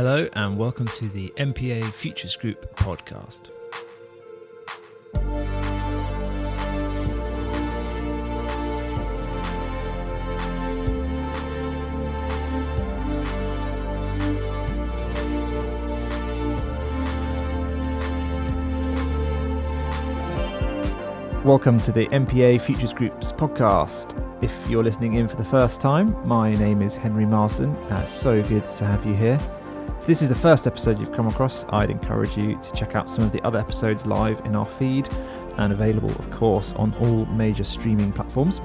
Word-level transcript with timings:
Hello, 0.00 0.28
and 0.34 0.56
welcome 0.56 0.86
to 0.86 1.08
the 1.08 1.28
MPA 1.38 1.92
Futures 1.92 2.36
Group 2.36 2.72
podcast. 2.76 3.48
Welcome 21.44 21.80
to 21.80 21.90
the 21.90 22.06
MPA 22.12 22.60
Futures 22.60 22.92
Group's 22.92 23.32
podcast. 23.32 24.14
If 24.44 24.70
you're 24.70 24.84
listening 24.84 25.14
in 25.14 25.26
for 25.26 25.34
the 25.34 25.42
first 25.42 25.80
time, 25.80 26.14
my 26.24 26.54
name 26.54 26.82
is 26.82 26.94
Henry 26.94 27.26
Marsden. 27.26 27.70
Uh, 27.90 28.04
so 28.04 28.40
good 28.44 28.64
to 28.76 28.84
have 28.84 29.04
you 29.04 29.14
here. 29.16 29.40
This 30.08 30.22
is 30.22 30.30
the 30.30 30.34
first 30.34 30.66
episode 30.66 30.98
you've 30.98 31.12
come 31.12 31.28
across, 31.28 31.66
I'd 31.68 31.90
encourage 31.90 32.34
you 32.34 32.58
to 32.62 32.72
check 32.72 32.96
out 32.96 33.10
some 33.10 33.24
of 33.24 33.30
the 33.30 33.42
other 33.42 33.58
episodes 33.58 34.06
live 34.06 34.40
in 34.46 34.56
our 34.56 34.64
feed 34.64 35.06
and 35.58 35.70
available, 35.70 36.08
of 36.12 36.30
course, 36.30 36.72
on 36.72 36.94
all 36.94 37.26
major 37.26 37.62
streaming 37.62 38.10
platforms. 38.10 38.62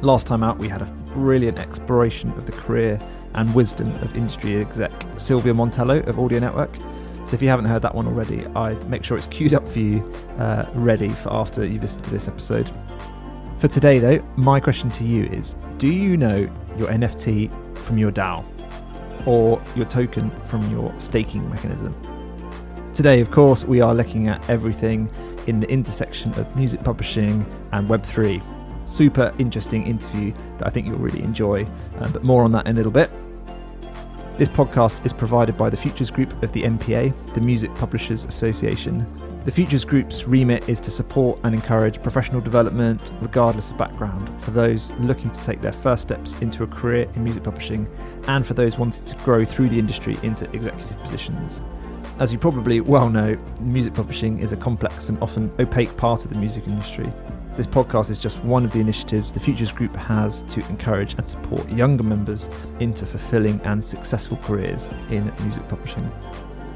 Last 0.00 0.26
time 0.26 0.42
out, 0.42 0.56
we 0.56 0.70
had 0.70 0.80
a 0.80 0.86
brilliant 1.12 1.58
exploration 1.58 2.30
of 2.30 2.46
the 2.46 2.52
career 2.52 2.98
and 3.34 3.54
wisdom 3.54 3.94
of 3.96 4.16
industry 4.16 4.56
exec 4.56 4.90
Silvia 5.18 5.52
Montello 5.52 6.02
of 6.06 6.18
Audio 6.18 6.38
Network. 6.38 6.74
So 7.26 7.34
if 7.34 7.42
you 7.42 7.50
haven't 7.50 7.66
heard 7.66 7.82
that 7.82 7.94
one 7.94 8.06
already, 8.06 8.46
I'd 8.56 8.88
make 8.88 9.04
sure 9.04 9.18
it's 9.18 9.26
queued 9.26 9.52
up 9.52 9.68
for 9.68 9.80
you, 9.80 10.00
uh, 10.38 10.64
ready 10.72 11.10
for 11.10 11.30
after 11.30 11.62
you 11.62 11.78
listen 11.78 12.00
to 12.04 12.10
this 12.10 12.26
episode. 12.26 12.70
For 13.58 13.68
today, 13.68 13.98
though, 13.98 14.26
my 14.38 14.58
question 14.58 14.90
to 14.92 15.04
you 15.04 15.24
is 15.24 15.56
Do 15.76 15.88
you 15.88 16.16
know 16.16 16.38
your 16.78 16.88
NFT 16.88 17.50
from 17.84 17.98
your 17.98 18.10
DAO 18.10 18.46
or 19.26 19.62
your 19.74 19.86
token 19.86 20.30
from 20.44 20.70
your 20.70 20.92
staking 20.98 21.48
mechanism? 21.50 21.94
Today, 22.92 23.20
of 23.20 23.30
course, 23.30 23.64
we 23.64 23.80
are 23.80 23.94
looking 23.94 24.28
at 24.28 24.46
everything 24.48 25.10
in 25.46 25.60
the 25.60 25.70
intersection 25.70 26.34
of 26.34 26.54
music 26.56 26.82
publishing 26.82 27.46
and 27.72 27.88
Web3. 27.88 28.42
Super 28.86 29.32
interesting 29.38 29.86
interview 29.86 30.32
that 30.58 30.66
I 30.66 30.70
think 30.70 30.86
you'll 30.86 30.98
really 30.98 31.22
enjoy, 31.22 31.66
uh, 31.98 32.08
but 32.08 32.24
more 32.24 32.42
on 32.42 32.52
that 32.52 32.66
in 32.66 32.72
a 32.72 32.76
little 32.76 32.92
bit. 32.92 33.10
This 34.38 34.48
podcast 34.48 35.04
is 35.04 35.12
provided 35.12 35.56
by 35.56 35.70
the 35.70 35.76
Futures 35.76 36.10
Group 36.10 36.42
of 36.42 36.52
the 36.52 36.62
MPA, 36.62 37.34
the 37.34 37.40
Music 37.40 37.74
Publishers 37.74 38.24
Association. 38.24 39.06
The 39.42 39.50
Futures 39.50 39.86
Group's 39.86 40.28
remit 40.28 40.68
is 40.68 40.80
to 40.80 40.90
support 40.90 41.40
and 41.44 41.54
encourage 41.54 42.02
professional 42.02 42.42
development, 42.42 43.10
regardless 43.22 43.70
of 43.70 43.78
background, 43.78 44.28
for 44.42 44.50
those 44.50 44.90
looking 45.00 45.30
to 45.30 45.40
take 45.40 45.62
their 45.62 45.72
first 45.72 46.02
steps 46.02 46.34
into 46.42 46.62
a 46.62 46.66
career 46.66 47.08
in 47.14 47.24
music 47.24 47.44
publishing 47.44 47.88
and 48.28 48.46
for 48.46 48.52
those 48.52 48.76
wanting 48.76 49.02
to 49.06 49.16
grow 49.24 49.42
through 49.46 49.70
the 49.70 49.78
industry 49.78 50.18
into 50.22 50.44
executive 50.52 50.98
positions. 50.98 51.62
As 52.18 52.34
you 52.34 52.38
probably 52.38 52.82
well 52.82 53.08
know, 53.08 53.34
music 53.60 53.94
publishing 53.94 54.40
is 54.40 54.52
a 54.52 54.58
complex 54.58 55.08
and 55.08 55.18
often 55.22 55.50
opaque 55.58 55.96
part 55.96 56.26
of 56.26 56.30
the 56.30 56.38
music 56.38 56.68
industry. 56.68 57.10
This 57.56 57.66
podcast 57.66 58.10
is 58.10 58.18
just 58.18 58.44
one 58.44 58.66
of 58.66 58.72
the 58.72 58.80
initiatives 58.80 59.32
the 59.32 59.40
Futures 59.40 59.72
Group 59.72 59.96
has 59.96 60.42
to 60.42 60.60
encourage 60.68 61.14
and 61.14 61.26
support 61.26 61.66
younger 61.70 62.04
members 62.04 62.50
into 62.78 63.06
fulfilling 63.06 63.58
and 63.62 63.82
successful 63.82 64.36
careers 64.42 64.90
in 65.10 65.32
music 65.40 65.66
publishing. 65.70 66.12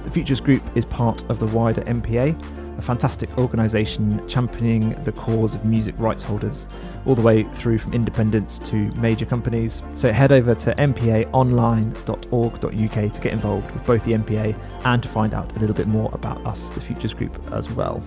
The 0.05 0.11
Futures 0.11 0.41
Group 0.41 0.63
is 0.77 0.85
part 0.85 1.25
of 1.31 1.39
the 1.39 1.47
wider 1.47 1.81
MPA, 1.83 2.79
a 2.79 2.83
fantastic 2.83 3.39
organisation 3.39 4.29
championing 4.29 4.91
the 5.05 5.13
cause 5.13 5.55
of 5.55 5.65
music 5.65 5.95
rights 5.99 6.23
holders, 6.23 6.69
all 7.07 7.15
the 7.15 7.23
way 7.23 7.45
through 7.45 7.79
from 7.79 7.95
independents 7.95 8.59
to 8.59 8.93
major 8.97 9.25
companies. 9.25 9.83
So 9.95 10.13
head 10.13 10.31
over 10.31 10.55
to 10.55 10.75
mpaonline.org.uk 10.75 13.13
to 13.13 13.21
get 13.23 13.33
involved 13.33 13.71
with 13.71 13.87
both 13.87 14.05
the 14.05 14.13
MPA 14.13 14.55
and 14.85 15.03
to 15.03 15.09
find 15.09 15.33
out 15.33 15.57
a 15.57 15.59
little 15.59 15.75
bit 15.75 15.89
more 15.89 16.11
about 16.13 16.45
us, 16.45 16.69
the 16.69 16.83
Futures 16.83 17.15
Group, 17.15 17.41
as 17.51 17.71
well. 17.71 18.03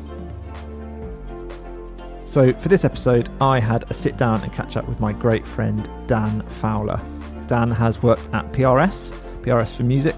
So, 2.25 2.53
for 2.53 2.69
this 2.69 2.85
episode, 2.85 3.29
I 3.41 3.59
had 3.59 3.89
a 3.89 3.93
sit 3.93 4.17
down 4.17 4.43
and 4.43 4.53
catch 4.53 4.77
up 4.77 4.87
with 4.87 4.99
my 4.99 5.13
great 5.13 5.47
friend 5.47 5.89
Dan 6.05 6.41
Fowler. 6.41 7.01
Dan 7.47 7.71
has 7.71 8.03
worked 8.03 8.29
at 8.33 8.51
PRS, 8.51 9.13
PRS 9.41 9.77
for 9.77 9.83
Music, 9.83 10.15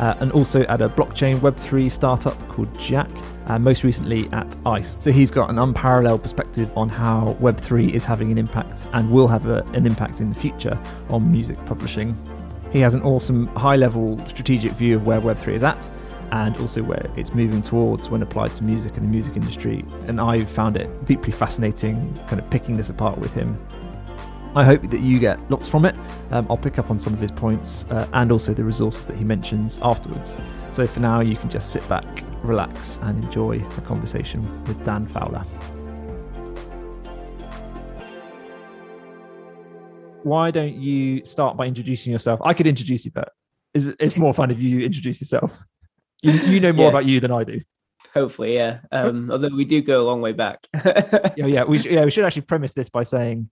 uh, 0.00 0.16
and 0.20 0.32
also 0.32 0.62
at 0.64 0.80
a 0.82 0.88
blockchain 0.88 1.38
Web3 1.40 1.90
startup 1.90 2.36
called 2.48 2.72
JAAK, 2.74 3.08
and 3.46 3.50
uh, 3.50 3.58
most 3.58 3.82
recently 3.82 4.28
at 4.32 4.56
ICE. 4.66 4.96
So 5.00 5.10
he's 5.10 5.30
got 5.30 5.50
an 5.50 5.58
unparalleled 5.58 6.22
perspective 6.22 6.72
on 6.76 6.88
how 6.88 7.36
Web3 7.40 7.92
is 7.92 8.04
having 8.04 8.30
an 8.30 8.38
impact 8.38 8.88
and 8.92 9.10
will 9.10 9.28
have 9.28 9.46
a, 9.46 9.62
an 9.72 9.86
impact 9.86 10.20
in 10.20 10.28
the 10.28 10.34
future 10.34 10.78
on 11.08 11.30
music 11.30 11.62
publishing. 11.66 12.16
He 12.72 12.80
has 12.80 12.94
an 12.94 13.02
awesome 13.02 13.48
high 13.48 13.76
level 13.76 14.24
strategic 14.26 14.72
view 14.72 14.96
of 14.96 15.06
where 15.06 15.20
Web3 15.20 15.54
is 15.54 15.62
at 15.62 15.90
and 16.30 16.56
also 16.56 16.82
where 16.82 17.04
it's 17.16 17.34
moving 17.34 17.60
towards 17.60 18.08
when 18.08 18.22
applied 18.22 18.54
to 18.54 18.64
music 18.64 18.96
and 18.96 19.04
the 19.04 19.10
music 19.10 19.36
industry. 19.36 19.84
And 20.06 20.20
I 20.20 20.44
found 20.44 20.76
it 20.76 21.04
deeply 21.04 21.32
fascinating, 21.32 22.18
kind 22.26 22.40
of 22.40 22.48
picking 22.48 22.76
this 22.76 22.88
apart 22.88 23.18
with 23.18 23.34
him. 23.34 23.58
I 24.54 24.64
hope 24.64 24.82
that 24.82 25.00
you 25.00 25.18
get 25.18 25.50
lots 25.50 25.66
from 25.66 25.86
it. 25.86 25.94
Um, 26.30 26.46
I'll 26.50 26.58
pick 26.58 26.78
up 26.78 26.90
on 26.90 26.98
some 26.98 27.14
of 27.14 27.20
his 27.20 27.30
points 27.30 27.86
uh, 27.86 28.06
and 28.12 28.30
also 28.30 28.52
the 28.52 28.62
resources 28.62 29.06
that 29.06 29.16
he 29.16 29.24
mentions 29.24 29.78
afterwards. 29.82 30.36
So 30.70 30.86
for 30.86 31.00
now, 31.00 31.20
you 31.20 31.36
can 31.36 31.48
just 31.48 31.72
sit 31.72 31.86
back, 31.88 32.04
relax, 32.42 32.98
and 33.00 33.24
enjoy 33.24 33.60
the 33.60 33.80
conversation 33.80 34.42
with 34.64 34.84
Dan 34.84 35.06
Fowler. 35.06 35.40
Why 40.22 40.50
don't 40.50 40.74
you 40.74 41.24
start 41.24 41.56
by 41.56 41.66
introducing 41.66 42.12
yourself? 42.12 42.38
I 42.44 42.52
could 42.52 42.66
introduce 42.66 43.06
you, 43.06 43.10
but 43.10 43.32
it's, 43.72 43.84
it's 43.98 44.16
more 44.18 44.34
fun 44.34 44.50
if 44.50 44.60
you 44.60 44.80
introduce 44.80 45.18
yourself. 45.22 45.62
You, 46.20 46.32
you 46.32 46.60
know 46.60 46.74
more 46.74 46.84
yeah. 46.84 46.90
about 46.90 47.06
you 47.06 47.20
than 47.20 47.32
I 47.32 47.44
do. 47.44 47.62
Hopefully, 48.12 48.54
yeah. 48.54 48.80
Um, 48.92 49.30
although 49.30 49.48
we 49.48 49.64
do 49.64 49.80
go 49.80 50.02
a 50.02 50.04
long 50.04 50.20
way 50.20 50.32
back. 50.32 50.66
yeah, 50.84 51.46
yeah. 51.46 51.64
We 51.64 51.78
yeah 51.78 52.04
we 52.04 52.10
should 52.10 52.24
actually 52.24 52.42
premise 52.42 52.74
this 52.74 52.90
by 52.90 53.02
saying 53.02 53.48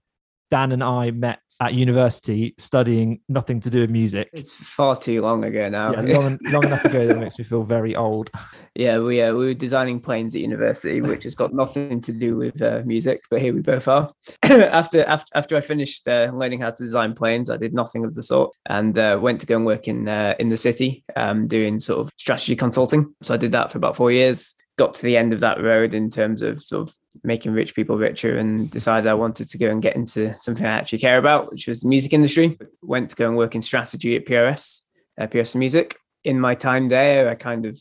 Dan 0.51 0.73
and 0.73 0.83
I 0.83 1.11
met 1.13 1.41
at 1.61 1.75
university 1.75 2.55
studying 2.59 3.21
nothing 3.29 3.61
to 3.61 3.71
do 3.71 3.83
with 3.83 3.91
music. 3.91 4.31
It's 4.33 4.53
far 4.53 4.97
too 4.97 5.21
long 5.21 5.45
ago 5.45 5.69
now. 5.69 5.93
Yeah, 5.93 6.19
long, 6.19 6.39
long 6.45 6.65
enough 6.65 6.85
ago 6.85 7.07
that 7.07 7.19
makes 7.19 7.39
me 7.39 7.45
feel 7.45 7.63
very 7.63 7.95
old. 7.97 8.31
Yeah, 8.77 8.99
we 8.99 9.21
uh, 9.21 9.35
we 9.35 9.47
were 9.47 9.55
designing 9.55 10.01
planes 10.01 10.35
at 10.35 10.41
university, 10.41 11.01
which 11.01 11.25
has 11.25 11.35
got 11.35 11.53
nothing 11.53 12.01
to 12.03 12.13
do 12.13 12.37
with 12.37 12.63
uh, 12.63 12.83
music, 12.87 13.21
but 13.29 13.43
here 13.43 13.53
we 13.53 13.61
both 13.61 13.89
are. 13.89 14.09
after 14.45 15.05
after 15.05 15.27
after 15.35 15.57
I 15.57 15.61
finished 15.61 16.07
uh, 16.07 16.31
learning 16.33 16.61
how 16.61 16.71
to 16.71 16.83
design 16.83 17.15
planes, 17.15 17.51
I 17.51 17.57
did 17.57 17.75
nothing 17.75 18.05
of 18.05 18.15
the 18.15 18.23
sort 18.23 18.55
and 18.69 18.97
uh, 18.97 19.19
went 19.21 19.41
to 19.41 19.47
go 19.47 19.57
and 19.57 19.67
work 19.67 19.89
in 19.89 20.09
uh, 20.09 20.35
in 20.39 20.51
the 20.51 20.57
city, 20.57 21.03
um, 21.17 21.47
doing 21.47 21.81
sort 21.81 21.99
of 21.99 22.11
strategy 22.17 22.55
consulting. 22.55 23.13
So 23.23 23.35
I 23.35 23.39
did 23.39 23.53
that 23.53 23.73
for 23.73 23.79
about 23.79 23.97
four 23.97 24.13
years 24.13 24.55
got 24.81 24.95
to 24.95 25.03
the 25.03 25.19
end 25.19 25.35
of 25.35 25.41
that 25.41 25.63
road 25.63 25.93
in 25.93 26.09
terms 26.09 26.41
of 26.41 26.63
sort 26.63 26.89
of 26.89 26.97
making 27.23 27.53
rich 27.53 27.75
people 27.75 27.99
richer 27.99 28.39
and 28.39 28.71
decided 28.71 29.07
I 29.07 29.13
wanted 29.13 29.51
to 29.51 29.59
go 29.59 29.71
and 29.71 29.83
get 29.83 29.95
into 29.95 30.33
something 30.39 30.65
I 30.65 30.71
actually 30.71 31.01
care 31.01 31.19
about, 31.19 31.51
which 31.51 31.69
was 31.69 31.83
the 31.83 31.89
music 31.89 32.15
industry. 32.15 32.59
Went 32.81 33.11
to 33.11 33.17
go 33.17 33.29
and 33.29 33.37
work 33.37 33.55
in 33.55 33.61
strategy 33.61 34.17
at 34.17 34.25
PRS, 34.25 34.81
uh, 35.21 35.27
PRS 35.27 35.55
Music. 35.55 35.99
In 36.25 36.41
my 36.41 36.55
time 36.55 36.89
there, 36.89 37.29
I 37.29 37.35
kind 37.35 37.67
of 37.67 37.79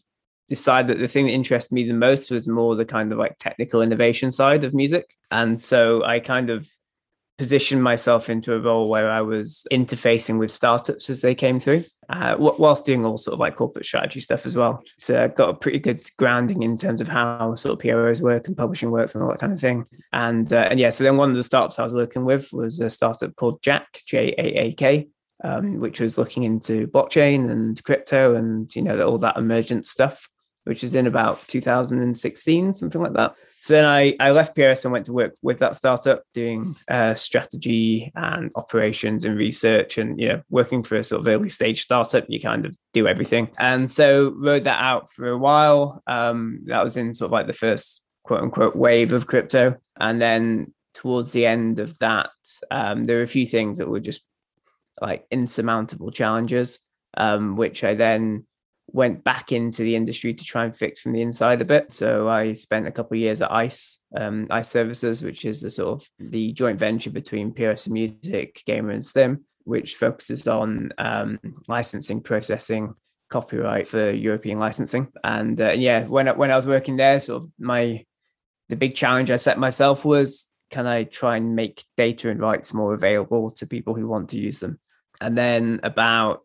decided 0.49 0.89
that 0.89 1.01
the 1.01 1.07
thing 1.07 1.27
that 1.27 1.31
interested 1.31 1.73
me 1.73 1.87
the 1.87 1.93
most 1.93 2.31
was 2.31 2.49
more 2.49 2.75
the 2.75 2.83
kind 2.83 3.13
of 3.13 3.17
like 3.17 3.37
technical 3.37 3.81
innovation 3.81 4.29
side 4.29 4.65
of 4.65 4.73
music. 4.73 5.15
And 5.31 5.61
so 5.61 6.03
I 6.03 6.19
kind 6.19 6.49
of 6.49 6.69
positioned 7.39 7.81
myself 7.81 8.29
into 8.29 8.53
a 8.53 8.59
role 8.59 8.89
where 8.89 9.09
I 9.09 9.21
was 9.21 9.65
interfacing 9.71 10.39
with 10.39 10.51
startups 10.51 11.09
as 11.09 11.21
they 11.21 11.33
came 11.33 11.57
through, 11.57 11.85
uh, 12.09 12.35
whilst 12.37 12.85
doing 12.85 13.05
all 13.05 13.17
sort 13.17 13.33
of 13.33 13.39
like 13.39 13.55
corporate 13.55 13.85
strategy 13.85 14.19
stuff 14.19 14.45
as 14.45 14.57
well. 14.57 14.83
So 14.97 15.23
I 15.23 15.29
got 15.29 15.49
a 15.49 15.53
pretty 15.53 15.79
good 15.79 16.01
grounding 16.17 16.63
in 16.63 16.75
terms 16.75 16.99
of 16.99 17.07
how 17.07 17.55
sort 17.55 17.73
of 17.73 17.79
PROs 17.79 18.21
work 18.21 18.49
and 18.49 18.57
publishing 18.57 18.91
works 18.91 19.15
and 19.15 19.23
all 19.23 19.29
that 19.29 19.39
kind 19.39 19.53
of 19.53 19.59
thing. 19.59 19.85
And 20.11 20.51
uh, 20.51 20.67
and 20.69 20.81
yeah, 20.81 20.89
so 20.89 21.05
then 21.05 21.15
one 21.15 21.29
of 21.29 21.37
the 21.37 21.43
startups 21.43 21.79
I 21.79 21.83
was 21.83 21.93
working 21.93 22.25
with 22.25 22.51
was 22.51 22.81
a 22.81 22.89
startup 22.89 23.33
called 23.37 23.61
JAAK, 23.61 23.85
J 24.05 24.35
A 24.37 24.43
A 24.65 24.73
K. 24.73 25.07
Um, 25.41 25.79
which 25.79 26.01
was 26.01 26.17
looking 26.17 26.43
into 26.43 26.85
blockchain 26.87 27.49
and 27.49 27.81
crypto 27.85 28.35
and 28.35 28.75
you 28.75 28.81
know 28.81 28.99
all 29.07 29.17
that 29.19 29.37
emergent 29.37 29.85
stuff 29.85 30.27
which 30.69 30.83
is 30.83 30.93
in 30.93 31.07
about 31.07 31.43
2016, 31.47 32.75
something 32.75 33.01
like 33.01 33.13
that. 33.13 33.33
So 33.59 33.73
then 33.73 33.85
I, 33.85 34.15
I 34.19 34.29
left 34.29 34.55
PRS 34.55 34.85
and 34.85 34.91
went 34.91 35.07
to 35.07 35.13
work 35.13 35.33
with 35.41 35.57
that 35.59 35.75
startup 35.75 36.21
doing 36.31 36.75
uh, 36.87 37.15
strategy 37.15 38.11
and 38.13 38.51
operations 38.53 39.25
and 39.25 39.35
research 39.35 39.97
and, 39.97 40.19
you 40.19 40.27
know, 40.27 40.43
working 40.51 40.83
for 40.83 40.97
a 40.97 41.03
sort 41.03 41.21
of 41.21 41.27
early 41.27 41.49
stage 41.49 41.81
startup, 41.81 42.25
you 42.29 42.39
kind 42.39 42.67
of 42.67 42.77
do 42.93 43.07
everything. 43.07 43.49
And 43.57 43.89
so 43.89 44.35
rode 44.37 44.65
that 44.65 44.79
out 44.79 45.11
for 45.11 45.29
a 45.29 45.37
while. 45.39 46.03
Um, 46.05 46.61
that 46.65 46.83
was 46.83 46.97
in 46.97 47.15
sort 47.15 47.29
of 47.29 47.31
like 47.31 47.47
the 47.47 47.53
first 47.53 48.03
quote 48.23 48.43
unquote 48.43 48.75
wave 48.75 49.11
of 49.11 49.25
crypto. 49.25 49.75
And 49.99 50.21
then 50.21 50.71
towards 50.93 51.31
the 51.31 51.47
end 51.47 51.79
of 51.79 51.97
that, 51.97 52.29
um, 52.69 53.05
there 53.05 53.17
were 53.17 53.23
a 53.23 53.27
few 53.27 53.47
things 53.47 53.79
that 53.79 53.89
were 53.89 53.99
just 53.99 54.21
like 55.01 55.25
insurmountable 55.31 56.11
challenges, 56.11 56.77
um, 57.17 57.55
which 57.55 57.83
I 57.83 57.95
then 57.95 58.45
went 58.93 59.23
back 59.23 59.51
into 59.51 59.83
the 59.83 59.95
industry 59.95 60.33
to 60.33 60.43
try 60.43 60.65
and 60.65 60.75
fix 60.75 61.01
from 61.01 61.13
the 61.13 61.21
inside 61.21 61.61
a 61.61 61.65
bit. 61.65 61.91
So 61.91 62.27
I 62.27 62.53
spent 62.53 62.87
a 62.87 62.91
couple 62.91 63.15
of 63.15 63.21
years 63.21 63.41
at 63.41 63.51
ICE, 63.51 64.01
um, 64.15 64.47
ICE 64.49 64.67
Services, 64.67 65.23
which 65.23 65.45
is 65.45 65.61
the 65.61 65.69
sort 65.69 66.01
of 66.01 66.09
the 66.19 66.53
joint 66.53 66.79
venture 66.79 67.09
between 67.09 67.53
PRS 67.53 67.85
and 67.85 67.93
Music, 67.93 68.61
GEMA 68.65 68.93
and 68.93 69.05
Stim, 69.05 69.45
which 69.63 69.95
focuses 69.95 70.47
on 70.47 70.91
um, 70.97 71.39
licensing, 71.67 72.21
processing, 72.21 72.93
copyright 73.29 73.87
for 73.87 74.11
European 74.11 74.59
licensing. 74.59 75.07
And 75.23 75.59
uh, 75.59 75.71
yeah, 75.71 76.05
when 76.05 76.27
I, 76.27 76.31
when 76.33 76.51
I 76.51 76.55
was 76.55 76.67
working 76.67 76.97
there, 76.97 77.19
sort 77.19 77.43
of 77.43 77.51
my 77.59 78.05
the 78.69 78.75
big 78.75 78.95
challenge 78.95 79.31
I 79.31 79.35
set 79.35 79.57
myself 79.57 80.05
was 80.05 80.47
can 80.69 80.85
I 80.85 81.03
try 81.03 81.37
and 81.37 81.55
make 81.55 81.83
data 81.97 82.29
and 82.29 82.39
rights 82.39 82.73
more 82.73 82.93
available 82.93 83.49
to 83.51 83.65
people 83.65 83.95
who 83.95 84.07
want 84.07 84.29
to 84.29 84.39
use 84.39 84.59
them? 84.59 84.79
And 85.21 85.37
then 85.37 85.79
about 85.83 86.43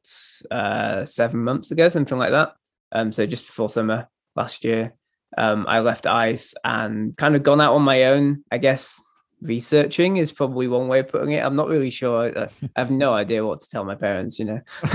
uh, 0.51 1.05
seven 1.05 1.45
months 1.45 1.71
ago, 1.71 1.89
something 1.89 2.19
like 2.19 2.31
that. 2.31 2.55
Um, 2.93 3.13
so 3.13 3.27
just 3.27 3.47
before 3.47 3.71
summer 3.71 4.09
last 4.37 4.65
year, 4.65 4.95
um, 5.37 5.67
I 5.69 5.81
left 5.81 6.07
ICE 6.07 6.55
and 6.65 7.17
kind 7.17 7.37
of 7.37 7.43
gone 7.43 7.61
out 7.61 7.75
on 7.75 7.83
my 7.83 8.05
own. 8.05 8.45
I 8.51 8.59
guess 8.59 9.03
researching 9.43 10.17
is 10.17 10.33
probably 10.33 10.69
one 10.69 10.89
way 10.89 11.01
of 11.01 11.09
putting 11.09 11.33
it. 11.33 11.45
I'm 11.45 11.57
not 11.57 11.69
really 11.69 11.91
sure. 11.91 12.33
I 12.39 12.49
have 12.77 12.91
no 12.91 13.13
idea 13.13 13.45
what 13.45 13.61
to 13.61 13.69
tell 13.69 13.85
my 13.85 13.95
parents. 13.95 14.39
You 14.39 14.47
know, 14.47 14.61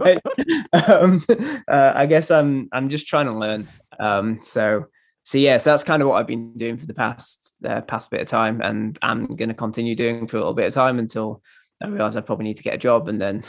like, 0.00 0.22
um, 0.88 1.22
uh, 1.68 1.92
I 1.94 2.06
guess 2.06 2.30
I'm 2.30 2.68
I'm 2.72 2.88
just 2.88 3.06
trying 3.06 3.26
to 3.26 3.34
learn. 3.34 3.68
Um, 3.98 4.40
so 4.42 4.86
so 5.26 5.38
yes, 5.38 5.42
yeah, 5.42 5.58
so 5.58 5.70
that's 5.70 5.84
kind 5.84 6.02
of 6.02 6.08
what 6.08 6.20
I've 6.20 6.26
been 6.26 6.52
doing 6.56 6.76
for 6.76 6.86
the 6.86 6.94
past 6.94 7.54
uh, 7.64 7.80
past 7.82 8.10
bit 8.10 8.20
of 8.20 8.28
time, 8.28 8.60
and 8.60 8.98
I'm 9.02 9.26
going 9.26 9.48
to 9.48 9.54
continue 9.54 9.96
doing 9.96 10.26
for 10.26 10.36
a 10.36 10.40
little 10.40 10.54
bit 10.54 10.66
of 10.66 10.74
time 10.74 10.98
until 10.98 11.42
I 11.82 11.88
realize 11.88 12.16
I 12.16 12.22
probably 12.22 12.44
need 12.44 12.56
to 12.56 12.62
get 12.62 12.74
a 12.74 12.78
job, 12.78 13.08
and 13.08 13.20
then 13.20 13.42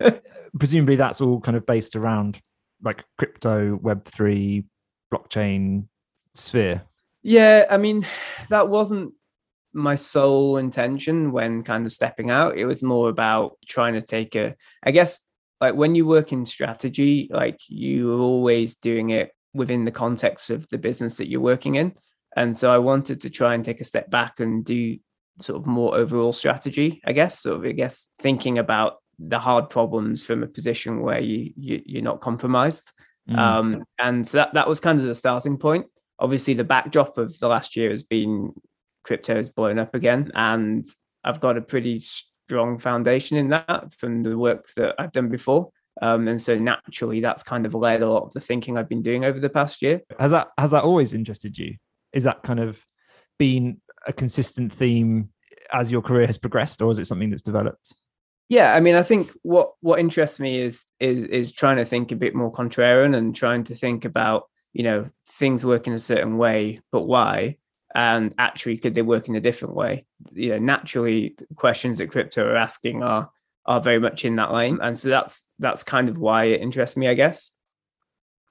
presumably 0.58 0.96
that's 0.96 1.20
all 1.20 1.40
kind 1.40 1.56
of 1.56 1.66
based 1.66 1.96
around 1.96 2.40
like 2.82 3.04
crypto, 3.18 3.76
Web 3.76 4.04
three, 4.04 4.64
blockchain 5.12 5.86
sphere. 6.34 6.82
Yeah, 7.22 7.66
I 7.70 7.78
mean, 7.78 8.06
that 8.48 8.68
wasn't 8.68 9.14
my 9.72 9.96
sole 9.96 10.56
intention 10.56 11.32
when 11.32 11.62
kind 11.62 11.84
of 11.84 11.92
stepping 11.92 12.30
out. 12.30 12.56
It 12.56 12.66
was 12.66 12.82
more 12.82 13.08
about 13.08 13.56
trying 13.66 13.94
to 13.94 14.02
take 14.02 14.36
a, 14.36 14.54
I 14.82 14.92
guess, 14.92 15.26
like 15.60 15.74
when 15.74 15.94
you 15.94 16.06
work 16.06 16.32
in 16.32 16.44
strategy, 16.44 17.28
like 17.30 17.58
you're 17.68 18.20
always 18.20 18.76
doing 18.76 19.10
it 19.10 19.32
within 19.52 19.84
the 19.84 19.90
context 19.90 20.50
of 20.50 20.68
the 20.68 20.78
business 20.78 21.16
that 21.16 21.28
you're 21.28 21.40
working 21.40 21.76
in. 21.76 21.94
And 22.36 22.56
so 22.56 22.72
I 22.72 22.78
wanted 22.78 23.20
to 23.22 23.30
try 23.30 23.54
and 23.54 23.64
take 23.64 23.80
a 23.80 23.84
step 23.84 24.10
back 24.10 24.40
and 24.40 24.64
do 24.64 24.98
sort 25.40 25.60
of 25.60 25.66
more 25.66 25.94
overall 25.96 26.32
strategy, 26.32 27.00
I 27.04 27.12
guess. 27.12 27.40
Sort 27.40 27.58
of, 27.58 27.64
I 27.64 27.72
guess, 27.72 28.08
thinking 28.18 28.58
about 28.58 28.96
the 29.18 29.38
hard 29.38 29.70
problems 29.70 30.24
from 30.24 30.42
a 30.42 30.46
position 30.48 31.00
where 31.00 31.20
you, 31.20 31.52
you 31.56 31.98
are 31.98 32.02
not 32.02 32.20
compromised. 32.20 32.92
Mm. 33.28 33.38
Um, 33.38 33.84
and 33.98 34.26
so 34.26 34.38
that 34.38 34.54
that 34.54 34.68
was 34.68 34.80
kind 34.80 35.00
of 35.00 35.06
the 35.06 35.14
starting 35.14 35.56
point. 35.56 35.86
Obviously, 36.18 36.54
the 36.54 36.64
backdrop 36.64 37.18
of 37.18 37.38
the 37.38 37.48
last 37.48 37.76
year 37.76 37.90
has 37.90 38.02
been 38.02 38.52
crypto 39.02 39.36
has 39.36 39.50
blown 39.50 39.78
up 39.78 39.94
again, 39.94 40.30
and 40.34 40.86
I've 41.22 41.40
got 41.40 41.56
a 41.56 41.62
pretty 41.62 42.00
strong 42.00 42.78
foundation 42.78 43.36
in 43.36 43.48
that 43.48 43.92
from 43.94 44.22
the 44.22 44.36
work 44.36 44.66
that 44.76 44.94
I've 44.98 45.12
done 45.12 45.28
before. 45.28 45.70
Um, 46.02 46.28
and 46.28 46.40
so 46.40 46.58
naturally, 46.58 47.20
that's 47.20 47.42
kind 47.42 47.66
of 47.66 47.74
led 47.74 48.02
a 48.02 48.10
lot 48.10 48.24
of 48.24 48.32
the 48.32 48.40
thinking 48.40 48.76
I've 48.76 48.88
been 48.88 49.02
doing 49.02 49.24
over 49.24 49.38
the 49.38 49.48
past 49.48 49.80
year. 49.80 50.00
Has 50.18 50.32
that 50.32 50.48
has 50.58 50.70
that 50.72 50.84
always 50.84 51.14
interested 51.14 51.56
you? 51.56 51.76
Is 52.12 52.24
that 52.24 52.42
kind 52.42 52.60
of 52.60 52.82
been 53.38 53.80
a 54.06 54.12
consistent 54.12 54.72
theme 54.72 55.30
as 55.72 55.90
your 55.90 56.02
career 56.02 56.26
has 56.26 56.38
progressed, 56.38 56.82
or 56.82 56.90
is 56.90 56.98
it 56.98 57.06
something 57.06 57.30
that's 57.30 57.42
developed? 57.42 57.94
Yeah, 58.48 58.74
I 58.74 58.80
mean, 58.80 58.94
I 58.94 59.02
think 59.02 59.30
what 59.42 59.72
what 59.80 59.98
interests 59.98 60.38
me 60.38 60.58
is 60.58 60.84
is 61.00 61.24
is 61.26 61.52
trying 61.52 61.78
to 61.78 61.84
think 61.84 62.12
a 62.12 62.16
bit 62.16 62.34
more 62.34 62.52
contrarian 62.52 63.16
and 63.16 63.34
trying 63.34 63.64
to 63.64 63.74
think 63.74 64.04
about 64.04 64.44
you 64.72 64.82
know 64.82 65.08
things 65.26 65.64
work 65.64 65.86
in 65.86 65.92
a 65.92 65.98
certain 65.98 66.36
way, 66.36 66.80
but 66.92 67.02
why? 67.02 67.56
And 67.94 68.34
actually, 68.38 68.78
could 68.78 68.94
they 68.94 69.02
work 69.02 69.28
in 69.28 69.36
a 69.36 69.40
different 69.40 69.74
way? 69.74 70.06
You 70.32 70.50
know, 70.50 70.58
naturally, 70.58 71.36
questions 71.56 71.98
that 71.98 72.10
crypto 72.10 72.44
are 72.44 72.56
asking 72.56 73.02
are 73.02 73.30
are 73.66 73.80
very 73.80 73.98
much 73.98 74.24
in 74.24 74.36
that 74.36 74.52
lane, 74.52 74.78
and 74.82 74.98
so 74.98 75.08
that's 75.08 75.46
that's 75.58 75.82
kind 75.82 76.08
of 76.08 76.18
why 76.18 76.44
it 76.44 76.60
interests 76.60 76.96
me, 76.96 77.08
I 77.08 77.14
guess. 77.14 77.52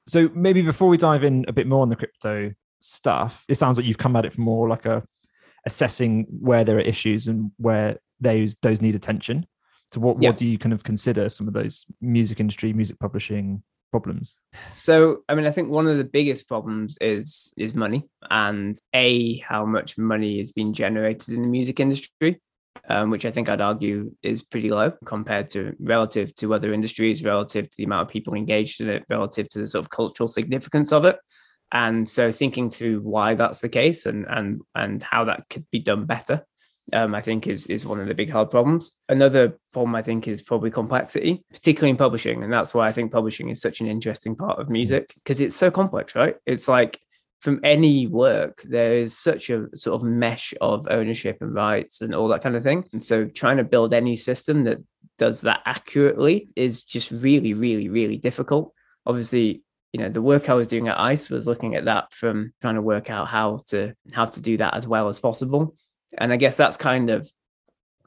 So 0.07 0.29
maybe 0.33 0.61
before 0.61 0.89
we 0.89 0.97
dive 0.97 1.23
in 1.23 1.45
a 1.47 1.53
bit 1.53 1.67
more 1.67 1.81
on 1.81 1.89
the 1.89 1.95
crypto 1.95 2.51
stuff, 2.79 3.45
it 3.47 3.55
sounds 3.55 3.77
like 3.77 3.85
you've 3.85 3.97
come 3.97 4.15
at 4.15 4.25
it 4.25 4.33
from 4.33 4.43
more 4.43 4.67
like 4.67 4.85
a 4.85 5.03
assessing 5.65 6.25
where 6.29 6.63
there 6.63 6.77
are 6.77 6.81
issues 6.81 7.27
and 7.27 7.51
where 7.57 7.97
those 8.19 8.55
those 8.61 8.81
need 8.81 8.95
attention. 8.95 9.45
So 9.91 9.99
what, 9.99 10.21
yeah. 10.21 10.29
what 10.29 10.37
do 10.37 10.47
you 10.47 10.57
kind 10.57 10.73
of 10.73 10.83
consider 10.83 11.29
some 11.29 11.47
of 11.47 11.53
those 11.53 11.85
music 12.01 12.39
industry, 12.39 12.73
music 12.73 12.97
publishing 12.99 13.61
problems? 13.91 14.35
So 14.69 15.19
I 15.29 15.35
mean 15.35 15.45
I 15.45 15.51
think 15.51 15.69
one 15.69 15.87
of 15.87 15.97
the 15.97 16.03
biggest 16.03 16.47
problems 16.47 16.97
is 16.99 17.53
is 17.57 17.75
money 17.75 18.05
and 18.29 18.77
a 18.93 19.37
how 19.37 19.65
much 19.65 19.97
money 19.97 20.39
is 20.39 20.51
being 20.51 20.73
generated 20.73 21.35
in 21.35 21.41
the 21.41 21.47
music 21.47 21.79
industry. 21.79 22.41
Um, 22.89 23.11
which 23.11 23.23
I 23.23 23.31
think 23.31 23.47
I'd 23.49 23.61
argue 23.61 24.11
is 24.23 24.43
pretty 24.43 24.69
low 24.69 24.91
compared 25.05 25.51
to 25.51 25.73
relative 25.79 26.33
to 26.35 26.53
other 26.53 26.73
industries, 26.73 27.23
relative 27.23 27.69
to 27.69 27.77
the 27.77 27.85
amount 27.85 28.07
of 28.07 28.11
people 28.11 28.33
engaged 28.33 28.81
in 28.81 28.89
it, 28.89 29.05
relative 29.09 29.47
to 29.49 29.59
the 29.59 29.67
sort 29.67 29.85
of 29.85 29.89
cultural 29.89 30.27
significance 30.27 30.91
of 30.91 31.05
it. 31.05 31.17
And 31.73 32.07
so 32.07 32.31
thinking 32.31 32.69
through 32.69 33.01
why 33.01 33.33
that's 33.33 33.59
the 33.59 33.69
case 33.69 34.05
and 34.05 34.25
and 34.29 34.61
and 34.75 35.01
how 35.01 35.25
that 35.25 35.49
could 35.49 35.65
be 35.71 35.79
done 35.79 36.05
better, 36.05 36.45
um, 36.93 37.15
I 37.15 37.21
think 37.21 37.47
is 37.47 37.65
is 37.67 37.85
one 37.85 37.99
of 37.99 38.07
the 38.07 38.13
big 38.13 38.29
hard 38.29 38.51
problems. 38.51 38.93
Another 39.09 39.57
problem 39.73 39.95
I 39.95 40.03
think 40.03 40.27
is 40.27 40.43
probably 40.43 40.69
complexity, 40.69 41.43
particularly 41.51 41.89
in 41.89 41.97
publishing, 41.97 42.43
and 42.43 42.53
that's 42.53 42.75
why 42.75 42.87
I 42.87 42.91
think 42.91 43.11
publishing 43.11 43.49
is 43.49 43.59
such 43.59 43.81
an 43.81 43.87
interesting 43.87 44.35
part 44.35 44.59
of 44.59 44.69
music 44.69 45.13
because 45.15 45.41
it's 45.41 45.55
so 45.55 45.71
complex, 45.71 46.15
right? 46.15 46.35
It's 46.45 46.67
like 46.67 46.99
from 47.41 47.59
any 47.63 48.07
work, 48.07 48.61
there 48.61 48.93
is 48.93 49.17
such 49.17 49.49
a 49.49 49.67
sort 49.75 49.99
of 49.99 50.07
mesh 50.07 50.53
of 50.61 50.87
ownership 50.89 51.39
and 51.41 51.53
rights 51.53 52.01
and 52.01 52.15
all 52.15 52.29
that 52.29 52.41
kind 52.41 52.55
of 52.55 52.63
thing. 52.63 52.87
And 52.93 53.03
so 53.03 53.25
trying 53.25 53.57
to 53.57 53.65
build 53.65 53.93
any 53.93 54.15
system 54.15 54.63
that 54.63 54.77
does 55.17 55.41
that 55.41 55.61
accurately 55.65 56.47
is 56.55 56.83
just 56.83 57.11
really, 57.11 57.53
really, 57.53 57.89
really 57.89 58.17
difficult. 58.17 58.73
Obviously, 59.05 59.63
you 59.93 59.99
know 59.99 60.09
the 60.09 60.21
work 60.21 60.49
i 60.49 60.53
was 60.53 60.67
doing 60.67 60.87
at 60.87 60.99
ice 60.99 61.29
was 61.29 61.47
looking 61.47 61.75
at 61.75 61.85
that 61.85 62.11
from 62.11 62.51
trying 62.59 62.75
to 62.75 62.81
work 62.81 63.09
out 63.09 63.27
how 63.27 63.59
to 63.67 63.93
how 64.11 64.25
to 64.25 64.41
do 64.41 64.57
that 64.57 64.73
as 64.73 64.87
well 64.87 65.07
as 65.07 65.19
possible. 65.19 65.75
And 66.17 66.33
i 66.33 66.35
guess 66.35 66.57
that's 66.57 66.77
kind 66.77 67.09
of 67.09 67.29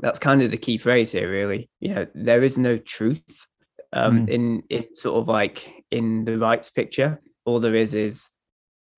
that's 0.01 0.19
kind 0.19 0.43
of 0.43 0.51
the 0.51 0.59
key 0.59 0.77
phrase 0.77 1.13
here 1.13 1.31
really. 1.31 1.71
You 1.81 1.95
know 1.95 2.07
there 2.15 2.43
is 2.43 2.59
no 2.59 2.77
truth 2.77 3.47
um 3.93 4.27
mm. 4.27 4.29
in 4.29 4.63
in 4.69 4.95
sort 4.95 5.17
of 5.17 5.29
like 5.29 5.67
in 5.91 6.25
the 6.25 6.37
rights 6.37 6.71
picture. 6.71 7.21
All 7.45 7.61
there 7.61 7.77
is 7.77 7.95
is 7.95 8.29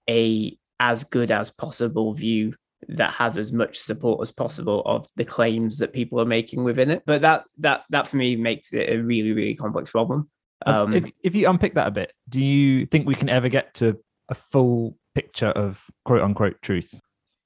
a 0.08 0.56
as 0.80 1.04
good 1.04 1.30
as 1.30 1.50
possible 1.50 2.14
view 2.14 2.54
that 2.86 3.10
has 3.10 3.36
as 3.36 3.52
much 3.52 3.76
support 3.76 4.22
as 4.22 4.32
possible 4.32 4.82
of 4.86 5.06
the 5.16 5.24
claims 5.24 5.78
that 5.78 5.92
people 5.92 6.20
are 6.20 6.24
making 6.24 6.64
within 6.64 6.90
it. 6.90 7.02
But 7.04 7.20
that 7.20 7.44
that 7.58 7.82
that 7.90 8.08
for 8.08 8.16
me 8.16 8.34
makes 8.36 8.72
it 8.72 8.88
a 8.88 9.02
really 9.02 9.32
really 9.32 9.54
complex 9.54 9.90
problem 9.90 10.30
um, 10.66 10.94
if, 10.94 11.04
if 11.22 11.34
you 11.34 11.48
unpick 11.48 11.74
that 11.74 11.86
a 11.86 11.90
bit, 11.90 12.12
do 12.28 12.42
you 12.42 12.86
think 12.86 13.06
we 13.06 13.14
can 13.14 13.28
ever 13.28 13.48
get 13.48 13.74
to 13.74 13.98
a 14.28 14.34
full 14.34 14.96
picture 15.14 15.48
of 15.48 15.84
quote 16.04 16.22
unquote 16.22 16.60
truth? 16.62 17.00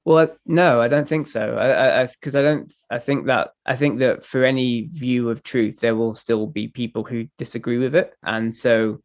Well, 0.05 0.35
no, 0.47 0.81
I 0.81 0.89
don't 0.89 1.09
think 1.09 1.29
so. 1.29 1.57
I 1.57 2.07
because 2.07 2.35
I, 2.35 2.41
I, 2.41 2.43
I, 2.43 2.45
don't. 2.45 2.73
I 2.91 2.99
think 2.99 3.27
that 3.27 3.51
I 3.65 3.77
think 3.77 4.01
that 4.01 4.25
for 4.25 4.45
any 4.45 4.89
view 4.89 5.31
of 5.31 5.45
truth, 5.45 5.79
there 5.81 5.95
will 5.95 6.15
still 6.15 6.47
be 6.47 6.69
people 6.69 7.05
who 7.05 7.29
disagree 7.39 7.79
with 7.79 7.95
it, 7.95 8.13
and 8.25 8.53
so 8.53 9.01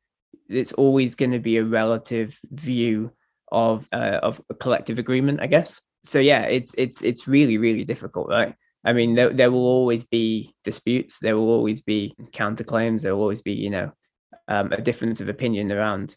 it's 0.49 0.73
always 0.73 1.15
going 1.15 1.31
to 1.31 1.39
be 1.39 1.57
a 1.57 1.63
relative 1.63 2.39
view 2.51 3.11
of 3.51 3.87
uh, 3.91 4.19
of 4.23 4.41
a 4.49 4.55
collective 4.55 4.97
agreement, 4.97 5.39
I 5.41 5.47
guess. 5.47 5.81
So 6.03 6.19
yeah, 6.19 6.43
it's 6.43 6.73
it's 6.77 7.03
it's 7.03 7.27
really 7.27 7.59
really 7.59 7.83
difficult, 7.83 8.29
right? 8.29 8.55
I 8.83 8.93
mean, 8.93 9.15
there, 9.15 9.29
there 9.29 9.51
will 9.51 9.65
always 9.65 10.03
be 10.03 10.53
disputes. 10.63 11.19
There 11.19 11.37
will 11.37 11.49
always 11.49 11.81
be 11.81 12.15
counterclaims. 12.31 13.01
There 13.01 13.15
will 13.15 13.23
always 13.23 13.41
be, 13.41 13.53
you 13.53 13.69
know, 13.69 13.91
um, 14.47 14.71
a 14.71 14.81
difference 14.81 15.19
of 15.19 15.29
opinion 15.29 15.71
around 15.71 16.15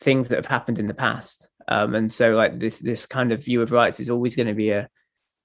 things 0.00 0.28
that 0.28 0.36
have 0.36 0.46
happened 0.46 0.78
in 0.78 0.86
the 0.86 0.94
past. 0.94 1.48
Um, 1.68 1.94
and 1.94 2.10
so, 2.10 2.34
like 2.34 2.58
this, 2.58 2.80
this 2.80 3.06
kind 3.06 3.32
of 3.32 3.44
view 3.44 3.62
of 3.62 3.72
rights 3.72 4.00
is 4.00 4.10
always 4.10 4.36
going 4.36 4.48
to 4.48 4.54
be 4.54 4.70
a, 4.70 4.88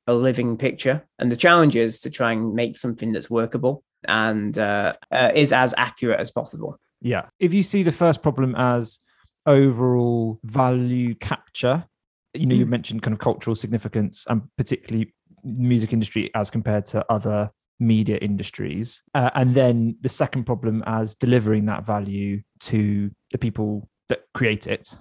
a 0.08 0.14
living 0.14 0.58
picture. 0.58 1.06
And 1.20 1.32
the 1.32 1.36
challenge 1.38 1.76
is 1.76 2.02
to 2.02 2.10
try 2.10 2.32
and 2.32 2.54
make 2.54 2.78
something 2.78 3.12
that's 3.12 3.30
workable 3.30 3.84
and 4.08 4.58
uh, 4.58 4.94
uh, 5.12 5.32
is 5.34 5.54
as 5.54 5.74
accurate 5.78 6.20
as 6.20 6.32
possible. 6.32 6.80
Yeah. 7.02 7.28
If 7.40 7.54
you 7.54 7.64
see 7.64 7.84
the 7.84 7.92
first 7.92 8.22
problem 8.22 8.56
as 8.56 9.00
overall 9.46 10.40
value 10.44 11.16
capture, 11.16 11.86
you 12.34 12.48
know, 12.48 12.56
you 12.56 12.66
mm. 12.66 12.70
mentioned 12.70 13.02
kind 13.02 13.14
of 13.14 13.20
cultural 13.20 13.56
significance 13.56 14.26
and 14.28 14.44
particularly 14.58 15.14
music 15.46 15.94
industry 15.94 16.32
as 16.36 16.50
compared 16.50 16.86
to 16.88 17.06
other 17.10 17.52
media 17.80 18.18
industries. 18.18 19.04
Uh, 19.14 19.30
and 19.36 19.54
then 19.54 19.98
the 20.02 20.10
second 20.10 20.46
problem 20.46 20.84
as 20.86 21.16
delivering 21.16 21.66
that 21.66 21.86
value 21.86 22.42
to 22.60 23.12
the 23.32 23.38
people 23.38 23.90
that 24.10 24.24
create 24.34 24.68
it. 24.68 24.96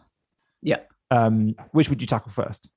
Yeah. 0.62 0.80
Um 1.10 1.54
which 1.72 1.88
would 1.88 2.00
you 2.00 2.06
tackle 2.06 2.32
first? 2.32 2.70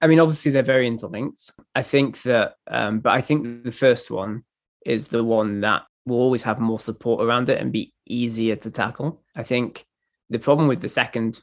I 0.00 0.06
mean 0.06 0.20
obviously 0.20 0.50
they're 0.50 0.62
very 0.62 0.86
interlinked. 0.86 1.50
I 1.74 1.82
think 1.82 2.22
that 2.22 2.54
um 2.66 3.00
but 3.00 3.12
i 3.12 3.20
think 3.20 3.64
the 3.64 3.72
first 3.72 4.10
one 4.10 4.44
is 4.84 5.08
the 5.08 5.22
one 5.22 5.60
that 5.60 5.82
will 6.06 6.18
always 6.18 6.42
have 6.42 6.58
more 6.58 6.80
support 6.80 7.22
around 7.22 7.48
it 7.48 7.60
and 7.60 7.72
be 7.72 7.92
easier 8.06 8.56
to 8.56 8.70
tackle. 8.70 9.22
I 9.36 9.42
think 9.42 9.84
the 10.30 10.38
problem 10.38 10.68
with 10.68 10.80
the 10.80 10.88
second 10.88 11.40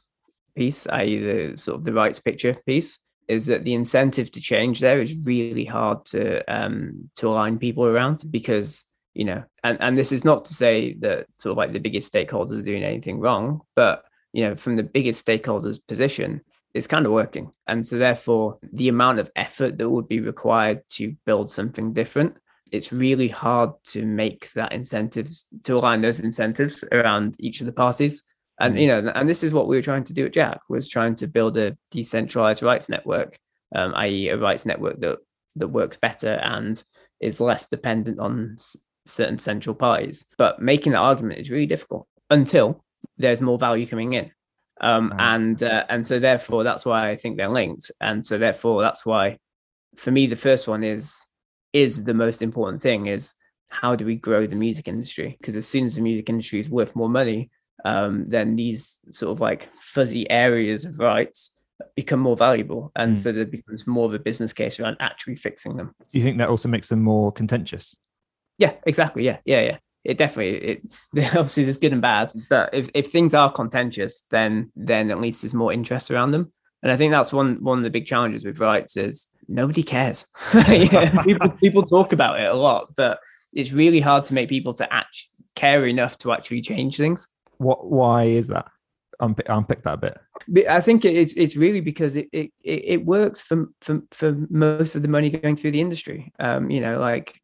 piece 0.56 0.86
i.e 0.88 1.18
the 1.18 1.56
sort 1.56 1.78
of 1.78 1.84
the 1.84 1.94
rights 1.94 2.18
picture 2.18 2.54
piece 2.66 2.98
is 3.28 3.46
that 3.46 3.64
the 3.64 3.74
incentive 3.74 4.30
to 4.32 4.40
change 4.40 4.80
there 4.80 5.00
is 5.00 5.16
really 5.24 5.64
hard 5.64 6.04
to 6.06 6.42
um, 6.52 7.10
to 7.16 7.28
align 7.28 7.58
people 7.58 7.84
around 7.84 8.22
because 8.30 8.84
you 9.14 9.24
know, 9.24 9.44
and, 9.62 9.78
and 9.80 9.98
this 9.98 10.12
is 10.12 10.24
not 10.24 10.46
to 10.46 10.54
say 10.54 10.94
that 10.94 11.26
sort 11.38 11.52
of 11.52 11.56
like 11.56 11.72
the 11.72 11.78
biggest 11.78 12.12
stakeholders 12.12 12.58
are 12.58 12.64
doing 12.64 12.84
anything 12.84 13.20
wrong, 13.20 13.60
but 13.76 14.04
you 14.32 14.44
know, 14.44 14.56
from 14.56 14.76
the 14.76 14.82
biggest 14.82 15.26
stakeholders 15.26 15.78
position, 15.86 16.40
it's 16.72 16.86
kind 16.86 17.04
of 17.04 17.12
working. 17.12 17.52
And 17.66 17.84
so 17.84 17.98
therefore 17.98 18.58
the 18.72 18.88
amount 18.88 19.18
of 19.18 19.30
effort 19.36 19.76
that 19.78 19.90
would 19.90 20.08
be 20.08 20.20
required 20.20 20.82
to 20.92 21.14
build 21.26 21.50
something 21.50 21.92
different, 21.92 22.36
it's 22.70 22.92
really 22.92 23.28
hard 23.28 23.72
to 23.88 24.06
make 24.06 24.50
that 24.52 24.72
incentives 24.72 25.46
to 25.64 25.76
align 25.76 26.00
those 26.00 26.20
incentives 26.20 26.82
around 26.90 27.36
each 27.38 27.60
of 27.60 27.66
the 27.66 27.72
parties. 27.72 28.22
And 28.60 28.78
you 28.78 28.86
know, 28.86 29.12
and 29.14 29.28
this 29.28 29.42
is 29.42 29.52
what 29.52 29.66
we 29.66 29.76
were 29.76 29.82
trying 29.82 30.04
to 30.04 30.12
do 30.12 30.26
at 30.26 30.34
JAAK 30.34 30.58
was 30.68 30.88
trying 30.88 31.14
to 31.16 31.26
build 31.26 31.56
a 31.56 31.76
decentralized 31.90 32.62
rights 32.62 32.88
network, 32.88 33.38
um, 33.74 33.92
i.e., 33.96 34.28
a 34.28 34.36
rights 34.36 34.66
network 34.66 35.00
that 35.00 35.18
that 35.56 35.68
works 35.68 35.96
better 35.96 36.34
and 36.34 36.82
is 37.20 37.40
less 37.40 37.66
dependent 37.66 38.18
on 38.18 38.54
s- 38.58 38.76
certain 39.06 39.38
central 39.38 39.74
parties. 39.74 40.26
But 40.38 40.60
making 40.60 40.92
that 40.92 40.98
argument 40.98 41.40
is 41.40 41.50
really 41.50 41.66
difficult 41.66 42.06
until 42.30 42.84
there's 43.18 43.42
more 43.42 43.58
value 43.58 43.86
coming 43.86 44.14
in. 44.14 44.30
Um, 44.80 45.14
and 45.18 45.62
uh, 45.62 45.84
and 45.88 46.06
so 46.06 46.18
therefore 46.18 46.64
that's 46.64 46.84
why 46.84 47.08
I 47.08 47.16
think 47.16 47.36
they're 47.36 47.48
linked. 47.48 47.90
And 48.00 48.24
so 48.24 48.38
therefore 48.38 48.82
that's 48.82 49.06
why 49.06 49.38
for 49.96 50.10
me 50.10 50.26
the 50.26 50.36
first 50.36 50.68
one 50.68 50.82
is 50.82 51.26
is 51.72 52.04
the 52.04 52.14
most 52.14 52.42
important 52.42 52.82
thing 52.82 53.06
is 53.06 53.34
how 53.68 53.96
do 53.96 54.04
we 54.04 54.16
grow 54.16 54.46
the 54.46 54.56
music 54.56 54.88
industry? 54.88 55.36
Because 55.40 55.56
as 55.56 55.66
soon 55.66 55.86
as 55.86 55.94
the 55.94 56.02
music 56.02 56.28
industry 56.28 56.58
is 56.58 56.68
worth 56.68 56.94
more 56.94 57.08
money, 57.08 57.50
um, 57.84 58.28
then 58.28 58.56
these 58.56 59.00
sort 59.10 59.32
of 59.32 59.40
like 59.40 59.68
fuzzy 59.76 60.30
areas 60.30 60.84
of 60.84 60.98
rights 60.98 61.50
become 61.96 62.20
more 62.20 62.36
valuable. 62.36 62.92
And 62.94 63.16
Mm. 63.16 63.20
so 63.20 63.32
there 63.32 63.44
becomes 63.44 63.86
more 63.86 64.06
of 64.06 64.14
a 64.14 64.18
business 64.18 64.52
case 64.52 64.78
around 64.78 64.96
actually 65.00 65.36
fixing 65.36 65.76
them. 65.76 65.94
Do 65.98 66.18
you 66.18 66.22
think 66.22 66.38
that 66.38 66.48
also 66.48 66.68
makes 66.68 66.88
them 66.88 67.02
more 67.02 67.32
contentious? 67.32 67.96
Yeah, 68.58 68.74
exactly. 68.86 69.24
Yeah, 69.24 69.38
yeah, 69.44 69.62
yeah. 69.62 69.78
It 70.04 70.18
definitely 70.18 70.56
it 70.56 70.82
obviously 71.36 71.64
there's 71.64 71.78
good 71.78 71.92
and 71.92 72.02
bad, 72.02 72.32
but 72.48 72.70
if, 72.72 72.88
if 72.94 73.10
things 73.10 73.34
are 73.34 73.50
contentious, 73.52 74.24
then 74.30 74.70
then 74.76 75.10
at 75.10 75.20
least 75.20 75.42
there's 75.42 75.54
more 75.54 75.72
interest 75.72 76.10
around 76.10 76.30
them. 76.32 76.52
And 76.82 76.90
I 76.90 76.96
think 76.96 77.12
that's 77.12 77.32
one 77.32 77.62
one 77.62 77.78
of 77.78 77.84
the 77.84 77.90
big 77.90 78.06
challenges 78.06 78.44
with 78.44 78.58
rights 78.60 78.96
is 78.96 79.28
nobody 79.48 79.82
cares. 79.82 80.26
yeah, 80.68 81.22
people 81.22 81.50
people 81.50 81.82
talk 81.84 82.12
about 82.12 82.40
it 82.40 82.48
a 82.50 82.54
lot, 82.54 82.94
but 82.96 83.18
it's 83.52 83.72
really 83.72 84.00
hard 84.00 84.26
to 84.26 84.34
make 84.34 84.48
people 84.48 84.74
to 84.74 84.92
act 84.92 85.28
care 85.54 85.86
enough 85.86 86.18
to 86.18 86.32
actually 86.32 86.62
change 86.62 86.96
things. 86.96 87.28
What? 87.62 87.90
Why 87.90 88.24
is 88.24 88.48
that? 88.48 88.66
Unpick, 89.20 89.46
unpick 89.48 89.84
that 89.84 89.94
a 89.94 89.96
bit. 89.96 90.18
I 90.68 90.80
think 90.80 91.04
it's 91.04 91.32
it's 91.34 91.56
really 91.56 91.80
because 91.80 92.16
it 92.16 92.28
it, 92.32 92.50
it 92.64 93.06
works 93.06 93.40
for, 93.40 93.68
for 93.80 94.02
for 94.10 94.36
most 94.50 94.96
of 94.96 95.02
the 95.02 95.08
money 95.08 95.30
going 95.30 95.54
through 95.54 95.70
the 95.70 95.80
industry. 95.80 96.32
Um, 96.40 96.70
you 96.70 96.80
know, 96.80 96.98
like 96.98 97.40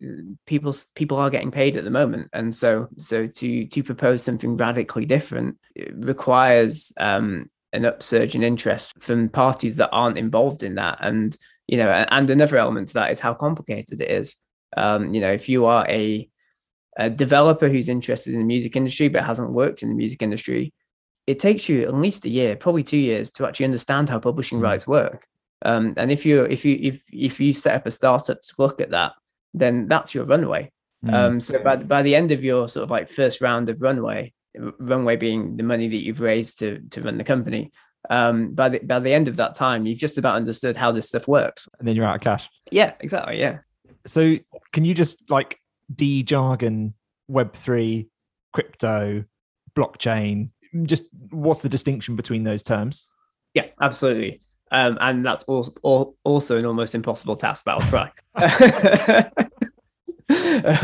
people 0.46 0.74
people 0.96 1.18
are 1.18 1.30
getting 1.30 1.52
paid 1.52 1.76
at 1.76 1.84
the 1.84 1.90
moment, 1.90 2.30
and 2.32 2.52
so 2.52 2.88
so 2.96 3.26
to 3.26 3.66
to 3.66 3.82
propose 3.84 4.24
something 4.24 4.56
radically 4.56 5.06
different 5.06 5.56
requires 5.92 6.92
um 6.98 7.48
an 7.72 7.84
upsurge 7.84 8.34
in 8.34 8.42
interest 8.42 8.94
from 9.00 9.28
parties 9.28 9.76
that 9.76 9.90
aren't 9.92 10.18
involved 10.18 10.64
in 10.64 10.74
that, 10.76 10.98
and 11.00 11.36
you 11.68 11.76
know, 11.76 11.90
and 11.90 12.28
another 12.30 12.56
element 12.56 12.88
to 12.88 12.94
that 12.94 13.12
is 13.12 13.20
how 13.20 13.34
complicated 13.34 14.00
it 14.00 14.10
is. 14.10 14.36
Um, 14.76 15.14
you 15.14 15.20
know, 15.20 15.30
if 15.30 15.48
you 15.48 15.66
are 15.66 15.86
a 15.88 16.28
a 16.98 17.08
developer 17.08 17.68
who's 17.68 17.88
interested 17.88 18.34
in 18.34 18.40
the 18.40 18.44
music 18.44 18.76
industry 18.76 19.08
but 19.08 19.24
hasn't 19.24 19.52
worked 19.52 19.82
in 19.82 19.88
the 19.88 19.94
music 19.94 20.20
industry, 20.20 20.72
it 21.26 21.38
takes 21.38 21.68
you 21.68 21.82
at 21.84 21.94
least 21.94 22.24
a 22.24 22.28
year, 22.28 22.56
probably 22.56 22.82
two 22.82 22.98
years, 22.98 23.30
to 23.32 23.46
actually 23.46 23.64
understand 23.66 24.08
how 24.10 24.18
publishing 24.18 24.58
Mm. 24.58 24.64
rights 24.64 24.86
work. 24.86 25.26
Um, 25.64 25.94
and 25.96 26.10
if 26.12 26.26
you 26.26 26.44
if 26.44 26.64
you 26.64 26.78
if 26.80 27.02
if 27.12 27.40
you 27.40 27.52
set 27.52 27.74
up 27.76 27.86
a 27.86 27.90
startup 27.90 28.42
to 28.42 28.54
look 28.58 28.80
at 28.80 28.90
that, 28.90 29.12
then 29.54 29.88
that's 29.88 30.14
your 30.14 30.24
runway. 30.24 30.70
Mm. 31.04 31.14
Um, 31.14 31.40
so 31.40 31.58
by 31.62 31.76
by 31.76 32.02
the 32.02 32.14
end 32.14 32.30
of 32.32 32.42
your 32.44 32.68
sort 32.68 32.84
of 32.84 32.90
like 32.90 33.08
first 33.08 33.40
round 33.40 33.68
of 33.68 33.80
runway, 33.82 34.32
runway 34.78 35.16
being 35.16 35.56
the 35.56 35.62
money 35.62 35.88
that 35.88 36.04
you've 36.04 36.20
raised 36.20 36.58
to 36.60 36.80
to 36.90 37.02
run 37.02 37.18
the 37.18 37.24
company, 37.24 37.70
um, 38.10 38.54
by 38.54 38.68
the 38.68 38.78
by 38.80 38.98
the 39.00 39.12
end 39.12 39.28
of 39.28 39.36
that 39.36 39.54
time, 39.54 39.84
you've 39.86 39.98
just 39.98 40.18
about 40.18 40.36
understood 40.36 40.76
how 40.76 40.90
this 40.92 41.08
stuff 41.08 41.28
works. 41.28 41.68
and 41.78 41.86
then 41.86 41.94
you're 41.96 42.06
out 42.06 42.16
of 42.16 42.20
cash. 42.22 42.48
Yeah, 42.70 42.92
exactly. 43.00 43.38
Yeah. 43.38 43.58
So 44.06 44.36
can 44.72 44.84
you 44.84 44.94
just 44.94 45.18
like 45.28 45.60
de 45.94 46.22
jargon 46.22 46.94
Web 47.28 47.52
three, 47.52 48.08
crypto, 48.52 49.24
blockchain? 49.74 50.50
Just 50.82 51.04
what's 51.30 51.62
the 51.62 51.68
distinction 51.68 52.16
between 52.16 52.44
those 52.44 52.62
terms? 52.62 53.06
Yeah, 53.54 53.66
absolutely. 53.80 54.40
Um, 54.70 54.98
and 55.00 55.24
that's 55.24 55.44
also, 55.44 56.14
also 56.24 56.58
an 56.58 56.66
almost 56.66 56.94
impossible 56.94 57.36
task, 57.36 57.64
but 57.64 57.80
I'll 57.80 57.88
try. 57.88 59.32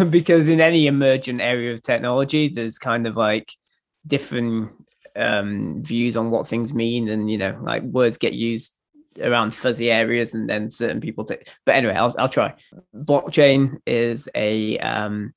Because 0.08 0.49
in 0.49 0.61
any 0.61 0.87
emergent 0.87 1.42
area 1.42 1.75
of 1.75 1.82
technology, 1.82 2.49
there's 2.49 2.78
kind 2.78 3.06
of 3.06 3.14
like 3.14 3.52
different 4.06 4.73
um, 5.16 5.82
views 5.82 6.16
on 6.16 6.30
what 6.30 6.46
things 6.46 6.73
mean, 6.73 7.08
and 7.11 7.30
you 7.30 7.37
know, 7.37 7.58
like 7.61 7.82
words 7.82 8.16
get 8.16 8.32
used 8.32 8.75
around 9.21 9.54
fuzzy 9.54 9.90
areas, 9.90 10.35
and 10.35 10.49
then 10.49 10.71
certain 10.71 11.00
people 11.00 11.25
take. 11.25 11.49
But 11.64 11.76
anyway, 11.76 11.94
I'll 11.94 12.14
I'll 12.18 12.28
try. 12.28 12.54
Blockchain 12.94 13.78
is 13.87 14.28
a 14.35 14.78
um, 14.78 15.35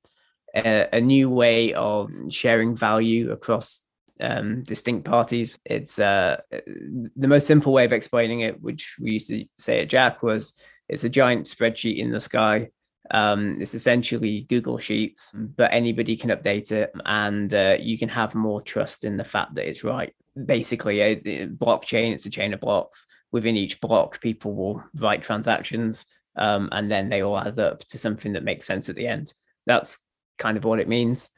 a, 0.55 0.87
a 0.93 1.01
new 1.01 1.29
way 1.29 1.73
of 1.73 2.11
sharing 2.29 2.75
value 2.75 3.31
across 3.31 3.83
um, 4.19 4.63
distinct 4.63 5.05
parties. 5.05 5.59
It's 5.65 5.99
uh, 5.99 6.41
the 6.51 7.27
most 7.27 7.47
simple 7.47 7.73
way 7.73 7.85
of 7.85 7.93
explaining 7.93 8.41
it, 8.41 8.61
which 8.61 8.95
we 9.01 9.11
used 9.11 9.29
to 9.29 9.45
say 9.55 9.81
at 9.81 9.89
JAAK, 9.89 10.23
was 10.23 10.53
it's 10.89 11.03
a 11.03 11.09
giant 11.09 11.45
spreadsheet 11.45 11.97
in 11.97 12.11
the 12.11 12.19
sky. 12.19 12.69
Um, 13.09 13.55
it's 13.59 13.73
essentially 13.73 14.45
Google 14.49 14.77
Sheets, 14.77 15.31
but 15.33 15.71
anybody 15.71 16.17
can 16.17 16.29
update 16.29 16.71
it, 16.71 16.91
and 17.05 17.53
uh, 17.53 17.77
you 17.79 17.97
can 17.97 18.09
have 18.09 18.35
more 18.35 18.61
trust 18.61 19.05
in 19.05 19.17
the 19.17 19.23
fact 19.23 19.55
that 19.55 19.69
it's 19.69 19.83
right. 19.83 20.13
Basically, 20.45 21.01
a, 21.01 21.11
a 21.11 21.47
blockchain 21.47 22.13
it's 22.13 22.25
a 22.25 22.29
chain 22.29 22.53
of 22.53 22.59
blocks. 22.59 23.05
Within 23.31 23.57
each 23.57 23.81
block, 23.81 24.21
people 24.21 24.53
will 24.53 24.83
write 24.95 25.21
transactions, 25.21 26.05
um, 26.37 26.69
and 26.71 26.89
then 26.89 27.09
they 27.09 27.21
all 27.21 27.39
add 27.39 27.59
up 27.59 27.79
to 27.79 27.97
something 27.97 28.33
that 28.33 28.43
makes 28.43 28.65
sense 28.65 28.89
at 28.89 28.95
the 28.95 29.07
end. 29.07 29.33
That's 29.65 29.99
kind 30.37 30.57
of 30.57 30.63
what 30.63 30.79
it 30.79 30.87
means. 30.87 31.29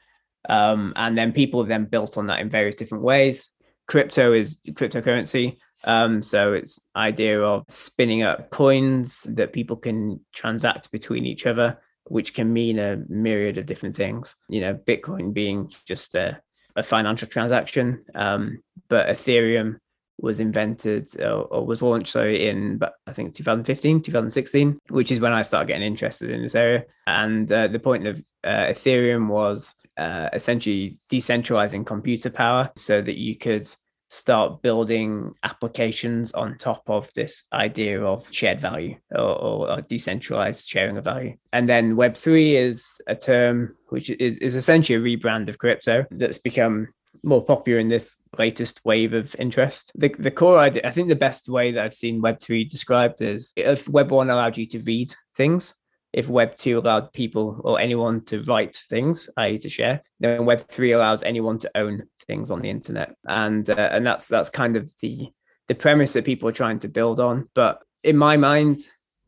Um, 0.48 0.92
and 0.96 1.16
then 1.18 1.32
people 1.32 1.60
have 1.60 1.68
then 1.68 1.84
built 1.84 2.16
on 2.16 2.26
that 2.28 2.40
in 2.40 2.48
various 2.48 2.76
different 2.76 3.04
ways. 3.04 3.50
Crypto 3.88 4.32
is 4.32 4.58
cryptocurrency. 4.68 5.56
Um, 5.84 6.22
so 6.22 6.52
it's 6.52 6.80
idea 6.94 7.42
of 7.42 7.64
spinning 7.68 8.22
up 8.22 8.50
coins 8.50 9.22
that 9.30 9.52
people 9.52 9.76
can 9.76 10.20
transact 10.32 10.92
between 10.92 11.26
each 11.26 11.46
other, 11.46 11.78
which 12.04 12.34
can 12.34 12.52
mean 12.52 12.78
a 12.78 13.02
myriad 13.08 13.58
of 13.58 13.66
different 13.66 13.96
things. 13.96 14.36
You 14.48 14.60
know, 14.60 14.74
Bitcoin 14.74 15.32
being 15.32 15.72
just 15.86 16.14
a, 16.14 16.40
a 16.76 16.82
financial 16.82 17.28
transaction, 17.28 18.04
um, 18.14 18.62
but 18.88 19.08
Ethereum 19.08 19.78
was 20.22 20.40
invented 20.40 21.08
or, 21.20 21.44
or 21.44 21.66
was 21.66 21.82
launched 21.82 22.12
so 22.12 22.26
in 22.26 22.78
i 23.06 23.12
think 23.12 23.34
2015 23.34 24.02
2016 24.02 24.78
which 24.90 25.10
is 25.10 25.20
when 25.20 25.32
i 25.32 25.42
started 25.42 25.68
getting 25.68 25.86
interested 25.86 26.30
in 26.30 26.42
this 26.42 26.54
area. 26.54 26.84
And 27.06 27.50
uh, 27.50 27.68
the 27.68 27.78
point 27.78 28.06
of 28.06 28.22
uh, 28.44 28.66
ethereum 28.66 29.28
was 29.28 29.74
uh, 29.96 30.28
essentially 30.32 30.98
decentralizing 31.10 31.84
computer 31.84 32.30
power 32.30 32.70
so 32.76 33.02
that 33.02 33.18
you 33.18 33.36
could 33.36 33.66
start 34.10 34.60
building 34.60 35.32
applications 35.44 36.32
on 36.32 36.58
top 36.58 36.82
of 36.88 37.10
this 37.14 37.46
idea 37.52 38.02
of 38.02 38.26
shared 38.32 38.60
value 38.60 38.96
or, 39.12 39.20
or, 39.20 39.70
or 39.70 39.80
decentralized 39.82 40.68
sharing 40.68 40.96
of 40.96 41.04
value. 41.04 41.36
And 41.52 41.68
then 41.68 41.94
Web3 41.94 42.54
is 42.54 43.00
a 43.06 43.14
term 43.14 43.76
which 43.88 44.10
is, 44.10 44.36
is 44.38 44.56
essentially 44.56 44.98
a 44.98 45.16
rebrand 45.16 45.48
of 45.48 45.58
crypto 45.58 46.04
that's 46.10 46.38
become 46.38 46.88
more 47.22 47.44
popular 47.44 47.78
in 47.78 47.88
this 47.88 48.18
latest 48.38 48.80
wave 48.84 49.12
of 49.12 49.36
interest. 49.38 49.92
The, 49.94 50.08
the 50.18 50.30
core 50.30 50.58
idea, 50.58 50.82
I 50.84 50.90
think 50.90 51.08
the 51.08 51.16
best 51.16 51.48
way 51.48 51.70
that 51.70 51.84
I've 51.84 51.94
seen 51.94 52.22
Web3 52.22 52.68
described 52.68 53.22
is 53.22 53.52
if 53.56 53.86
Web1 53.86 54.30
allowed 54.30 54.58
you 54.58 54.66
to 54.66 54.80
read 54.80 55.14
things, 55.36 55.74
if 56.12 56.28
Web 56.28 56.56
2 56.56 56.78
allowed 56.78 57.12
people 57.12 57.60
or 57.62 57.78
anyone 57.78 58.24
to 58.24 58.42
write 58.42 58.74
things, 58.88 59.28
i.e., 59.36 59.58
to 59.58 59.68
share, 59.68 60.02
then 60.18 60.44
Web 60.44 60.60
3 60.60 60.92
allows 60.92 61.22
anyone 61.22 61.58
to 61.58 61.70
own 61.76 62.04
things 62.26 62.50
on 62.50 62.60
the 62.60 62.70
internet. 62.70 63.14
And 63.26 63.68
uh, 63.70 63.90
and 63.92 64.06
that's 64.06 64.26
that's 64.26 64.50
kind 64.50 64.76
of 64.76 64.92
the 65.00 65.28
the 65.68 65.74
premise 65.74 66.12
that 66.14 66.24
people 66.24 66.48
are 66.48 66.52
trying 66.52 66.80
to 66.80 66.88
build 66.88 67.20
on. 67.20 67.48
But 67.54 67.82
in 68.02 68.16
my 68.16 68.36
mind, 68.36 68.78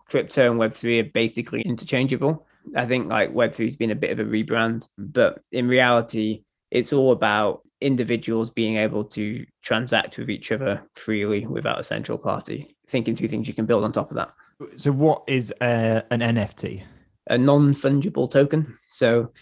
crypto 0.06 0.50
and 0.50 0.58
Web 0.58 0.72
3 0.72 1.00
are 1.00 1.04
basically 1.04 1.62
interchangeable. 1.62 2.46
I 2.76 2.86
think 2.86 3.08
like 3.08 3.32
Web 3.32 3.52
3 3.52 3.66
has 3.66 3.76
been 3.76 3.90
a 3.92 3.96
bit 3.96 4.10
of 4.10 4.18
a 4.18 4.30
rebrand, 4.30 4.86
but 4.98 5.40
in 5.52 5.68
reality, 5.68 6.44
it's 6.70 6.92
all 6.92 7.12
about 7.12 7.62
individuals 7.80 8.50
being 8.50 8.76
able 8.76 9.04
to 9.04 9.44
transact 9.62 10.16
with 10.16 10.30
each 10.30 10.50
other 10.50 10.82
freely 10.94 11.46
without 11.46 11.80
a 11.80 11.84
central 11.84 12.18
party, 12.18 12.76
thinking 12.88 13.14
through 13.14 13.28
things 13.28 13.46
you 13.46 13.54
can 13.54 13.66
build 13.66 13.84
on 13.84 13.92
top 13.92 14.10
of 14.10 14.16
that 14.16 14.32
So 14.76 14.92
what 14.92 15.24
is 15.26 15.52
uh, 15.60 16.02
an 16.10 16.20
NFT? 16.20 16.84
a 17.28 17.38
non-fungible 17.38 18.30
token. 18.30 18.78
So 18.86 19.32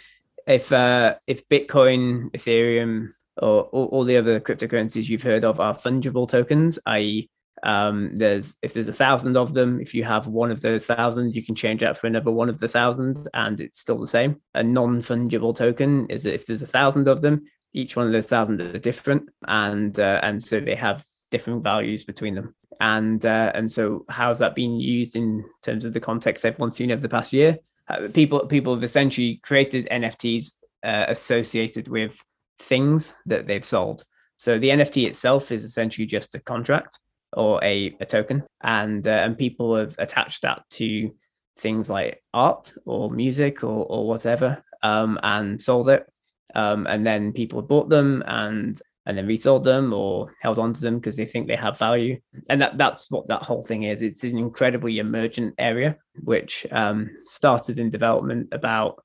if 0.46 0.72
uh, 0.72 1.16
if 1.26 1.48
Bitcoin, 1.48 2.30
Ethereum, 2.32 3.12
or 3.36 3.62
all, 3.64 4.04
the 4.04 4.16
other 4.16 4.40
cryptocurrencies 4.40 5.08
you've 5.08 5.22
heard 5.22 5.44
of 5.44 5.60
are 5.60 5.74
fungible 5.74 6.28
tokens, 6.28 6.78
i.e., 6.86 7.28
Um, 7.62 8.16
there's 8.16 8.56
if 8.62 8.72
there's 8.72 8.88
a 8.88 9.02
thousand 9.04 9.36
of 9.36 9.52
them, 9.52 9.80
if 9.80 9.94
you 9.94 10.04
have 10.04 10.26
one 10.26 10.50
of 10.50 10.62
those 10.62 10.86
thousand, 10.86 11.34
you 11.34 11.44
can 11.44 11.54
change 11.54 11.80
that 11.80 11.96
for 11.96 12.06
another 12.06 12.30
one 12.30 12.48
of 12.48 12.58
the 12.58 12.68
thousand, 12.68 13.18
and 13.34 13.60
it's 13.60 13.80
still 13.80 13.98
the 13.98 14.06
same. 14.06 14.40
A 14.54 14.62
non-fungible 14.62 15.54
token 15.54 16.06
is 16.08 16.24
if 16.24 16.46
there's 16.46 16.62
a 16.62 16.66
thousand 16.78 17.06
of 17.08 17.20
them, 17.20 17.44
each 17.72 17.96
one 17.96 18.06
of 18.06 18.12
those 18.12 18.26
thousand 18.26 18.60
are 18.60 18.78
different, 18.78 19.28
and 19.46 19.98
uh, 19.98 20.20
and 20.22 20.42
so 20.42 20.60
they 20.60 20.76
have 20.76 21.04
different 21.30 21.62
values 21.62 22.04
between 22.04 22.34
them. 22.34 22.54
And 22.80 23.24
uh, 23.26 23.52
and 23.54 23.70
so 23.70 24.06
how's 24.08 24.38
that 24.38 24.54
been 24.54 24.80
used 24.80 25.14
in 25.14 25.44
terms 25.62 25.84
of 25.84 25.92
the 25.92 26.00
context 26.00 26.44
everyone's 26.44 26.76
seen 26.76 26.90
over 26.90 27.02
the 27.02 27.08
past 27.08 27.32
year? 27.32 27.58
Uh, 27.88 28.08
people 28.12 28.46
people 28.46 28.74
have 28.74 28.82
essentially 28.82 29.36
created 29.42 29.86
NFTs 29.90 30.54
uh, 30.82 31.04
associated 31.08 31.88
with 31.88 32.18
things 32.58 33.14
that 33.26 33.46
they've 33.46 33.64
sold. 33.64 34.04
So 34.38 34.58
the 34.58 34.70
NFT 34.70 35.06
itself 35.06 35.52
is 35.52 35.64
essentially 35.64 36.06
just 36.06 36.34
a 36.34 36.40
contract 36.40 36.98
or 37.34 37.62
a, 37.62 37.94
a 38.00 38.06
token, 38.06 38.44
and 38.62 39.06
uh, 39.06 39.10
and 39.10 39.36
people 39.36 39.76
have 39.76 39.94
attached 39.98 40.42
that 40.42 40.62
to 40.70 41.14
things 41.58 41.90
like 41.90 42.22
art 42.32 42.72
or 42.86 43.10
music 43.10 43.62
or 43.62 43.84
or 43.84 44.08
whatever, 44.08 44.62
um, 44.82 45.18
and 45.22 45.60
sold 45.60 45.90
it. 45.90 46.06
Um, 46.54 46.86
and 46.86 47.06
then 47.06 47.32
people 47.32 47.62
bought 47.62 47.90
them 47.90 48.24
and 48.26 48.80
and 49.10 49.18
then 49.18 49.26
resold 49.26 49.64
them 49.64 49.92
or 49.92 50.32
held 50.40 50.60
on 50.60 50.72
to 50.72 50.80
them 50.80 51.00
because 51.00 51.16
they 51.16 51.24
think 51.24 51.48
they 51.48 51.56
have 51.56 51.76
value. 51.76 52.16
And 52.48 52.62
that 52.62 52.78
that's 52.78 53.10
what 53.10 53.26
that 53.26 53.42
whole 53.42 53.62
thing 53.62 53.82
is. 53.82 54.02
It's 54.02 54.22
an 54.22 54.38
incredibly 54.38 55.00
emergent 55.00 55.54
area 55.58 55.98
which 56.22 56.64
um, 56.70 57.10
started 57.24 57.78
in 57.78 57.90
development 57.90 58.48
about 58.52 59.02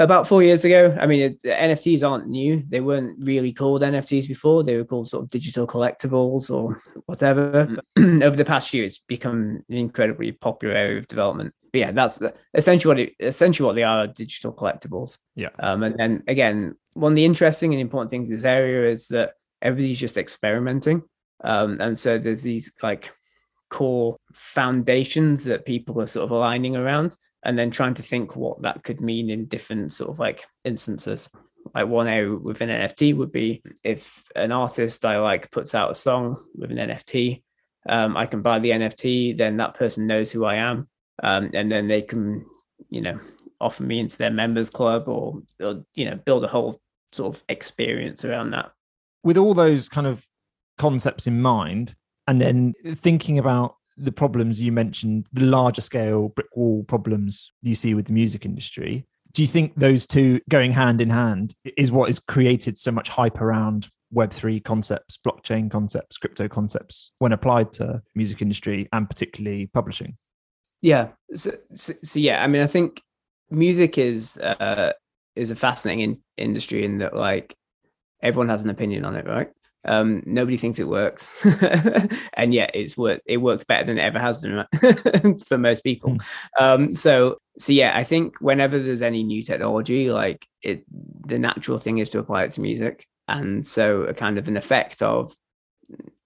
about 0.00 0.26
four 0.26 0.42
years 0.42 0.64
ago. 0.64 0.96
I 0.98 1.06
mean, 1.06 1.20
it, 1.20 1.42
NFTs 1.42 2.08
aren't 2.08 2.26
new. 2.26 2.64
They 2.68 2.80
weren't 2.80 3.22
really 3.24 3.52
called 3.52 3.82
NFTs 3.82 4.26
before. 4.26 4.64
They 4.64 4.76
were 4.76 4.84
called 4.84 5.08
sort 5.08 5.24
of 5.24 5.30
digital 5.30 5.66
collectibles 5.66 6.50
or 6.50 6.80
whatever. 7.06 7.68
Mm. 7.98 8.22
over 8.24 8.34
the 8.34 8.44
past 8.44 8.72
year, 8.72 8.84
it's 8.84 8.98
become 8.98 9.62
an 9.68 9.76
incredibly 9.76 10.32
popular 10.32 10.74
area 10.74 10.98
of 10.98 11.08
development. 11.08 11.54
But 11.72 11.78
yeah, 11.78 11.90
that's 11.92 12.20
essentially 12.54 12.90
what 12.90 12.98
it, 12.98 13.14
essentially 13.20 13.66
what 13.66 13.74
they 13.74 13.84
are 13.84 14.06
digital 14.06 14.52
collectibles. 14.52 15.18
Yeah. 15.36 15.50
Um, 15.58 15.82
and 15.82 15.96
then 15.96 16.24
again, 16.26 16.76
one 16.94 17.12
of 17.12 17.16
the 17.16 17.24
interesting 17.24 17.72
and 17.72 17.80
important 17.80 18.10
things 18.10 18.28
in 18.28 18.34
this 18.34 18.44
area 18.44 18.90
is 18.90 19.06
that 19.08 19.34
everybody's 19.62 20.00
just 20.00 20.16
experimenting. 20.16 21.02
Um, 21.44 21.80
and 21.80 21.96
so 21.96 22.18
there's 22.18 22.42
these 22.42 22.72
like 22.82 23.12
core 23.68 24.16
foundations 24.32 25.44
that 25.44 25.64
people 25.64 26.00
are 26.00 26.06
sort 26.06 26.24
of 26.24 26.30
aligning 26.30 26.74
around 26.74 27.16
and 27.44 27.58
then 27.58 27.70
trying 27.70 27.94
to 27.94 28.02
think 28.02 28.36
what 28.36 28.62
that 28.62 28.82
could 28.82 29.00
mean 29.00 29.30
in 29.30 29.46
different 29.46 29.92
sort 29.92 30.10
of 30.10 30.18
like 30.18 30.44
instances. 30.64 31.30
Like 31.74 31.88
one 31.88 32.08
area 32.08 32.34
within 32.34 32.70
nft 32.70 33.14
would 33.16 33.30
be 33.30 33.62
if 33.84 34.24
an 34.34 34.50
artist 34.50 35.04
i 35.04 35.18
like 35.18 35.50
puts 35.50 35.74
out 35.74 35.90
a 35.90 35.94
song 35.94 36.42
with 36.54 36.70
an 36.70 36.78
nft 36.78 37.42
um, 37.86 38.16
i 38.16 38.24
can 38.24 38.40
buy 38.40 38.58
the 38.58 38.70
nft 38.70 39.36
then 39.36 39.58
that 39.58 39.74
person 39.74 40.06
knows 40.06 40.32
who 40.32 40.46
i 40.46 40.54
am 40.54 40.88
um, 41.22 41.50
and 41.52 41.70
then 41.70 41.86
they 41.86 42.00
can 42.00 42.46
you 42.88 43.02
know 43.02 43.20
offer 43.60 43.82
me 43.82 44.00
into 44.00 44.16
their 44.16 44.30
members 44.30 44.70
club 44.70 45.08
or, 45.08 45.42
or 45.62 45.84
you 45.94 46.06
know 46.06 46.16
build 46.16 46.44
a 46.44 46.48
whole 46.48 46.80
sort 47.12 47.36
of 47.36 47.42
experience 47.48 48.24
around 48.24 48.50
that. 48.52 48.72
With 49.22 49.36
all 49.36 49.54
those 49.54 49.88
kind 49.88 50.06
of 50.06 50.26
concepts 50.78 51.26
in 51.26 51.42
mind 51.42 51.94
and 52.26 52.40
then 52.40 52.74
thinking 52.94 53.38
about 53.38 53.76
the 54.00 54.12
problems 54.12 54.60
you 54.60 54.72
mentioned, 54.72 55.28
the 55.32 55.44
larger 55.44 55.80
scale 55.80 56.28
brick 56.30 56.54
wall 56.56 56.82
problems 56.84 57.52
you 57.62 57.74
see 57.74 57.94
with 57.94 58.06
the 58.06 58.12
music 58.12 58.44
industry. 58.44 59.06
Do 59.32 59.42
you 59.42 59.48
think 59.48 59.74
those 59.76 60.06
two 60.06 60.40
going 60.48 60.72
hand 60.72 61.00
in 61.00 61.10
hand 61.10 61.54
is 61.76 61.92
what 61.92 62.08
has 62.08 62.18
created 62.18 62.76
so 62.76 62.90
much 62.90 63.08
hype 63.08 63.40
around 63.40 63.88
Web3 64.12 64.64
concepts, 64.64 65.18
blockchain 65.24 65.70
concepts, 65.70 66.18
crypto 66.18 66.48
concepts 66.48 67.12
when 67.18 67.32
applied 67.32 67.72
to 67.74 68.02
music 68.14 68.42
industry 68.42 68.88
and 68.92 69.08
particularly 69.08 69.66
publishing? 69.66 70.16
Yeah. 70.82 71.08
So, 71.34 71.52
so, 71.74 71.92
so 72.02 72.18
yeah, 72.18 72.42
I 72.42 72.46
mean, 72.46 72.62
I 72.62 72.66
think 72.66 73.02
music 73.50 73.98
is 73.98 74.36
uh, 74.38 74.92
is 75.36 75.50
a 75.50 75.56
fascinating 75.56 76.00
in- 76.02 76.22
industry 76.36 76.84
in 76.84 76.98
that 76.98 77.14
like 77.14 77.54
everyone 78.22 78.48
has 78.48 78.64
an 78.64 78.70
opinion 78.70 79.04
on 79.04 79.14
it, 79.14 79.26
right? 79.26 79.50
Um, 79.84 80.22
nobody 80.26 80.56
thinks 80.56 80.78
it 80.78 80.88
works, 80.88 81.34
and 82.34 82.52
yet 82.52 82.70
it's 82.74 82.96
work. 82.96 83.22
It 83.24 83.38
works 83.38 83.64
better 83.64 83.84
than 83.84 83.98
it 83.98 84.02
ever 84.02 84.18
has 84.18 84.42
done 84.42 84.66
for 85.46 85.56
most 85.56 85.82
people. 85.82 86.16
Hmm. 86.56 86.64
Um, 86.64 86.92
so, 86.92 87.38
so 87.58 87.72
yeah, 87.72 87.92
I 87.96 88.04
think 88.04 88.40
whenever 88.40 88.78
there's 88.78 89.02
any 89.02 89.22
new 89.22 89.42
technology, 89.42 90.10
like 90.10 90.46
it, 90.62 90.84
the 91.26 91.38
natural 91.38 91.78
thing 91.78 91.98
is 91.98 92.10
to 92.10 92.18
apply 92.18 92.44
it 92.44 92.52
to 92.52 92.60
music, 92.60 93.06
and 93.26 93.66
so 93.66 94.02
a 94.02 94.14
kind 94.14 94.38
of 94.38 94.48
an 94.48 94.56
effect 94.56 95.00
of 95.00 95.32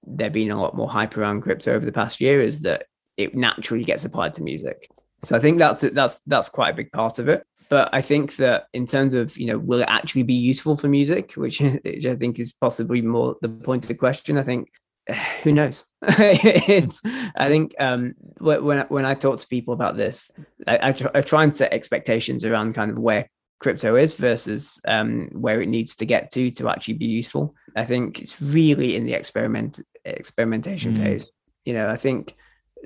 there 0.06 0.30
being 0.30 0.50
a 0.50 0.60
lot 0.60 0.76
more 0.76 0.88
hype 0.88 1.16
around 1.16 1.42
crypto 1.42 1.74
over 1.74 1.86
the 1.86 1.92
past 1.92 2.20
year 2.20 2.40
is 2.42 2.62
that 2.62 2.86
it 3.16 3.34
naturally 3.34 3.84
gets 3.84 4.04
applied 4.04 4.34
to 4.34 4.42
music. 4.42 4.88
So 5.22 5.36
I 5.36 5.38
think 5.38 5.58
that's 5.58 5.80
that's 5.80 6.20
that's 6.26 6.48
quite 6.48 6.70
a 6.70 6.76
big 6.76 6.92
part 6.92 7.18
of 7.18 7.28
it 7.28 7.46
but 7.68 7.88
I 7.92 8.02
think 8.02 8.36
that 8.36 8.66
in 8.72 8.86
terms 8.86 9.14
of 9.14 9.36
you 9.38 9.46
know, 9.46 9.58
will 9.58 9.80
it 9.80 9.88
actually 9.88 10.22
be 10.22 10.34
useful 10.34 10.76
for 10.76 10.88
music, 10.88 11.32
which, 11.32 11.60
which 11.84 12.06
I 12.06 12.16
think 12.16 12.38
is 12.38 12.52
possibly 12.60 13.02
more 13.02 13.36
the 13.40 13.48
point 13.48 13.84
of 13.84 13.88
the 13.88 13.94
question. 13.94 14.38
I 14.38 14.42
think 14.42 14.70
who 15.42 15.52
knows? 15.52 15.86
it's 16.02 17.02
I 17.36 17.48
think 17.48 17.74
um, 17.78 18.14
when 18.38 18.80
when 18.88 19.04
I 19.04 19.14
talk 19.14 19.38
to 19.38 19.48
people 19.48 19.74
about 19.74 19.96
this, 19.96 20.32
I, 20.66 20.88
I, 20.88 20.92
try, 20.92 21.10
I, 21.14 21.20
try 21.20 21.44
and 21.44 21.54
set 21.54 21.72
expectations 21.72 22.44
around 22.44 22.74
kind 22.74 22.90
of 22.90 22.98
where 22.98 23.28
crypto 23.60 23.96
is 23.96 24.14
versus 24.14 24.80
um, 24.86 25.30
where 25.32 25.62
it 25.62 25.68
needs 25.68 25.96
to 25.96 26.06
get 26.06 26.30
to 26.32 26.50
to 26.52 26.68
actually 26.68 26.94
be 26.94 27.06
useful. 27.06 27.54
I 27.76 27.84
think 27.84 28.20
it's 28.20 28.40
really 28.40 28.96
in 28.96 29.06
the 29.06 29.14
experiment 29.14 29.80
experimentation 30.04 30.94
mm. 30.94 30.98
phase. 30.98 31.32
You 31.64 31.74
know, 31.74 31.88
I 31.88 31.96
think 31.96 32.34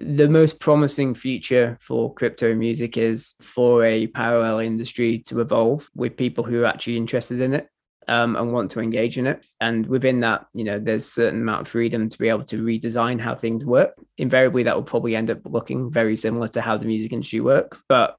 the 0.00 0.28
most 0.28 0.60
promising 0.60 1.14
future 1.14 1.76
for 1.80 2.12
crypto 2.14 2.54
music 2.54 2.96
is 2.96 3.34
for 3.40 3.84
a 3.84 4.06
parallel 4.08 4.60
industry 4.60 5.18
to 5.18 5.40
evolve 5.40 5.88
with 5.94 6.16
people 6.16 6.44
who 6.44 6.62
are 6.62 6.66
actually 6.66 6.96
interested 6.96 7.40
in 7.40 7.54
it 7.54 7.68
um, 8.06 8.36
and 8.36 8.52
want 8.52 8.70
to 8.72 8.80
engage 8.80 9.18
in 9.18 9.26
it. 9.26 9.46
And 9.60 9.86
within 9.86 10.20
that, 10.20 10.46
you 10.54 10.64
know, 10.64 10.78
there's 10.78 11.04
a 11.04 11.10
certain 11.10 11.42
amount 11.42 11.62
of 11.62 11.68
freedom 11.68 12.08
to 12.08 12.18
be 12.18 12.28
able 12.28 12.44
to 12.44 12.62
redesign 12.62 13.20
how 13.20 13.34
things 13.34 13.64
work. 13.64 13.94
Invariably, 14.16 14.62
that 14.64 14.76
will 14.76 14.82
probably 14.82 15.16
end 15.16 15.30
up 15.30 15.40
looking 15.44 15.90
very 15.90 16.16
similar 16.16 16.48
to 16.48 16.60
how 16.60 16.76
the 16.76 16.86
music 16.86 17.12
industry 17.12 17.40
works. 17.40 17.82
But 17.88 18.16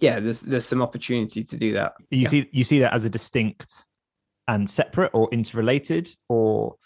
yeah, 0.00 0.20
there's 0.20 0.42
there's 0.42 0.66
some 0.66 0.82
opportunity 0.82 1.42
to 1.42 1.56
do 1.56 1.72
that. 1.72 1.94
You 2.10 2.22
yeah. 2.22 2.28
see 2.28 2.48
you 2.52 2.64
see 2.64 2.80
that 2.80 2.92
as 2.92 3.04
a 3.04 3.10
distinct 3.10 3.86
and 4.46 4.68
separate 4.68 5.10
or 5.14 5.28
interrelated 5.32 6.08
or 6.28 6.76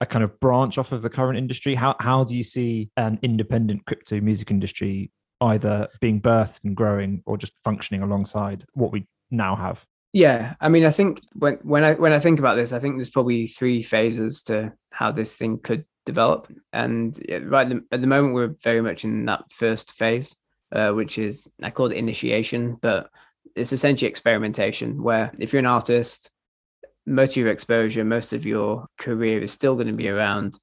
a 0.00 0.06
kind 0.06 0.24
of 0.24 0.38
branch 0.40 0.78
off 0.78 0.92
of 0.92 1.02
the 1.02 1.10
current 1.10 1.38
industry? 1.38 1.74
How 1.74 1.96
how 2.00 2.24
do 2.24 2.36
you 2.36 2.42
see 2.42 2.90
an 2.96 3.18
independent 3.22 3.84
crypto 3.86 4.20
music 4.20 4.50
industry 4.50 5.10
either 5.40 5.88
being 6.00 6.20
birthed 6.20 6.60
and 6.64 6.76
growing 6.76 7.22
or 7.26 7.36
just 7.36 7.52
functioning 7.64 8.02
alongside 8.02 8.64
what 8.74 8.92
we 8.92 9.06
now 9.30 9.56
have? 9.56 9.84
Yeah, 10.12 10.54
I 10.60 10.68
mean, 10.68 10.84
I 10.84 10.90
think 10.90 11.20
when 11.34 11.54
when 11.62 11.84
I 11.84 11.94
when 11.94 12.12
I 12.12 12.18
think 12.18 12.38
about 12.38 12.56
this, 12.56 12.72
I 12.72 12.80
think 12.80 12.96
there's 12.96 13.10
probably 13.10 13.46
three 13.46 13.82
phases 13.82 14.42
to 14.44 14.72
how 14.92 15.12
this 15.12 15.34
thing 15.34 15.58
could 15.58 15.84
develop. 16.04 16.52
And 16.72 17.18
right 17.42 17.70
at 17.92 18.00
the 18.00 18.06
moment, 18.06 18.34
we're 18.34 18.56
very 18.62 18.80
much 18.80 19.04
in 19.04 19.24
that 19.26 19.44
first 19.52 19.92
phase, 19.92 20.34
uh, 20.72 20.92
which 20.92 21.18
is 21.18 21.48
I 21.62 21.70
call 21.70 21.92
it 21.92 21.96
initiation, 21.96 22.76
but 22.80 23.10
it's 23.54 23.72
essentially 23.72 24.08
experimentation. 24.08 25.02
Where 25.02 25.30
if 25.38 25.52
you're 25.52 25.60
an 25.60 25.66
artist, 25.66 26.30
most 27.06 27.30
of 27.30 27.36
your 27.38 27.50
exposure, 27.50 28.04
most 28.04 28.32
of 28.32 28.46
your 28.46 28.86
career 28.98 29.42
is 29.42 29.52
still 29.52 29.74
going 29.74 29.86
to 29.88 29.92
be 29.92 30.08
around 30.08 30.58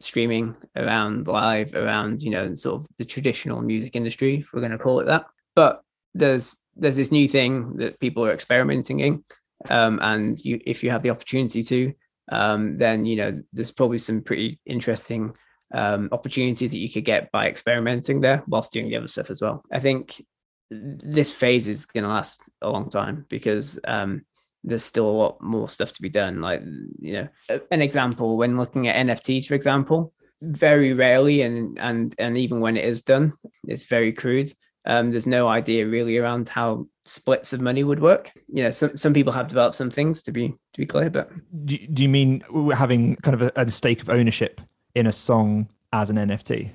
streaming, 0.00 0.56
around 0.76 1.28
live, 1.28 1.74
around 1.74 2.20
you 2.20 2.30
know 2.30 2.54
sort 2.54 2.80
of 2.80 2.88
the 2.98 3.04
traditional 3.04 3.62
music 3.62 3.96
industry, 3.96 4.38
if 4.38 4.52
we're 4.52 4.60
going 4.60 4.72
to 4.72 4.78
call 4.78 5.00
it 5.00 5.04
that. 5.06 5.26
But 5.54 5.82
there's 6.14 6.56
there's 6.76 6.96
this 6.96 7.12
new 7.12 7.28
thing 7.28 7.76
that 7.76 8.00
people 8.00 8.24
are 8.24 8.32
experimenting 8.32 9.00
in, 9.00 9.24
um, 9.68 9.98
and 10.02 10.38
you 10.44 10.60
if 10.64 10.82
you 10.82 10.90
have 10.90 11.02
the 11.02 11.10
opportunity 11.10 11.62
to, 11.62 11.92
um, 12.30 12.76
then 12.76 13.04
you 13.04 13.16
know 13.16 13.42
there's 13.52 13.72
probably 13.72 13.98
some 13.98 14.22
pretty 14.22 14.58
interesting 14.66 15.34
um, 15.72 16.08
opportunities 16.12 16.70
that 16.70 16.78
you 16.78 16.90
could 16.90 17.04
get 17.04 17.30
by 17.32 17.48
experimenting 17.48 18.20
there 18.20 18.42
whilst 18.46 18.72
doing 18.72 18.88
the 18.88 18.96
other 18.96 19.08
stuff 19.08 19.30
as 19.30 19.42
well. 19.42 19.64
I 19.72 19.80
think 19.80 20.24
this 20.70 21.30
phase 21.30 21.68
is 21.68 21.86
going 21.86 22.04
to 22.04 22.10
last 22.10 22.40
a 22.62 22.70
long 22.70 22.90
time 22.90 23.26
because 23.28 23.78
um, 23.86 24.24
there's 24.64 24.82
still 24.82 25.08
a 25.08 25.12
lot 25.12 25.40
more 25.42 25.68
stuff 25.68 25.92
to 25.92 26.02
be 26.02 26.08
done. 26.08 26.40
Like, 26.40 26.62
you 26.98 27.12
know, 27.12 27.60
an 27.70 27.82
example 27.82 28.36
when 28.36 28.56
looking 28.56 28.88
at 28.88 29.06
NFTs, 29.06 29.46
for 29.46 29.54
example, 29.54 30.12
very 30.40 30.94
rarely, 30.94 31.42
and 31.42 31.78
and 31.78 32.14
and 32.18 32.36
even 32.36 32.60
when 32.60 32.76
it 32.76 32.84
is 32.84 33.02
done, 33.02 33.34
it's 33.68 33.84
very 33.84 34.12
crude. 34.12 34.52
Um, 34.86 35.10
there's 35.10 35.26
no 35.26 35.48
idea 35.48 35.86
really 35.86 36.18
around 36.18 36.48
how 36.48 36.86
splits 37.02 37.52
of 37.52 37.60
money 37.60 37.84
would 37.84 38.00
work. 38.00 38.32
You 38.48 38.64
know, 38.64 38.70
some 38.70 38.96
some 38.96 39.14
people 39.14 39.32
have 39.32 39.48
developed 39.48 39.76
some 39.76 39.90
things 39.90 40.22
to 40.24 40.32
be 40.32 40.48
to 40.48 40.78
be 40.78 40.86
clear, 40.86 41.10
but 41.10 41.30
do, 41.64 41.78
do 41.78 42.02
you 42.02 42.08
mean 42.08 42.42
we're 42.50 42.74
having 42.74 43.16
kind 43.16 43.34
of 43.34 43.42
a, 43.42 43.52
a 43.56 43.70
stake 43.70 44.02
of 44.02 44.10
ownership 44.10 44.60
in 44.94 45.06
a 45.06 45.12
song 45.12 45.68
as 45.92 46.10
an 46.10 46.16
NFT? 46.16 46.70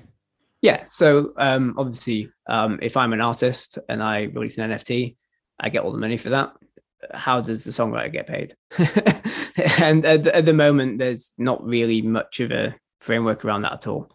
Yeah. 0.62 0.84
So 0.86 1.32
um, 1.36 1.74
obviously, 1.78 2.30
um, 2.46 2.78
if 2.82 2.96
I'm 2.96 3.12
an 3.12 3.20
artist 3.20 3.78
and 3.88 4.02
I 4.02 4.24
release 4.24 4.58
an 4.58 4.70
NFT, 4.70 5.16
I 5.58 5.68
get 5.70 5.82
all 5.82 5.92
the 5.92 5.98
money 5.98 6.18
for 6.18 6.30
that 6.30 6.52
how 7.14 7.40
does 7.40 7.64
the 7.64 7.70
songwriter 7.70 8.12
get 8.12 8.26
paid? 8.26 8.54
and 9.80 10.04
at 10.04 10.24
the, 10.24 10.36
at 10.36 10.44
the, 10.44 10.54
moment, 10.54 10.98
there's 10.98 11.32
not 11.38 11.64
really 11.64 12.02
much 12.02 12.40
of 12.40 12.50
a 12.50 12.74
framework 13.00 13.44
around 13.44 13.62
that 13.62 13.72
at 13.72 13.86
all. 13.86 14.10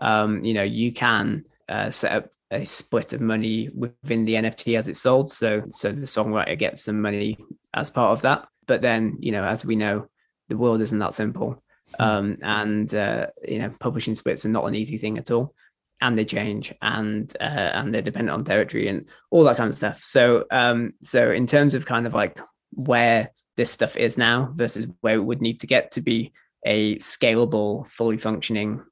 um, 0.00 0.44
you 0.44 0.54
know, 0.54 0.62
you 0.62 0.92
can 0.92 1.44
uh, 1.68 1.90
set 1.90 2.12
up 2.12 2.30
a 2.50 2.64
split 2.64 3.12
of 3.12 3.20
money 3.20 3.70
within 3.74 4.24
the 4.24 4.34
NFT 4.34 4.76
as 4.76 4.88
it's 4.88 5.00
sold. 5.00 5.30
So 5.30 5.62
so 5.70 5.92
the 5.92 6.00
songwriter 6.00 6.58
gets 6.58 6.84
some 6.84 7.00
money 7.00 7.38
as 7.74 7.90
part 7.90 8.12
of 8.12 8.22
that. 8.22 8.48
But 8.66 8.82
then, 8.82 9.16
you 9.20 9.32
know, 9.32 9.44
as 9.44 9.64
we 9.64 9.76
know, 9.76 10.06
the 10.48 10.56
world 10.56 10.80
isn't 10.80 10.98
that 10.98 11.14
simple. 11.14 11.62
Hmm. 11.96 12.02
Um, 12.02 12.38
and 12.42 12.94
uh, 12.94 13.28
you 13.46 13.60
know, 13.60 13.74
publishing 13.80 14.14
splits 14.14 14.44
are 14.44 14.50
not 14.50 14.66
an 14.66 14.74
easy 14.74 14.98
thing 14.98 15.18
at 15.18 15.30
all. 15.30 15.54
And 16.02 16.18
they 16.18 16.24
change 16.24 16.74
and 16.80 17.30
uh, 17.40 17.70
and 17.74 17.92
they're 17.92 18.00
dependent 18.00 18.34
on 18.34 18.44
territory 18.44 18.88
and 18.88 19.06
all 19.30 19.44
that 19.44 19.58
kind 19.58 19.68
of 19.68 19.76
stuff. 19.76 20.02
So 20.02 20.44
um, 20.50 20.94
so 21.02 21.30
in 21.30 21.46
terms 21.46 21.74
of 21.74 21.84
kind 21.84 22.06
of 22.06 22.14
like 22.14 22.40
where 22.70 23.30
this 23.56 23.70
stuff 23.70 23.96
is 23.96 24.16
now 24.16 24.50
versus 24.54 24.86
where 25.02 25.16
it 25.16 25.24
would 25.24 25.42
need 25.42 25.60
to 25.60 25.66
get 25.66 25.90
to 25.92 26.00
be 26.00 26.32
a 26.64 26.96
scalable, 26.96 27.86
fully 27.86 28.16
functioning 28.16 28.82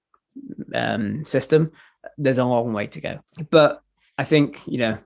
um, 0.75 1.25
system, 1.25 1.71
there's 2.19 2.39
a 2.39 2.45
long 2.45 2.73
way 2.73 2.87
to 2.89 3.01
go. 3.01 3.19
But 3.51 3.81
I 4.19 4.25
think, 4.25 4.67
you 4.67 4.79
know, 4.79 4.99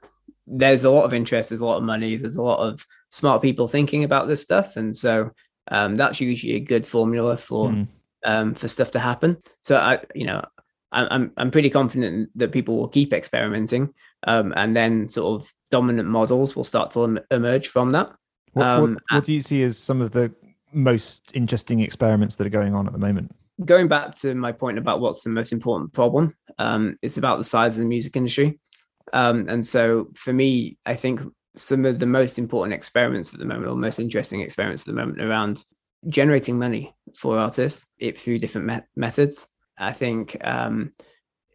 there's 0.46 0.84
a 0.84 0.90
lot 0.90 1.04
of 1.04 1.14
interest, 1.14 1.50
there's 1.50 1.60
a 1.60 1.66
lot 1.66 1.78
of 1.78 1.84
money, 1.84 2.16
there's 2.16 2.36
a 2.36 2.42
lot 2.42 2.58
of 2.58 2.84
smart 3.10 3.42
people 3.42 3.68
thinking 3.68 4.04
about 4.04 4.26
this 4.28 4.42
stuff. 4.42 4.76
And 4.76 4.96
so 4.96 5.30
um, 5.68 5.96
that's 5.96 6.20
usually 6.20 6.54
a 6.54 6.60
good 6.60 6.86
formula 6.86 7.36
for 7.36 7.68
mm. 7.68 7.86
um, 8.24 8.54
for 8.54 8.68
stuff 8.68 8.90
to 8.92 8.98
happen. 8.98 9.36
So 9.60 9.76
I, 9.76 10.00
you 10.14 10.26
know, 10.26 10.44
I'm 10.92 11.32
I'm 11.36 11.50
pretty 11.50 11.70
confident 11.70 12.30
that 12.36 12.52
people 12.52 12.76
will 12.76 12.88
keep 12.88 13.12
experimenting, 13.12 13.92
um, 14.26 14.52
and 14.56 14.76
then 14.76 15.08
sort 15.08 15.40
of 15.40 15.52
dominant 15.70 16.08
models 16.08 16.54
will 16.54 16.64
start 16.64 16.90
to 16.92 17.18
emerge 17.30 17.68
from 17.68 17.92
that. 17.92 18.12
What, 18.52 18.64
what, 18.64 18.66
um, 18.66 18.98
what 19.10 19.24
do 19.24 19.32
you 19.32 19.40
see 19.40 19.62
as 19.62 19.78
some 19.78 20.00
of 20.00 20.10
the 20.10 20.32
most 20.72 21.32
interesting 21.34 21.80
experiments 21.80 22.36
that 22.36 22.46
are 22.46 22.50
going 22.50 22.74
on 22.74 22.86
at 22.86 22.92
the 22.92 22.98
moment? 22.98 23.34
Going 23.64 23.88
back 23.88 24.14
to 24.16 24.34
my 24.34 24.52
point 24.52 24.78
about 24.78 25.00
what's 25.00 25.24
the 25.24 25.30
most 25.30 25.52
important 25.52 25.92
problem, 25.92 26.34
um, 26.58 26.96
it's 27.02 27.16
about 27.16 27.38
the 27.38 27.44
size 27.44 27.76
of 27.76 27.82
the 27.82 27.88
music 27.88 28.16
industry. 28.16 28.58
Um, 29.12 29.46
and 29.48 29.64
so 29.64 30.08
for 30.14 30.32
me, 30.32 30.78
I 30.86 30.94
think 30.94 31.20
some 31.54 31.84
of 31.84 31.98
the 31.98 32.06
most 32.06 32.38
important 32.38 32.74
experiments 32.74 33.32
at 33.32 33.40
the 33.40 33.46
moment, 33.46 33.68
or 33.68 33.76
most 33.76 33.98
interesting 33.98 34.40
experiments 34.40 34.82
at 34.82 34.94
the 34.94 35.00
moment 35.00 35.20
around 35.20 35.64
generating 36.08 36.58
money 36.58 36.94
for 37.14 37.38
artists 37.38 37.88
it 37.98 38.18
through 38.18 38.38
different 38.38 38.66
me- 38.66 38.80
methods. 38.96 39.46
I 39.78 39.92
think 39.92 40.36
um, 40.44 40.92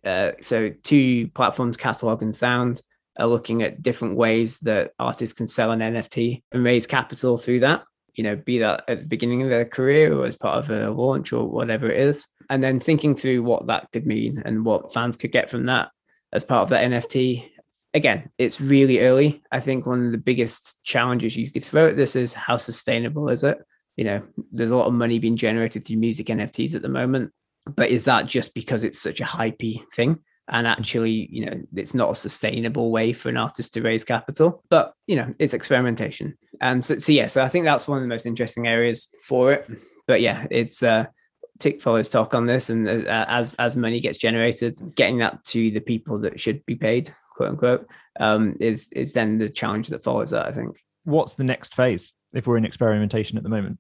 uh, 0.04 0.32
so. 0.42 0.70
Two 0.84 1.28
platforms, 1.30 1.78
Catalog 1.78 2.22
and 2.22 2.36
Sound, 2.36 2.82
are 3.18 3.28
looking 3.28 3.64
at 3.64 3.82
different 3.82 4.16
ways 4.16 4.60
that 4.60 4.94
artists 5.00 5.34
can 5.34 5.48
sell 5.48 5.72
an 5.72 5.80
NFT 5.80 6.44
and 6.52 6.66
raise 6.66 6.88
capital 6.88 7.38
through 7.38 7.62
that 7.62 7.84
you 8.18 8.24
know, 8.24 8.36
be 8.36 8.58
that 8.58 8.84
at 8.88 9.00
the 9.00 9.06
beginning 9.06 9.44
of 9.44 9.50
their 9.50 9.64
career 9.64 10.12
or 10.14 10.26
as 10.26 10.36
part 10.36 10.58
of 10.58 10.72
a 10.72 10.90
launch 10.90 11.32
or 11.32 11.48
whatever 11.48 11.90
it 11.90 12.02
is. 12.02 12.28
And 12.50 12.64
then 12.64 12.80
thinking 12.80 13.16
through 13.16 13.44
what 13.44 13.68
that 13.68 13.90
could 13.94 14.08
mean 14.08 14.42
and 14.44 14.66
what 14.66 14.92
fans 14.92 15.16
could 15.16 15.32
get 15.32 15.50
from 15.50 15.68
that 15.68 15.90
as 16.34 16.44
part 16.44 16.64
of 16.64 16.70
that 16.70 16.90
NFT. 16.90 17.50
Again, 17.94 18.30
it's 18.38 18.60
really 18.60 19.02
early. 19.02 19.44
I 19.52 19.60
think 19.60 19.86
one 19.86 20.04
of 20.04 20.12
the 20.12 20.18
biggest 20.18 20.84
challenges 20.84 21.38
you 21.38 21.52
could 21.52 21.64
throw 21.64 21.88
at 21.88 21.96
this 21.96 22.16
is 22.16 22.34
how 22.34 22.58
sustainable 22.58 23.30
is 23.30 23.44
it? 23.44 23.60
You 23.96 24.06
know, 24.06 24.24
there's 24.52 24.72
a 24.72 24.78
lot 24.78 24.88
of 24.88 24.94
money 24.94 25.20
being 25.20 25.38
generated 25.38 25.86
through 25.86 25.98
music 25.98 26.28
NFTs 26.28 26.76
at 26.76 26.82
the 26.82 26.90
moment, 26.90 27.32
but 27.76 27.90
is 27.90 28.06
that 28.06 28.26
just 28.26 28.54
because 28.54 28.84
it's 28.84 29.00
such 29.00 29.22
a 29.22 29.26
hypey 29.26 29.82
thing? 29.94 30.20
and 30.50 30.68
actually 30.68 31.28
you 31.32 31.46
know 31.46 31.62
it's 31.76 31.94
not 31.94 32.12
a 32.12 32.16
sustainable 32.16 32.92
way 32.92 33.14
for 33.14 33.30
an 33.30 33.38
artist 33.38 33.74
to 33.74 33.82
raise 33.82 34.04
capital 34.04 34.64
but 34.70 34.94
you 35.08 35.16
know 35.16 35.30
it's 35.40 35.54
experimentation. 35.54 36.38
And 36.62 36.84
so, 36.84 36.98
so 36.98 37.12
yeah 37.12 37.28
so 37.28 37.44
i 37.44 37.50
think 37.50 37.66
that's 37.66 37.88
one 37.88 37.98
of 37.98 38.04
the 38.04 38.08
most 38.08 38.26
interesting 38.26 38.68
areas 38.68 39.10
for 39.24 39.54
it. 39.54 39.70
But 40.08 40.22
yeah 40.22 40.48
it's 40.50 40.84
uh 40.84 41.06
tick 41.60 41.82
follows 41.82 42.10
talk 42.10 42.36
on 42.36 42.46
this 42.46 42.70
and 42.70 42.88
uh, 42.88 43.26
as 43.28 43.56
as 43.56 43.76
money 43.76 44.00
gets 44.00 44.18
generated 44.18 44.78
getting 44.96 45.18
that 45.18 45.44
to 45.44 45.72
the 45.72 45.80
people 45.80 46.20
that 46.20 46.40
should 46.40 46.64
be 46.68 46.76
paid 46.76 47.14
quote 47.36 47.50
unquote 47.50 47.88
um 48.20 48.56
is 48.60 48.90
is 48.92 49.14
then 49.14 49.40
the 49.40 49.50
challenge 49.50 49.88
that 49.88 50.04
follows 50.04 50.30
that 50.30 50.46
i 50.46 50.52
think. 50.52 50.80
What's 51.04 51.36
the 51.36 51.44
next 51.44 51.74
phase 51.74 52.14
if 52.34 52.48
we're 52.48 52.58
in 52.58 52.66
experimentation 52.66 53.38
at 53.38 53.44
the 53.44 53.50
moment? 53.50 53.80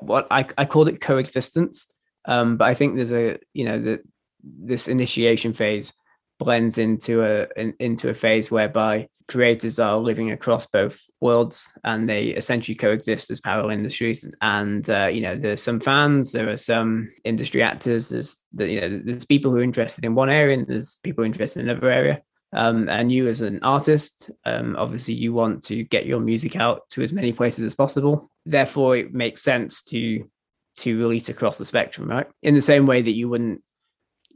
What 0.00 0.26
i, 0.30 0.46
I 0.58 0.64
called 0.64 0.88
it 0.88 1.00
coexistence 1.00 1.90
um 2.26 2.56
but 2.56 2.68
i 2.68 2.74
think 2.74 2.94
there's 2.94 3.12
a 3.12 3.38
you 3.54 3.64
know 3.64 3.78
that 3.78 4.02
this 4.42 4.88
initiation 4.88 5.52
phase 5.52 5.92
blends 6.40 6.78
into 6.78 7.22
a 7.22 7.46
in, 7.56 7.74
into 7.78 8.08
a 8.08 8.14
phase 8.14 8.50
whereby 8.50 9.06
creators 9.28 9.78
are 9.78 9.98
living 9.98 10.32
across 10.32 10.66
both 10.66 10.98
worlds 11.20 11.70
and 11.84 12.08
they 12.08 12.28
essentially 12.28 12.74
coexist 12.74 13.30
as 13.30 13.40
parallel 13.40 13.70
industries. 13.70 14.28
And 14.40 14.88
uh, 14.90 15.10
you 15.12 15.20
know 15.20 15.36
there's 15.36 15.62
some 15.62 15.78
fans 15.78 16.32
there 16.32 16.50
are 16.50 16.56
some 16.56 17.12
industry 17.24 17.62
actors 17.62 18.08
there's 18.08 18.40
the, 18.52 18.68
you 18.68 18.80
know 18.80 19.02
there's 19.04 19.24
people 19.24 19.52
who 19.52 19.58
are 19.58 19.62
interested 19.62 20.04
in 20.04 20.14
one 20.14 20.30
area 20.30 20.58
and 20.58 20.66
there's 20.66 20.96
people 21.04 21.22
interested 21.22 21.60
in 21.60 21.68
another 21.68 21.90
area. 21.90 22.22
Um, 22.52 22.88
and 22.88 23.12
you 23.12 23.28
as 23.28 23.42
an 23.42 23.60
artist 23.62 24.30
um, 24.44 24.74
obviously 24.76 25.14
you 25.14 25.32
want 25.32 25.62
to 25.64 25.84
get 25.84 26.06
your 26.06 26.18
music 26.18 26.56
out 26.56 26.88
to 26.90 27.02
as 27.02 27.12
many 27.12 27.32
places 27.32 27.64
as 27.64 27.74
possible. 27.74 28.30
Therefore 28.46 28.96
it 28.96 29.12
makes 29.12 29.42
sense 29.42 29.82
to 29.84 30.28
to 30.76 30.98
release 30.98 31.28
across 31.28 31.58
the 31.58 31.64
spectrum 31.64 32.08
right 32.08 32.26
in 32.42 32.54
the 32.54 32.60
same 32.60 32.86
way 32.86 33.02
that 33.02 33.12
you 33.12 33.28
wouldn't 33.28 33.62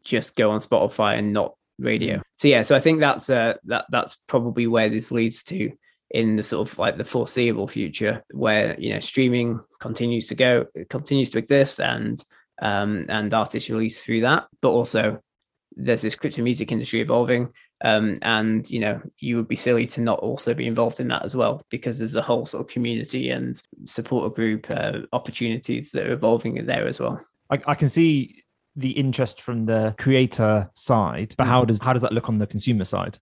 just 0.04 0.36
go 0.36 0.50
on 0.50 0.60
spotify 0.60 1.18
and 1.18 1.32
not 1.32 1.54
radio. 1.78 2.22
So 2.36 2.48
yeah, 2.48 2.62
so 2.62 2.76
I 2.76 2.80
think 2.80 3.00
that's 3.00 3.30
uh 3.30 3.54
that 3.64 3.86
that's 3.90 4.16
probably 4.26 4.66
where 4.66 4.88
this 4.88 5.10
leads 5.10 5.42
to 5.44 5.72
in 6.10 6.36
the 6.36 6.42
sort 6.42 6.68
of 6.68 6.78
like 6.78 6.96
the 6.96 7.04
foreseeable 7.04 7.68
future, 7.68 8.22
where 8.32 8.78
you 8.78 8.94
know 8.94 9.00
streaming 9.00 9.60
continues 9.80 10.28
to 10.28 10.34
go, 10.34 10.66
continues 10.88 11.30
to 11.30 11.38
exist, 11.38 11.80
and 11.80 12.22
um 12.62 13.04
and 13.08 13.32
artists 13.34 13.70
release 13.70 14.00
through 14.00 14.22
that, 14.22 14.46
but 14.60 14.70
also 14.70 15.20
there's 15.76 16.02
this 16.02 16.14
crypto 16.14 16.42
music 16.42 16.70
industry 16.70 17.00
evolving. 17.00 17.52
Um, 17.84 18.18
and 18.22 18.68
you 18.70 18.80
know 18.80 19.00
you 19.18 19.36
would 19.36 19.46
be 19.46 19.56
silly 19.56 19.86
to 19.88 20.00
not 20.00 20.18
also 20.20 20.54
be 20.54 20.66
involved 20.66 21.00
in 21.00 21.08
that 21.08 21.22
as 21.22 21.36
well 21.36 21.62
because 21.68 21.98
there's 21.98 22.16
a 22.16 22.22
whole 22.22 22.46
sort 22.46 22.62
of 22.62 22.72
community 22.72 23.28
and 23.28 23.60
supporter 23.84 24.34
group 24.34 24.66
uh, 24.70 25.00
opportunities 25.12 25.90
that 25.92 26.06
are 26.06 26.14
evolving 26.14 26.56
in 26.56 26.66
there 26.66 26.86
as 26.86 26.98
well 26.98 27.20
I, 27.50 27.60
I 27.66 27.74
can 27.74 27.88
see 27.90 28.44
the 28.76 28.90
interest 28.90 29.40
from 29.40 29.66
the 29.66 29.94
creator 29.98 30.70
side, 30.74 31.34
but 31.38 31.46
how 31.46 31.64
mm. 31.64 31.68
does 31.68 31.80
how 31.80 31.92
does 31.92 32.02
that 32.02 32.12
look 32.12 32.28
on 32.28 32.38
the 32.38 32.46
consumer 32.46 32.84
side? 32.84 33.18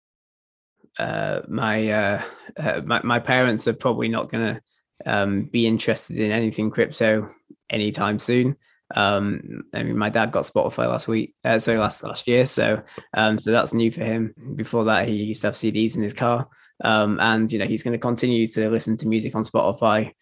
Uh, 0.98 1.40
my, 1.48 1.90
uh, 1.90 2.22
uh, 2.59 2.81
my 2.85 3.01
my 3.03 3.18
parents 3.18 3.66
are 3.68 3.75
probably 3.75 4.09
not 4.09 4.29
going 4.29 4.55
to 4.55 4.62
um, 5.07 5.44
be 5.44 5.66
interested 5.66 6.18
in 6.18 6.31
anything 6.31 6.70
crypto 6.70 7.29
anytime 7.70 8.18
soon. 8.18 8.57
Um, 8.94 9.64
I 9.74 9.83
mean, 9.83 9.96
my 9.96 10.11
dad 10.11 10.33
got 10.33 10.44
Spotify 10.44 10.88
last 10.88 11.09
week, 11.09 11.35
uh, 11.44 11.59
sorry, 11.59 11.78
last 11.78 12.02
last 12.05 12.26
year, 12.26 12.46
so 12.46 12.83
um, 13.14 13.38
so 13.38 13.50
that's 13.50 13.74
new 13.74 13.90
for 13.90 14.05
him. 14.05 14.35
Before 14.57 14.85
that, 14.85 15.09
he 15.09 15.14
used 15.14 15.40
to 15.42 15.48
have 15.48 15.55
CDs 15.55 15.96
in 15.96 16.02
his 16.02 16.14
car, 16.14 16.48
um, 16.85 17.18
and 17.20 17.50
you 17.50 17.59
know 17.59 17.64
he's 17.64 17.83
going 17.83 17.92
to 17.92 17.98
continue 17.98 18.46
to 18.48 18.70
listen 18.70 18.96
to 18.98 19.09
music 19.09 19.35
on 19.35 19.42
Spotify 19.42 20.12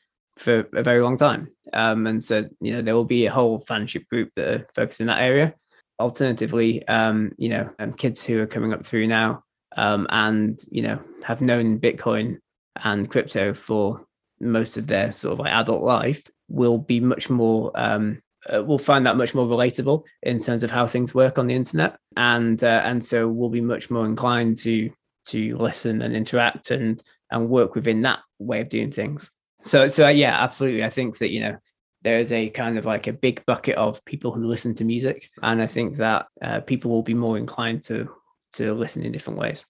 for 0.40 0.66
a 0.74 0.82
very 0.82 1.02
long 1.02 1.16
time. 1.16 1.48
Um, 1.72 2.06
and 2.06 2.22
so, 2.22 2.48
you 2.60 2.72
know, 2.72 2.82
there 2.82 2.94
will 2.94 3.04
be 3.04 3.26
a 3.26 3.32
whole 3.32 3.60
fanship 3.60 4.06
group 4.08 4.30
that 4.36 4.48
are 4.48 4.66
focused 4.74 5.00
in 5.00 5.06
that 5.08 5.20
area. 5.20 5.54
Alternatively, 6.00 6.86
um, 6.88 7.32
you 7.36 7.50
know, 7.50 7.70
um, 7.78 7.92
kids 7.92 8.24
who 8.24 8.40
are 8.40 8.46
coming 8.46 8.72
up 8.72 8.84
through 8.84 9.06
now 9.06 9.44
um, 9.76 10.06
and, 10.10 10.58
you 10.70 10.82
know, 10.82 10.98
have 11.24 11.42
known 11.42 11.78
Bitcoin 11.78 12.38
and 12.82 13.10
crypto 13.10 13.52
for 13.52 14.06
most 14.40 14.78
of 14.78 14.86
their 14.86 15.12
sort 15.12 15.34
of 15.34 15.38
like 15.40 15.52
adult 15.52 15.82
life 15.82 16.26
will 16.48 16.78
be 16.78 17.00
much 17.00 17.28
more, 17.28 17.70
um, 17.74 18.22
uh, 18.52 18.62
will 18.62 18.78
find 18.78 19.06
that 19.06 19.16
much 19.16 19.34
more 19.34 19.46
relatable 19.46 20.04
in 20.22 20.38
terms 20.38 20.62
of 20.62 20.70
how 20.70 20.86
things 20.86 21.14
work 21.14 21.38
on 21.38 21.46
the 21.46 21.54
internet. 21.54 21.98
And, 22.16 22.62
uh, 22.62 22.82
and 22.84 23.04
so 23.04 23.28
we'll 23.28 23.50
be 23.50 23.60
much 23.60 23.90
more 23.90 24.06
inclined 24.06 24.56
to, 24.58 24.90
to 25.28 25.56
listen 25.56 26.02
and 26.02 26.16
interact 26.16 26.70
and, 26.70 27.02
and 27.30 27.48
work 27.48 27.74
within 27.74 28.02
that 28.02 28.20
way 28.38 28.60
of 28.60 28.68
doing 28.68 28.90
things. 28.90 29.30
So, 29.62 29.88
so 29.88 30.08
yeah, 30.08 30.42
absolutely. 30.42 30.84
I 30.84 30.90
think 30.90 31.18
that 31.18 31.30
you 31.30 31.40
know 31.40 31.56
there 32.02 32.18
is 32.18 32.32
a 32.32 32.48
kind 32.50 32.78
of 32.78 32.86
like 32.86 33.06
a 33.06 33.12
big 33.12 33.44
bucket 33.46 33.76
of 33.76 34.04
people 34.04 34.32
who 34.32 34.46
listen 34.46 34.74
to 34.76 34.84
music, 34.84 35.30
and 35.42 35.62
I 35.62 35.66
think 35.66 35.96
that 35.96 36.26
uh, 36.40 36.60
people 36.60 36.90
will 36.90 37.02
be 37.02 37.14
more 37.14 37.36
inclined 37.36 37.82
to 37.84 38.10
to 38.54 38.72
listen 38.72 39.04
in 39.04 39.12
different 39.12 39.38
ways. 39.38 39.66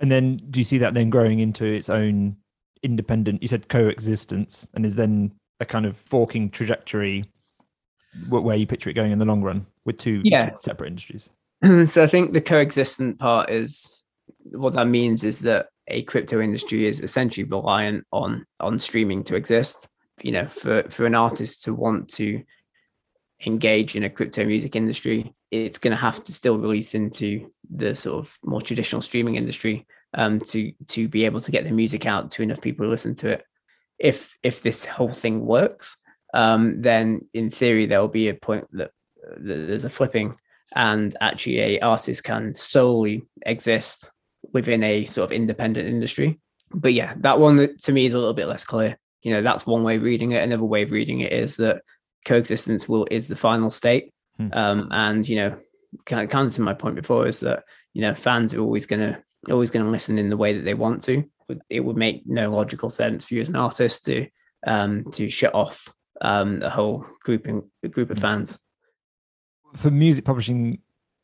And 0.00 0.10
then, 0.10 0.36
do 0.50 0.60
you 0.60 0.64
see 0.64 0.78
that 0.78 0.94
then 0.94 1.10
growing 1.10 1.38
into 1.38 1.64
its 1.64 1.88
own 1.88 2.36
independent? 2.82 3.42
You 3.42 3.48
said 3.48 3.68
coexistence, 3.68 4.66
and 4.74 4.84
is 4.84 4.96
then 4.96 5.32
a 5.60 5.64
kind 5.64 5.86
of 5.86 5.96
forking 5.96 6.50
trajectory 6.50 7.24
where 8.28 8.56
you 8.56 8.66
picture 8.66 8.90
it 8.90 8.94
going 8.94 9.12
in 9.12 9.18
the 9.18 9.24
long 9.24 9.42
run 9.42 9.66
with 9.84 9.98
two 9.98 10.20
yeah. 10.24 10.52
separate 10.54 10.88
industries. 10.88 11.30
So 11.86 12.04
I 12.04 12.06
think 12.06 12.32
the 12.32 12.40
coexistent 12.40 13.18
part 13.18 13.50
is 13.50 14.04
what 14.52 14.74
that 14.74 14.86
means 14.86 15.24
is 15.24 15.40
that 15.40 15.68
a 15.88 16.02
crypto 16.02 16.40
industry 16.40 16.86
is 16.86 17.00
essentially 17.00 17.44
reliant 17.44 18.06
on 18.12 18.46
on 18.60 18.78
streaming 18.78 19.24
to 19.24 19.36
exist. 19.36 19.88
You 20.22 20.32
know, 20.32 20.46
for 20.46 20.84
for 20.88 21.06
an 21.06 21.14
artist 21.14 21.64
to 21.64 21.74
want 21.74 22.08
to 22.10 22.42
engage 23.44 23.96
in 23.96 24.04
a 24.04 24.10
crypto 24.10 24.44
music 24.44 24.76
industry, 24.76 25.34
it's 25.50 25.78
going 25.78 25.92
to 25.92 25.96
have 25.96 26.22
to 26.24 26.32
still 26.32 26.58
release 26.58 26.94
into 26.94 27.50
the 27.70 27.94
sort 27.94 28.24
of 28.24 28.38
more 28.44 28.60
traditional 28.60 29.02
streaming 29.02 29.36
industry 29.36 29.86
um, 30.14 30.40
to 30.40 30.72
to 30.88 31.08
be 31.08 31.24
able 31.24 31.40
to 31.40 31.50
get 31.50 31.64
the 31.64 31.72
music 31.72 32.06
out 32.06 32.30
to 32.32 32.42
enough 32.42 32.60
people 32.60 32.84
to 32.84 32.90
listen 32.90 33.14
to 33.16 33.30
it. 33.30 33.44
If 33.98 34.36
if 34.42 34.62
this 34.62 34.84
whole 34.84 35.14
thing 35.14 35.44
works, 35.44 35.96
um, 36.34 36.80
then 36.80 37.26
in 37.34 37.50
theory 37.50 37.86
there 37.86 38.00
will 38.00 38.08
be 38.08 38.28
a 38.28 38.34
point 38.34 38.66
that, 38.72 38.90
that 39.38 39.66
there's 39.66 39.84
a 39.84 39.90
flipping 39.90 40.36
and 40.74 41.16
actually 41.20 41.60
a 41.60 41.80
artist 41.80 42.24
can 42.24 42.54
solely 42.54 43.22
exist 43.46 44.10
within 44.52 44.82
a 44.82 45.04
sort 45.04 45.24
of 45.24 45.32
independent 45.32 45.88
industry. 45.88 46.38
But 46.70 46.92
yeah, 46.92 47.14
that 47.18 47.38
one 47.38 47.76
to 47.76 47.92
me 47.92 48.06
is 48.06 48.14
a 48.14 48.18
little 48.18 48.34
bit 48.34 48.48
less 48.48 48.64
clear. 48.64 48.96
You 49.22 49.32
know, 49.32 49.42
that's 49.42 49.66
one 49.66 49.82
way 49.82 49.96
of 49.96 50.02
reading 50.02 50.32
it. 50.32 50.42
Another 50.42 50.64
way 50.64 50.82
of 50.82 50.90
reading 50.90 51.20
it 51.20 51.32
is 51.32 51.56
that 51.56 51.82
coexistence 52.24 52.88
will 52.88 53.06
is 53.10 53.28
the 53.28 53.36
final 53.36 53.70
state. 53.70 54.12
Hmm. 54.36 54.48
Um, 54.52 54.88
and 54.90 55.28
you 55.28 55.36
know, 55.36 55.58
kind 56.04 56.22
of, 56.22 56.28
kind 56.28 56.46
of 56.46 56.52
to 56.54 56.60
my 56.60 56.74
point 56.74 56.94
before 56.94 57.26
is 57.26 57.40
that 57.40 57.64
you 57.94 58.02
know 58.02 58.14
fans 58.14 58.54
are 58.54 58.60
always 58.60 58.86
going 58.86 59.00
to 59.00 59.22
always 59.50 59.70
going 59.70 59.84
to 59.84 59.90
listen 59.90 60.18
in 60.18 60.28
the 60.28 60.36
way 60.36 60.52
that 60.52 60.64
they 60.64 60.74
want 60.74 61.02
to. 61.04 61.24
It 61.70 61.80
would 61.80 61.96
make 61.96 62.26
no 62.26 62.50
logical 62.50 62.90
sense 62.90 63.24
for 63.24 63.34
you 63.34 63.40
as 63.40 63.48
an 63.48 63.56
artist 63.56 64.04
to 64.04 64.28
um, 64.66 65.04
to 65.12 65.30
shut 65.30 65.54
off 65.54 65.92
um, 66.20 66.62
a 66.62 66.70
whole 66.70 67.06
group 67.22 67.46
a 67.46 67.88
group 67.88 68.10
of 68.10 68.18
hmm. 68.18 68.22
fans. 68.22 68.58
For 69.74 69.90
music 69.90 70.24
publishing 70.24 70.78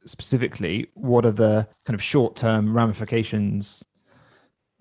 specifically, 0.07 0.89
what 0.95 1.25
are 1.25 1.33
the 1.33 1.67
kind 1.85 1.95
of 1.95 2.03
short 2.03 2.37
term 2.37 2.77
ramifications 2.77 3.83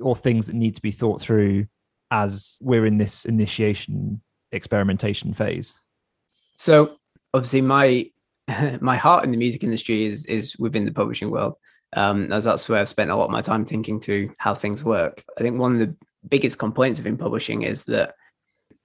or 0.01 0.15
things 0.15 0.47
that 0.47 0.55
need 0.55 0.75
to 0.75 0.81
be 0.81 0.91
thought 0.91 1.21
through 1.21 1.67
as 2.11 2.57
we're 2.61 2.85
in 2.85 2.97
this 2.97 3.25
initiation 3.25 4.21
experimentation 4.51 5.33
phase? 5.33 5.75
So 6.55 6.97
obviously 7.33 7.61
my 7.61 8.09
my 8.81 8.95
heart 8.95 9.23
in 9.23 9.31
the 9.31 9.37
music 9.37 9.63
industry 9.63 10.05
is 10.05 10.25
is 10.25 10.57
within 10.57 10.85
the 10.85 10.91
publishing 10.91 11.31
world. 11.31 11.57
Um, 11.95 12.33
as 12.33 12.43
that's 12.43 12.67
where 12.67 12.79
I've 12.79 12.89
spent 12.89 13.11
a 13.11 13.15
lot 13.15 13.25
of 13.25 13.31
my 13.31 13.41
time 13.41 13.65
thinking 13.65 13.99
through 13.99 14.33
how 14.39 14.55
things 14.55 14.83
work. 14.83 15.23
I 15.37 15.41
think 15.41 15.59
one 15.59 15.73
of 15.73 15.79
the 15.79 15.95
biggest 16.27 16.57
complaints 16.57 16.99
of 16.99 17.05
in 17.05 17.17
publishing 17.17 17.61
is 17.61 17.85
that 17.85 18.15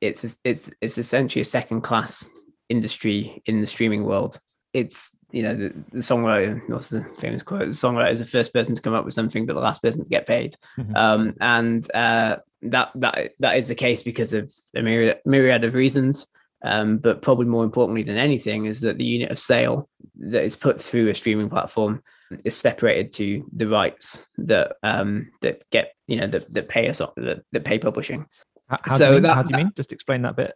it's 0.00 0.40
it's 0.44 0.70
it's 0.80 0.98
essentially 0.98 1.40
a 1.40 1.44
second 1.44 1.82
class 1.82 2.28
industry 2.68 3.42
in 3.46 3.60
the 3.60 3.66
streaming 3.66 4.04
world. 4.04 4.38
It's 4.72 5.16
you 5.32 5.42
know 5.42 5.54
the, 5.54 5.74
the 5.92 5.98
songwriter, 5.98 6.60
what's 6.68 6.90
the 6.90 7.04
famous 7.18 7.42
quote? 7.42 7.60
The 7.60 7.66
songwriter 7.68 8.10
is 8.10 8.18
the 8.18 8.24
first 8.24 8.52
person 8.52 8.74
to 8.74 8.82
come 8.82 8.94
up 8.94 9.04
with 9.04 9.14
something, 9.14 9.46
but 9.46 9.54
the 9.54 9.60
last 9.60 9.82
person 9.82 10.02
to 10.04 10.10
get 10.10 10.26
paid. 10.26 10.54
Mm-hmm. 10.78 10.96
Um, 10.96 11.34
and 11.40 11.90
uh, 11.94 12.36
that 12.62 12.90
that 12.96 13.32
that 13.38 13.56
is 13.56 13.68
the 13.68 13.74
case 13.74 14.02
because 14.02 14.32
of 14.32 14.52
a 14.74 14.82
myriad 14.82 15.20
myriad 15.24 15.64
of 15.64 15.74
reasons. 15.74 16.26
Um, 16.64 16.98
but 16.98 17.22
probably 17.22 17.46
more 17.46 17.62
importantly 17.62 18.02
than 18.02 18.18
anything 18.18 18.64
is 18.64 18.80
that 18.80 18.98
the 18.98 19.04
unit 19.04 19.30
of 19.30 19.38
sale 19.38 19.88
that 20.16 20.42
is 20.42 20.56
put 20.56 20.82
through 20.82 21.08
a 21.08 21.14
streaming 21.14 21.48
platform 21.48 22.02
is 22.44 22.56
separated 22.56 23.12
to 23.12 23.48
the 23.52 23.68
rights 23.68 24.26
that 24.38 24.76
um, 24.82 25.30
that 25.40 25.62
get 25.70 25.92
you 26.08 26.16
know 26.16 26.26
that, 26.26 26.52
that 26.52 26.68
pay 26.68 26.88
us 26.88 26.98
that, 26.98 27.42
that 27.52 27.64
pay 27.64 27.78
publishing. 27.78 28.26
How, 28.68 28.94
so 28.94 28.98
do 28.98 29.04
you 29.04 29.12
mean? 29.14 29.22
That, 29.22 29.34
how 29.34 29.42
do 29.42 29.56
you 29.56 29.64
mean? 29.64 29.72
Just 29.74 29.92
explain 29.92 30.22
that 30.22 30.36
bit. 30.36 30.54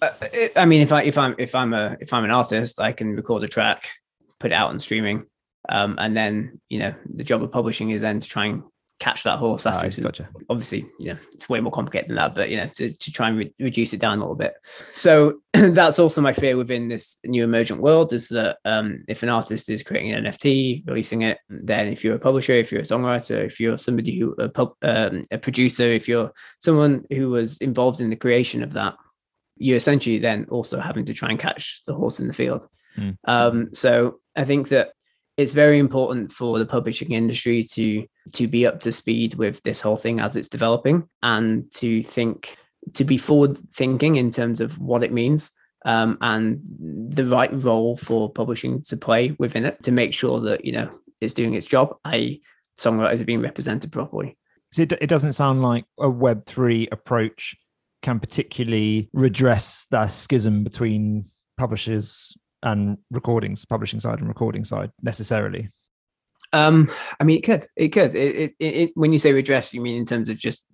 Uh, 0.00 0.10
I 0.56 0.64
mean, 0.64 0.82
if 0.82 0.92
I 0.92 1.02
if 1.02 1.16
I'm 1.16 1.34
if 1.38 1.54
I'm 1.54 1.72
a 1.72 1.96
if 2.00 2.12
I'm 2.12 2.24
an 2.24 2.30
artist, 2.30 2.80
I 2.80 2.92
can 2.92 3.14
record 3.14 3.44
a 3.44 3.48
track, 3.48 3.88
put 4.38 4.52
it 4.52 4.54
out 4.54 4.70
on 4.70 4.78
streaming, 4.78 5.26
um, 5.68 5.96
and 5.98 6.16
then 6.16 6.60
you 6.68 6.78
know 6.78 6.94
the 7.14 7.24
job 7.24 7.42
of 7.42 7.52
publishing 7.52 7.90
is 7.90 8.02
then 8.02 8.20
to 8.20 8.28
try 8.28 8.46
and 8.46 8.62
catch 9.02 9.24
that 9.24 9.38
horse 9.38 9.66
after. 9.66 9.88
Oh, 10.00 10.04
gotcha. 10.04 10.28
Obviously, 10.48 10.86
yeah, 11.00 11.16
it's 11.32 11.48
way 11.48 11.58
more 11.58 11.72
complicated 11.72 12.08
than 12.08 12.16
that, 12.16 12.36
but 12.36 12.50
you 12.50 12.56
know, 12.56 12.68
to, 12.76 12.92
to 12.92 13.12
try 13.12 13.28
and 13.28 13.38
re- 13.38 13.54
reduce 13.58 13.92
it 13.92 14.00
down 14.00 14.18
a 14.18 14.20
little 14.20 14.36
bit. 14.36 14.54
So 14.92 15.40
that's 15.52 15.98
also 15.98 16.20
my 16.20 16.32
fear 16.32 16.56
within 16.56 16.86
this 16.86 17.18
new 17.24 17.42
emergent 17.42 17.82
world 17.82 18.12
is 18.12 18.28
that 18.28 18.58
um, 18.64 19.04
if 19.08 19.24
an 19.24 19.28
artist 19.28 19.68
is 19.68 19.82
creating 19.82 20.12
an 20.12 20.24
NFT, 20.24 20.86
releasing 20.86 21.22
it, 21.22 21.38
then 21.48 21.88
if 21.88 22.04
you're 22.04 22.14
a 22.14 22.20
publisher, 22.20 22.52
if 22.52 22.70
you're 22.70 22.82
a 22.82 22.84
songwriter, 22.84 23.44
if 23.44 23.58
you're 23.58 23.76
somebody 23.76 24.18
who 24.18 24.34
a, 24.38 24.48
pub, 24.48 24.74
um, 24.82 25.24
a 25.32 25.38
producer, 25.38 25.82
if 25.82 26.06
you're 26.06 26.32
someone 26.60 27.04
who 27.10 27.30
was 27.30 27.58
involved 27.58 28.00
in 28.00 28.08
the 28.08 28.16
creation 28.16 28.62
of 28.62 28.72
that, 28.74 28.94
you're 29.56 29.76
essentially 29.76 30.18
then 30.18 30.46
also 30.48 30.78
having 30.78 31.04
to 31.06 31.14
try 31.14 31.28
and 31.28 31.40
catch 31.40 31.82
the 31.86 31.94
horse 31.94 32.20
in 32.20 32.28
the 32.28 32.34
field. 32.34 32.68
Mm. 32.96 33.16
Um, 33.24 33.68
so 33.72 34.20
I 34.36 34.44
think 34.44 34.68
that 34.68 34.92
it's 35.36 35.52
very 35.52 35.78
important 35.78 36.30
for 36.30 36.58
the 36.58 36.66
publishing 36.66 37.12
industry 37.12 37.64
to 37.64 38.06
to 38.32 38.46
be 38.46 38.66
up 38.66 38.80
to 38.80 38.92
speed 38.92 39.34
with 39.34 39.62
this 39.62 39.80
whole 39.80 39.96
thing 39.96 40.20
as 40.20 40.36
it's 40.36 40.48
developing 40.48 41.08
and 41.22 41.70
to 41.72 42.02
think 42.02 42.56
to 42.94 43.04
be 43.04 43.16
forward 43.16 43.58
thinking 43.72 44.16
in 44.16 44.30
terms 44.30 44.60
of 44.60 44.78
what 44.78 45.04
it 45.04 45.12
means 45.12 45.50
um, 45.84 46.18
and 46.20 46.60
the 47.10 47.24
right 47.26 47.50
role 47.64 47.96
for 47.96 48.30
publishing 48.30 48.82
to 48.82 48.96
play 48.96 49.34
within 49.38 49.64
it 49.64 49.82
to 49.82 49.92
make 49.92 50.14
sure 50.14 50.40
that 50.40 50.64
you 50.64 50.72
know 50.72 50.88
it's 51.20 51.34
doing 51.34 51.54
its 51.54 51.66
job 51.66 51.96
i 52.04 52.40
songwriters 52.76 53.20
are 53.20 53.24
being 53.24 53.40
represented 53.40 53.92
properly. 53.92 54.36
So 54.70 54.82
it, 54.82 54.92
it 54.92 55.06
doesn't 55.06 55.34
sound 55.34 55.62
like 55.62 55.84
a 55.98 56.08
web3 56.08 56.88
approach 56.92 57.56
can 58.02 58.18
particularly 58.18 59.10
redress 59.12 59.86
that 59.90 60.10
schism 60.10 60.64
between 60.64 61.26
publishers 61.56 62.36
and 62.62 62.98
recordings, 63.10 63.64
publishing 63.64 64.00
side 64.00 64.20
and 64.20 64.28
recording 64.28 64.64
side 64.64 64.90
necessarily? 65.02 65.70
Um, 66.52 66.90
I 67.18 67.24
mean, 67.24 67.38
it 67.38 67.42
could, 67.42 67.64
it 67.76 67.88
could. 67.88 68.14
It, 68.14 68.54
it, 68.58 68.64
it, 68.64 68.90
when 68.94 69.12
you 69.12 69.18
say 69.18 69.32
redress, 69.32 69.72
you 69.72 69.80
mean 69.80 69.96
in 69.96 70.04
terms 70.04 70.28
of 70.28 70.36
just 70.36 70.66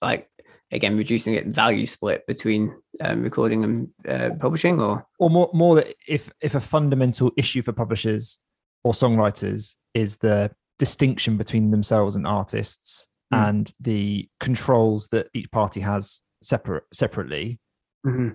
like 0.00 0.28
again 0.72 0.96
reducing 0.96 1.34
it 1.34 1.46
value 1.46 1.86
split 1.86 2.26
between 2.26 2.74
um, 3.00 3.22
recording 3.22 3.64
and 3.64 3.88
uh, 4.08 4.30
publishing, 4.38 4.80
or 4.80 5.06
or 5.18 5.30
more 5.30 5.50
more 5.52 5.76
that 5.76 5.94
if 6.08 6.30
if 6.40 6.54
a 6.54 6.60
fundamental 6.60 7.32
issue 7.36 7.62
for 7.62 7.72
publishers 7.72 8.40
or 8.84 8.92
songwriters 8.92 9.74
is 9.94 10.16
the 10.18 10.50
distinction 10.78 11.36
between 11.36 11.70
themselves 11.70 12.16
and 12.16 12.26
artists 12.26 13.08
mm. 13.32 13.48
and 13.48 13.72
the 13.80 14.26
controls 14.38 15.08
that 15.08 15.28
each 15.34 15.50
party 15.50 15.80
has 15.80 16.22
separate 16.42 16.84
separately, 16.92 17.58
mm-hmm. 18.06 18.30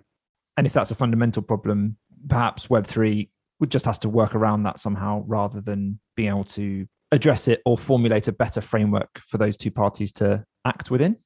and 0.58 0.68
if 0.68 0.74
that's 0.74 0.92
a 0.92 0.96
fundamental 0.96 1.42
problem, 1.42 1.98
perhaps 2.28 2.68
Web3 2.68 3.30
would 3.60 3.72
just 3.72 3.86
has 3.86 4.00
to 4.00 4.10
work 4.10 4.36
around 4.36 4.64
that 4.64 4.80
somehow 4.80 5.24
rather 5.28 5.62
than 5.62 6.00
being 6.16 6.30
able 6.30 6.44
to 6.44 6.88
address 7.12 7.48
it 7.48 7.62
or 7.66 7.78
formulate 7.78 8.28
a 8.28 8.34
better 8.34 8.62
framework 8.62 9.22
for 9.28 9.38
those 9.38 9.56
two 9.56 9.72
parties 9.72 10.12
to 10.12 10.44
act 10.66 10.92
within? 10.92 11.18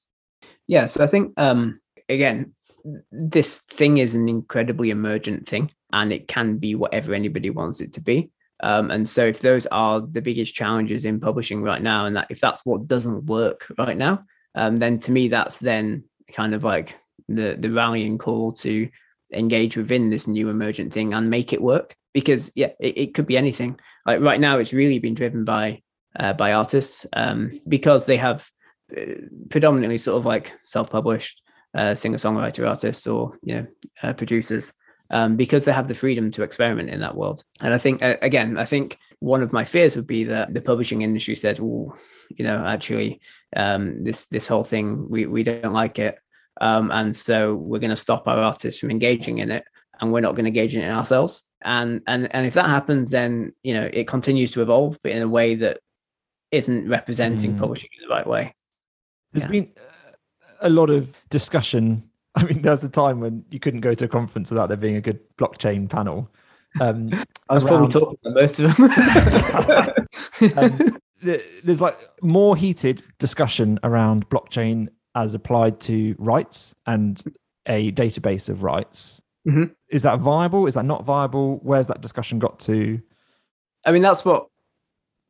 Yeah, 0.68 0.86
so 0.86 1.04
I 1.04 1.08
think, 1.08 1.34
um, 1.38 1.80
again, 2.08 2.54
this 3.12 3.62
thing 3.62 3.98
is 3.98 4.16
an 4.16 4.30
incredibly 4.30 4.90
emergent 4.90 5.48
thing 5.48 5.72
and 5.92 6.14
it 6.14 6.28
can 6.28 6.58
be 6.58 6.76
whatever 6.76 7.14
anybody 7.14 7.50
wants 7.50 7.82
it 7.82 7.94
to 7.94 8.02
be. 8.02 8.32
Um, 8.62 8.92
and 8.92 9.08
so 9.08 9.26
if 9.26 9.40
those 9.40 9.66
are 9.68 10.02
the 10.02 10.22
biggest 10.22 10.54
challenges 10.54 11.06
in 11.06 11.20
publishing 11.20 11.62
right 11.62 11.82
now, 11.82 12.06
and 12.06 12.16
that 12.16 12.28
if 12.30 12.42
that's 12.42 12.66
what 12.66 12.88
doesn't 12.88 13.26
work 13.26 13.66
right 13.78 13.98
now, 13.98 14.24
um, 14.56 14.76
then 14.76 15.00
to 15.00 15.12
me 15.12 15.30
that's 15.30 15.60
then 15.60 16.04
kind 16.32 16.54
of 16.54 16.64
like 16.64 16.98
the 17.30 17.56
the 17.58 17.72
rallying 17.72 18.18
call 18.18 18.52
to 18.52 18.90
engage 19.34 19.78
within 19.78 20.10
this 20.10 20.28
new 20.28 20.50
emergent 20.50 20.94
thing 20.94 21.14
and 21.14 21.30
make 21.30 21.54
it 21.54 21.62
work 21.62 21.96
because 22.14 22.52
yeah 22.56 22.72
it, 22.80 22.98
it 22.98 23.14
could 23.14 23.26
be 23.26 23.38
anything. 23.38 23.80
Like 24.06 24.22
right 24.22 24.40
now 24.40 24.58
it's 24.58 24.74
really 24.74 25.00
been 25.00 25.14
driven 25.14 25.44
by 25.44 25.82
uh, 26.20 26.34
by 26.34 26.54
artists 26.54 27.06
um, 27.14 27.60
because 27.68 28.06
they 28.06 28.18
have 28.18 28.50
uh, 28.98 29.14
predominantly 29.50 29.98
sort 29.98 30.18
of 30.18 30.26
like 30.26 30.54
self-published 30.62 31.42
uh, 31.76 31.94
singer-songwriter 31.94 32.68
artists 32.68 33.06
or 33.06 33.38
you 33.44 33.56
know 33.56 33.68
uh, 34.04 34.14
producers 34.14 34.74
um, 35.12 35.36
because 35.36 35.66
they 35.66 35.72
have 35.72 35.88
the 35.88 35.94
freedom 35.94 36.32
to 36.32 36.44
experiment 36.44 36.90
in 36.90 37.00
that 37.00 37.16
world. 37.16 37.44
And 37.62 37.74
i 37.74 37.78
think 37.78 38.02
uh, 38.02 38.18
again 38.22 38.58
i 38.58 38.66
think 38.66 38.98
one 39.20 39.44
of 39.44 39.54
my 39.54 39.66
fears 39.66 39.96
would 39.96 40.08
be 40.08 40.24
that 40.26 40.54
the 40.54 40.62
publishing 40.62 41.02
industry 41.02 41.36
said 41.36 41.60
well 41.60 41.98
you 42.30 42.44
know 42.44 42.66
actually 42.66 43.22
um, 43.56 44.04
this 44.04 44.26
this 44.26 44.48
whole 44.48 44.64
thing 44.64 45.10
we, 45.10 45.26
we 45.26 45.44
don't 45.44 45.74
like 45.74 46.00
it 46.00 46.18
um, 46.60 46.92
and 46.92 47.16
so 47.16 47.56
we're 47.56 47.80
going 47.80 47.90
to 47.90 47.96
stop 47.96 48.28
our 48.28 48.38
artists 48.38 48.80
from 48.80 48.92
engaging 48.92 49.40
in 49.40 49.52
it 49.52 49.66
and 50.00 50.12
we're 50.12 50.22
not 50.22 50.36
going 50.36 50.46
to 50.46 50.50
engage 50.50 50.76
in 50.76 50.82
it 50.82 50.90
ourselves. 50.90 51.44
And, 51.62 52.02
and, 52.08 52.34
and 52.34 52.46
if 52.46 52.54
that 52.54 52.68
happens, 52.68 53.12
then, 53.12 53.54
you 53.64 53.74
know, 53.74 53.90
it 53.92 54.08
continues 54.08 54.52
to 54.52 54.62
evolve, 54.62 55.00
but 55.04 55.12
in 55.12 55.22
a 55.22 55.28
way 55.28 55.56
that 55.56 55.80
isn't 56.52 56.88
representing 56.88 57.54
mm. 57.54 57.60
publishing 57.60 57.90
in 57.98 58.08
the 58.08 58.14
right 58.14 58.26
way. 58.26 58.54
There's 59.34 59.44
yeah. 59.44 59.50
been 59.50 59.72
a 60.62 60.70
lot 60.70 60.90
of 60.90 61.16
discussion. 61.30 62.10
I 62.36 62.44
mean, 62.44 62.62
there's 62.62 62.84
a 62.84 62.90
time 62.90 63.20
when 63.20 63.44
you 63.52 63.60
couldn't 63.60 63.82
go 63.82 63.94
to 63.94 64.06
a 64.06 64.08
conference 64.08 64.50
without 64.50 64.68
there 64.68 64.78
being 64.78 64.96
a 64.96 65.02
good 65.02 65.20
blockchain 65.38 65.90
panel. 65.90 66.32
Um, 66.80 67.10
I 67.50 67.56
was 67.56 67.64
around... 67.64 67.92
probably 67.92 68.00
talking 68.00 68.20
about 68.24 68.36
most 68.36 68.60
of 68.60 68.76
them. 68.76 70.58
um, 70.58 70.98
there's 71.64 71.82
like 71.82 72.00
more 72.22 72.56
heated 72.56 73.04
discussion 73.18 73.80
around 73.84 74.30
blockchain 74.30 74.88
as 75.16 75.34
applied 75.34 75.80
to 75.82 76.16
rights 76.18 76.76
and 76.86 77.22
a 77.66 77.92
database 77.92 78.50
of 78.50 78.64
rights. 78.64 79.22
Mm-hmm. 79.48 79.66
Is 79.90 80.04
that 80.04 80.20
viable? 80.20 80.68
Is 80.68 80.76
that 80.76 80.86
not 80.86 81.06
viable? 81.06 81.60
Where's 81.64 81.88
that 81.88 82.02
discussion 82.02 82.40
got 82.40 82.60
to? 82.62 83.02
I 83.86 83.92
mean, 83.92 84.02
that's 84.02 84.26
what 84.26 84.48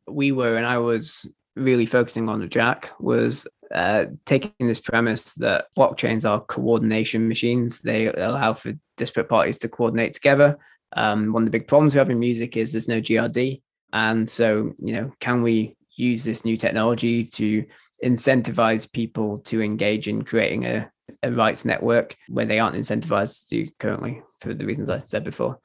we 0.08 0.32
were, 0.32 0.56
and 0.56 0.66
I 0.66 0.78
was 0.78 1.28
really 1.56 1.86
focusing 1.86 2.28
on 2.28 2.40
the 2.40 2.48
JAAK 2.48 2.88
was 3.00 3.46
uh, 3.74 4.06
taking 4.26 4.52
this 4.66 4.80
premise 4.80 5.34
that 5.34 5.66
blockchains 5.78 6.28
are 6.28 6.40
coordination 6.40 7.28
machines. 7.28 7.80
They 7.80 8.06
allow 8.06 8.54
for 8.54 8.72
disparate 8.96 9.28
parties 9.28 9.58
to 9.58 9.68
coordinate 9.68 10.12
together. 10.12 10.58
Um, 10.94 11.32
one 11.32 11.42
of 11.42 11.46
the 11.46 11.56
big 11.56 11.68
problems 11.68 11.94
we 11.94 11.98
have 11.98 12.10
in 12.10 12.18
music 12.18 12.56
is 12.56 12.72
there's 12.72 12.88
no 12.88 13.00
GRD, 13.00 13.62
and 13.92 14.28
so 14.28 14.72
you 14.78 14.94
know, 14.94 15.12
can 15.20 15.42
we 15.42 15.76
use 15.96 16.24
this 16.24 16.44
new 16.44 16.56
technology 16.56 17.24
to 17.24 17.64
incentivize 18.04 18.90
people 18.90 19.38
to 19.40 19.62
engage 19.62 20.08
in 20.08 20.22
creating 20.22 20.64
a, 20.64 20.90
a 21.22 21.32
rights 21.32 21.64
network 21.64 22.16
where 22.28 22.46
they 22.46 22.58
aren't 22.58 22.76
incentivized 22.76 23.48
to 23.48 23.68
currently 23.78 24.22
for 24.40 24.54
the 24.54 24.66
reasons 24.66 24.88
I 24.88 24.98
said 25.00 25.24
before. 25.24 25.58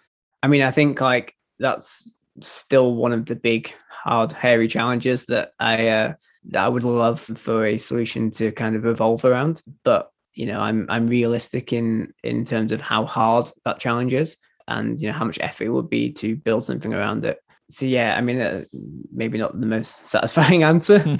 I 0.43 0.47
mean, 0.47 0.61
I 0.61 0.71
think 0.71 1.01
like 1.01 1.33
that's 1.59 2.17
still 2.41 2.95
one 2.95 3.13
of 3.13 3.25
the 3.25 3.35
big, 3.35 3.73
hard, 3.89 4.31
hairy 4.31 4.67
challenges 4.67 5.25
that 5.25 5.51
I 5.59 5.87
uh, 5.87 6.13
that 6.49 6.65
I 6.65 6.67
would 6.67 6.83
love 6.83 7.21
for 7.21 7.65
a 7.65 7.77
solution 7.77 8.31
to 8.31 8.51
kind 8.51 8.75
of 8.75 8.85
evolve 8.85 9.25
around. 9.25 9.61
But 9.83 10.11
you 10.33 10.45
know, 10.47 10.59
I'm 10.59 10.85
I'm 10.89 11.07
realistic 11.07 11.73
in 11.73 12.13
in 12.23 12.43
terms 12.43 12.71
of 12.71 12.81
how 12.81 13.05
hard 13.05 13.49
that 13.63 13.79
challenge 13.79 14.13
is, 14.13 14.37
and 14.67 14.99
you 14.99 15.07
know 15.07 15.13
how 15.13 15.25
much 15.25 15.39
effort 15.39 15.65
it 15.65 15.69
would 15.69 15.89
be 15.89 16.11
to 16.13 16.35
build 16.35 16.65
something 16.65 16.93
around 16.93 17.23
it. 17.23 17.39
So 17.69 17.85
yeah, 17.85 18.15
I 18.15 18.21
mean, 18.21 18.39
uh, 18.39 18.65
maybe 19.11 19.37
not 19.37 19.59
the 19.59 19.67
most 19.67 20.05
satisfying 20.07 20.63
answer 20.63 20.99
hmm. 20.99 21.15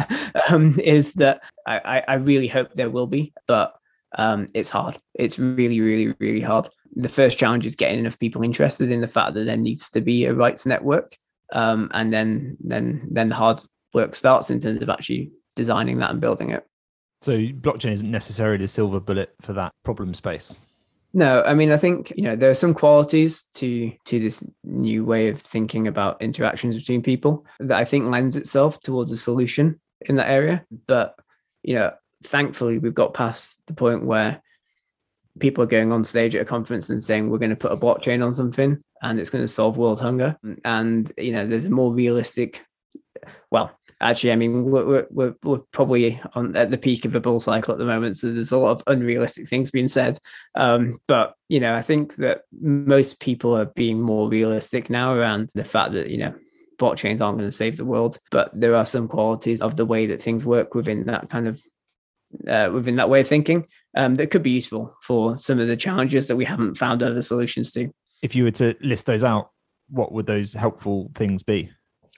um, 0.54 0.80
is 0.80 1.14
that 1.14 1.42
I, 1.66 2.04
I 2.08 2.16
really 2.16 2.48
hope 2.48 2.74
there 2.74 2.90
will 2.90 3.08
be, 3.08 3.34
but 3.48 3.76
um, 4.18 4.48
it's 4.54 4.70
hard. 4.70 4.98
It's 5.16 5.40
really, 5.40 5.82
really, 5.82 6.16
really 6.20 6.42
hard. 6.42 6.70
The 6.96 7.10
first 7.10 7.38
challenge 7.38 7.66
is 7.66 7.76
getting 7.76 8.00
enough 8.00 8.20
people 8.20 8.44
interested 8.44 8.92
in 8.92 9.02
the 9.02 9.08
fact 9.08 9.34
that 9.34 9.46
there 9.46 9.58
needs 9.58 9.90
to 9.92 10.02
be 10.02 10.26
a 10.26 10.34
rights 10.34 10.66
network, 10.66 11.18
um, 11.52 11.90
and 11.94 12.14
then 12.14 12.56
then 12.62 13.08
then 13.12 13.30
the 13.30 13.36
hard 13.36 13.62
work 13.94 14.16
starts 14.16 14.50
in 14.50 14.60
terms 14.60 14.82
of 14.82 14.90
actually 14.90 15.32
designing 15.56 15.98
that 15.98 16.12
and 16.12 16.22
building 16.22 16.52
it. 16.52 16.66
So 17.22 17.38
blockchain 17.38 17.92
isn't 17.92 18.12
necessarily 18.12 18.66
a 18.66 18.68
silver 18.68 19.00
bullet 19.00 19.34
for 19.42 19.54
that 19.54 19.72
problem 19.84 20.14
space. 20.14 20.56
No, 21.16 21.44
I 21.44 21.54
mean 21.54 21.72
I 21.72 21.78
think 21.78 22.12
you 22.18 22.24
know 22.24 22.36
there 22.36 22.50
are 22.50 22.54
some 22.54 22.74
qualities 22.74 23.46
to 23.54 23.90
to 24.04 24.20
this 24.20 24.46
new 24.66 25.06
way 25.06 25.30
of 25.30 25.40
thinking 25.40 25.88
about 25.88 26.22
interactions 26.22 26.76
between 26.76 27.02
people 27.02 27.46
that 27.62 27.78
I 27.78 27.86
think 27.86 28.12
lends 28.12 28.36
itself 28.36 28.82
towards 28.82 29.14
a 29.14 29.18
solution 29.18 29.80
in 30.02 30.18
that 30.18 30.30
area. 30.30 30.66
But 30.88 31.16
you 31.64 31.76
know, 31.76 31.94
thankfully 32.26 32.80
we've 32.80 32.94
got 32.94 33.14
past 33.14 33.62
the 33.66 33.74
point 33.74 34.06
where 34.06 34.42
people 35.40 35.64
are 35.64 35.68
going 35.68 35.94
on 35.94 36.04
stage 36.04 36.36
at 36.36 36.42
a 36.42 36.46
conference 36.46 36.90
and 36.90 37.02
saying 37.02 37.30
we're 37.30 37.38
going 37.38 37.50
to 37.50 37.56
put 37.56 37.72
a 37.72 37.78
blockchain 37.78 38.22
on 38.22 38.34
something 38.34 38.78
and 39.02 39.18
it's 39.18 39.30
going 39.30 39.44
to 39.44 39.48
solve 39.48 39.78
world 39.78 40.02
hunger 40.02 40.38
and 40.66 41.14
you 41.18 41.32
know 41.32 41.48
there's 41.48 41.66
a 41.66 41.70
more 41.70 41.94
realistic 41.94 42.66
well 43.52 43.72
actually 44.02 44.32
i 44.32 44.36
mean 44.36 44.66
we're, 44.66 45.06
we're, 45.10 45.36
we're 45.44 45.62
probably 45.72 46.20
on 46.34 46.56
at 46.56 46.70
the 46.70 46.78
peak 46.78 47.06
of 47.06 47.16
a 47.16 47.20
bull 47.20 47.40
cycle 47.40 47.74
at 47.74 47.78
the 47.78 47.86
moment 47.86 48.18
so 48.18 48.32
there's 48.32 48.52
a 48.52 48.58
lot 48.58 48.72
of 48.72 48.84
unrealistic 48.88 49.48
things 49.48 49.72
being 49.72 49.88
said 49.88 50.18
um, 50.56 51.00
but 51.08 51.36
you 51.50 51.60
know 51.60 51.74
i 51.76 51.82
think 51.82 52.16
that 52.16 52.42
most 52.60 53.20
people 53.20 53.56
are 53.56 53.66
being 53.66 54.02
more 54.02 54.30
realistic 54.30 54.90
now 54.90 55.14
around 55.14 55.50
the 55.56 55.66
fact 55.66 55.94
that 55.94 56.10
you 56.10 56.18
know 56.18 56.34
blockchains 56.78 57.22
aren't 57.22 57.38
going 57.38 57.50
to 57.50 57.52
save 57.52 57.78
the 57.78 57.86
world 57.86 58.18
but 58.32 58.50
there 58.54 58.76
are 58.76 58.86
some 58.86 59.08
qualities 59.08 59.62
of 59.62 59.78
the 59.78 59.86
way 59.86 60.06
that 60.06 60.22
things 60.22 60.46
work 60.46 60.76
within 60.76 61.06
that 61.06 61.30
kind 61.30 61.48
of 61.48 61.62
uh, 62.48 62.70
within 62.74 62.98
that 62.98 63.10
way 63.10 63.22
of 63.22 63.28
thinking 63.28 63.66
um, 63.96 64.16
that 64.16 64.32
could 64.32 64.44
be 64.44 64.52
useful 64.52 64.96
for 65.02 65.38
some 65.38 65.60
of 65.60 65.68
the 65.68 65.78
challenges 65.78 66.28
that 66.28 66.36
we 66.36 66.46
haven't 66.46 66.76
found 66.76 67.02
other 67.02 67.22
solutions 67.22 67.72
to. 67.72 67.90
If 68.22 68.36
you 68.36 68.44
were 68.44 68.52
to 68.52 68.76
list 68.82 69.06
those 69.06 69.24
out, 69.24 69.52
what 69.90 70.12
would 70.12 70.26
those 70.26 70.54
helpful 70.54 71.12
things 71.16 71.44
be? 71.44 71.70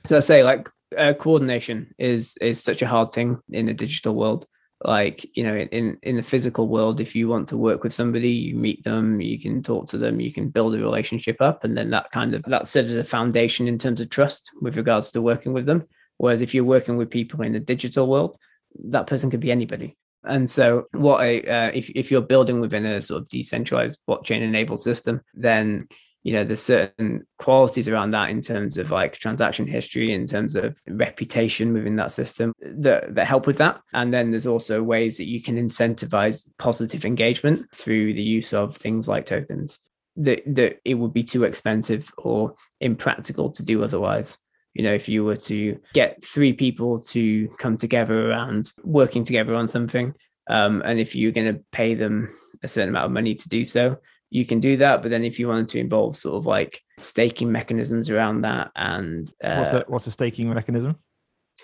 So 0.05 0.17
I 0.17 0.21
say 0.21 0.43
like 0.43 0.69
uh, 0.95 1.13
coordination 1.13 1.93
is 1.97 2.37
is 2.41 2.63
such 2.63 2.81
a 2.81 2.87
hard 2.87 3.11
thing 3.11 3.39
in 3.51 3.65
the 3.65 3.73
digital 3.73 4.15
world. 4.15 4.45
Like 4.83 5.25
you 5.35 5.43
know, 5.43 5.55
in 5.55 5.97
in 6.03 6.15
the 6.15 6.23
physical 6.23 6.67
world, 6.67 7.01
if 7.01 7.15
you 7.15 7.27
want 7.27 7.47
to 7.49 7.57
work 7.57 7.83
with 7.83 7.93
somebody, 7.93 8.29
you 8.29 8.55
meet 8.55 8.83
them, 8.83 9.19
you 9.19 9.39
can 9.39 9.63
talk 9.63 9.87
to 9.87 9.97
them, 9.97 10.21
you 10.21 10.31
can 10.31 10.49
build 10.49 10.75
a 10.75 10.79
relationship 10.79 11.37
up, 11.41 11.63
and 11.63 11.75
then 11.75 11.89
that 11.89 12.11
kind 12.11 12.35
of 12.35 12.43
that 12.43 12.67
serves 12.67 12.91
as 12.91 12.97
a 12.97 13.03
foundation 13.03 13.67
in 13.67 13.79
terms 13.79 14.01
of 14.01 14.09
trust 14.09 14.51
with 14.61 14.77
regards 14.77 15.11
to 15.11 15.21
working 15.21 15.51
with 15.51 15.65
them. 15.65 15.87
Whereas 16.17 16.41
if 16.41 16.53
you're 16.53 16.63
working 16.63 16.95
with 16.95 17.09
people 17.09 17.41
in 17.41 17.53
the 17.53 17.59
digital 17.59 18.07
world, 18.07 18.37
that 18.85 19.07
person 19.07 19.31
could 19.31 19.39
be 19.39 19.51
anybody. 19.51 19.97
And 20.23 20.49
so, 20.49 20.85
what 20.91 21.23
a 21.23 21.41
uh, 21.43 21.71
if 21.73 21.89
if 21.91 22.11
you're 22.11 22.21
building 22.21 22.59
within 22.59 22.85
a 22.85 23.01
sort 23.01 23.21
of 23.21 23.27
decentralized 23.29 23.99
blockchain 24.07 24.41
enabled 24.41 24.81
system, 24.81 25.21
then 25.33 25.87
you 26.27 26.33
know 26.33 26.43
there's 26.43 26.61
certain 26.61 27.25
qualities 27.37 27.87
around 27.87 28.11
that 28.11 28.29
in 28.29 28.41
terms 28.41 28.77
of 28.77 28.91
like 28.91 29.13
transaction 29.13 29.65
history, 29.65 30.11
in 30.11 30.25
terms 30.25 30.57
of 30.57 30.77
reputation 30.89 31.71
within 31.71 31.95
that 31.95 32.11
system 32.11 32.51
that 32.59 33.15
that 33.15 33.25
help 33.25 33.47
with 33.47 33.57
that. 33.59 33.79
And 33.93 34.13
then 34.13 34.29
there's 34.29 34.45
also 34.45 34.83
ways 34.83 35.15
that 35.17 35.29
you 35.29 35.41
can 35.41 35.55
incentivize 35.55 36.49
positive 36.57 37.05
engagement 37.05 37.65
through 37.73 38.13
the 38.13 38.21
use 38.21 38.51
of 38.51 38.75
things 38.75 39.07
like 39.07 39.25
tokens. 39.25 39.79
That 40.17 40.43
that 40.47 40.81
it 40.83 40.95
would 40.95 41.13
be 41.13 41.23
too 41.23 41.45
expensive 41.45 42.11
or 42.17 42.55
impractical 42.81 43.49
to 43.51 43.63
do 43.63 43.81
otherwise 43.81 44.37
you 44.73 44.83
know 44.83 44.93
if 44.93 45.07
you 45.07 45.23
were 45.23 45.37
to 45.37 45.79
get 45.93 46.21
three 46.25 46.51
people 46.51 46.99
to 46.99 47.47
come 47.57 47.77
together 47.77 48.29
around 48.29 48.73
working 48.83 49.23
together 49.23 49.55
on 49.55 49.67
something 49.67 50.13
um, 50.49 50.81
and 50.85 50.99
if 50.99 51.15
you're 51.15 51.31
going 51.31 51.53
to 51.53 51.63
pay 51.71 51.93
them 51.93 52.29
a 52.63 52.67
certain 52.67 52.89
amount 52.89 53.05
of 53.05 53.11
money 53.11 53.33
to 53.33 53.47
do 53.47 53.63
so 53.63 53.97
you 54.29 54.45
can 54.45 54.59
do 54.59 54.77
that 54.77 55.01
but 55.01 55.09
then 55.11 55.23
if 55.23 55.39
you 55.39 55.47
wanted 55.47 55.67
to 55.67 55.79
involve 55.79 56.15
sort 56.15 56.35
of 56.35 56.45
like 56.45 56.81
staking 56.97 57.51
mechanisms 57.51 58.09
around 58.09 58.41
that 58.41 58.71
and 58.75 59.31
uh, 59.43 59.55
what's 59.55 59.73
a 59.73 59.85
what's 59.87 60.07
a 60.07 60.11
staking 60.11 60.53
mechanism 60.53 60.95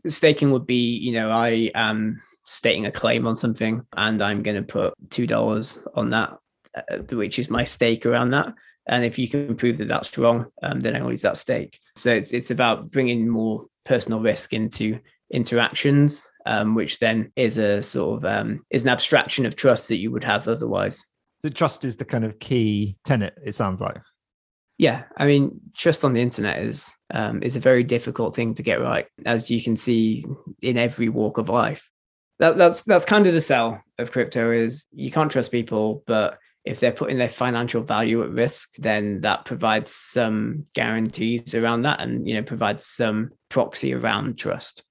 staking 0.07 0.51
would 0.51 0.65
be 0.65 0.97
you 0.97 1.11
know 1.11 1.29
i 1.29 1.69
am 1.75 2.21
stating 2.45 2.85
a 2.85 2.91
claim 2.91 3.27
on 3.27 3.35
something 3.35 3.85
and 3.97 4.21
i'm 4.23 4.41
going 4.43 4.57
to 4.57 4.63
put 4.63 4.93
two 5.09 5.27
dollars 5.27 5.85
on 5.95 6.09
that 6.09 6.37
uh, 6.75 6.97
which 7.11 7.39
is 7.39 7.49
my 7.49 7.63
stake 7.63 8.05
around 8.05 8.31
that 8.31 8.53
and 8.87 9.05
if 9.05 9.17
you 9.17 9.27
can 9.27 9.55
prove 9.55 9.77
that 9.77 9.87
that's 9.87 10.17
wrong, 10.17 10.47
um, 10.61 10.81
then 10.81 10.95
I 10.95 11.01
lose 11.01 11.21
that 11.21 11.37
stake. 11.37 11.79
So 11.95 12.13
it's 12.13 12.33
it's 12.33 12.51
about 12.51 12.91
bringing 12.91 13.27
more 13.27 13.65
personal 13.85 14.19
risk 14.19 14.53
into 14.53 14.99
interactions, 15.31 16.27
um, 16.45 16.75
which 16.75 16.99
then 16.99 17.31
is 17.35 17.57
a 17.57 17.81
sort 17.81 18.17
of 18.17 18.25
um, 18.25 18.65
is 18.69 18.83
an 18.83 18.89
abstraction 18.89 19.45
of 19.45 19.55
trust 19.55 19.87
that 19.89 19.97
you 19.97 20.11
would 20.11 20.23
have 20.23 20.47
otherwise. 20.47 21.05
So 21.43 21.49
trust 21.49 21.83
is 21.83 21.97
the 21.97 22.05
kind 22.05 22.23
of 22.23 22.39
key 22.39 22.95
tenet. 23.03 23.37
It 23.43 23.53
sounds 23.53 23.81
like. 23.81 24.01
Yeah, 24.77 25.03
I 25.17 25.25
mean, 25.25 25.59
trust 25.75 26.05
on 26.05 26.13
the 26.13 26.21
internet 26.21 26.59
is 26.63 26.95
um, 27.13 27.43
is 27.43 27.57
a 27.57 27.59
very 27.59 27.83
difficult 27.83 28.33
thing 28.33 28.53
to 28.53 28.63
get 28.63 28.79
right, 28.79 29.07
as 29.25 29.51
you 29.51 29.61
can 29.61 29.75
see 29.75 30.23
in 30.61 30.77
every 30.77 31.09
walk 31.09 31.37
of 31.37 31.49
life. 31.49 31.89
That, 32.39 32.57
that's 32.57 32.83
that's 32.83 33.03
kind 33.03 33.27
of 33.27 33.33
the 33.33 33.41
sell 33.41 33.81
of 33.99 34.11
crypto 34.13 34.51
is 34.51 34.87
you 34.93 35.11
can't 35.11 35.29
trust 35.29 35.51
people, 35.51 36.01
but 36.07 36.39
if 36.63 36.79
they're 36.79 36.93
putting 36.93 37.17
their 37.17 37.27
financial 37.27 37.83
value 37.83 38.23
at 38.23 38.29
risk, 38.29 38.75
then 38.77 39.19
that 39.21 39.43
provides 39.43 39.91
some 39.91 40.65
guarantees 40.73 41.53
around 41.53 41.81
that 41.81 41.99
and 41.99 42.25
you 42.25 42.35
know 42.35 42.43
provides 42.43 42.85
some 42.85 43.31
proxy 43.49 43.93
around 43.93 44.37
trust. 44.37 44.81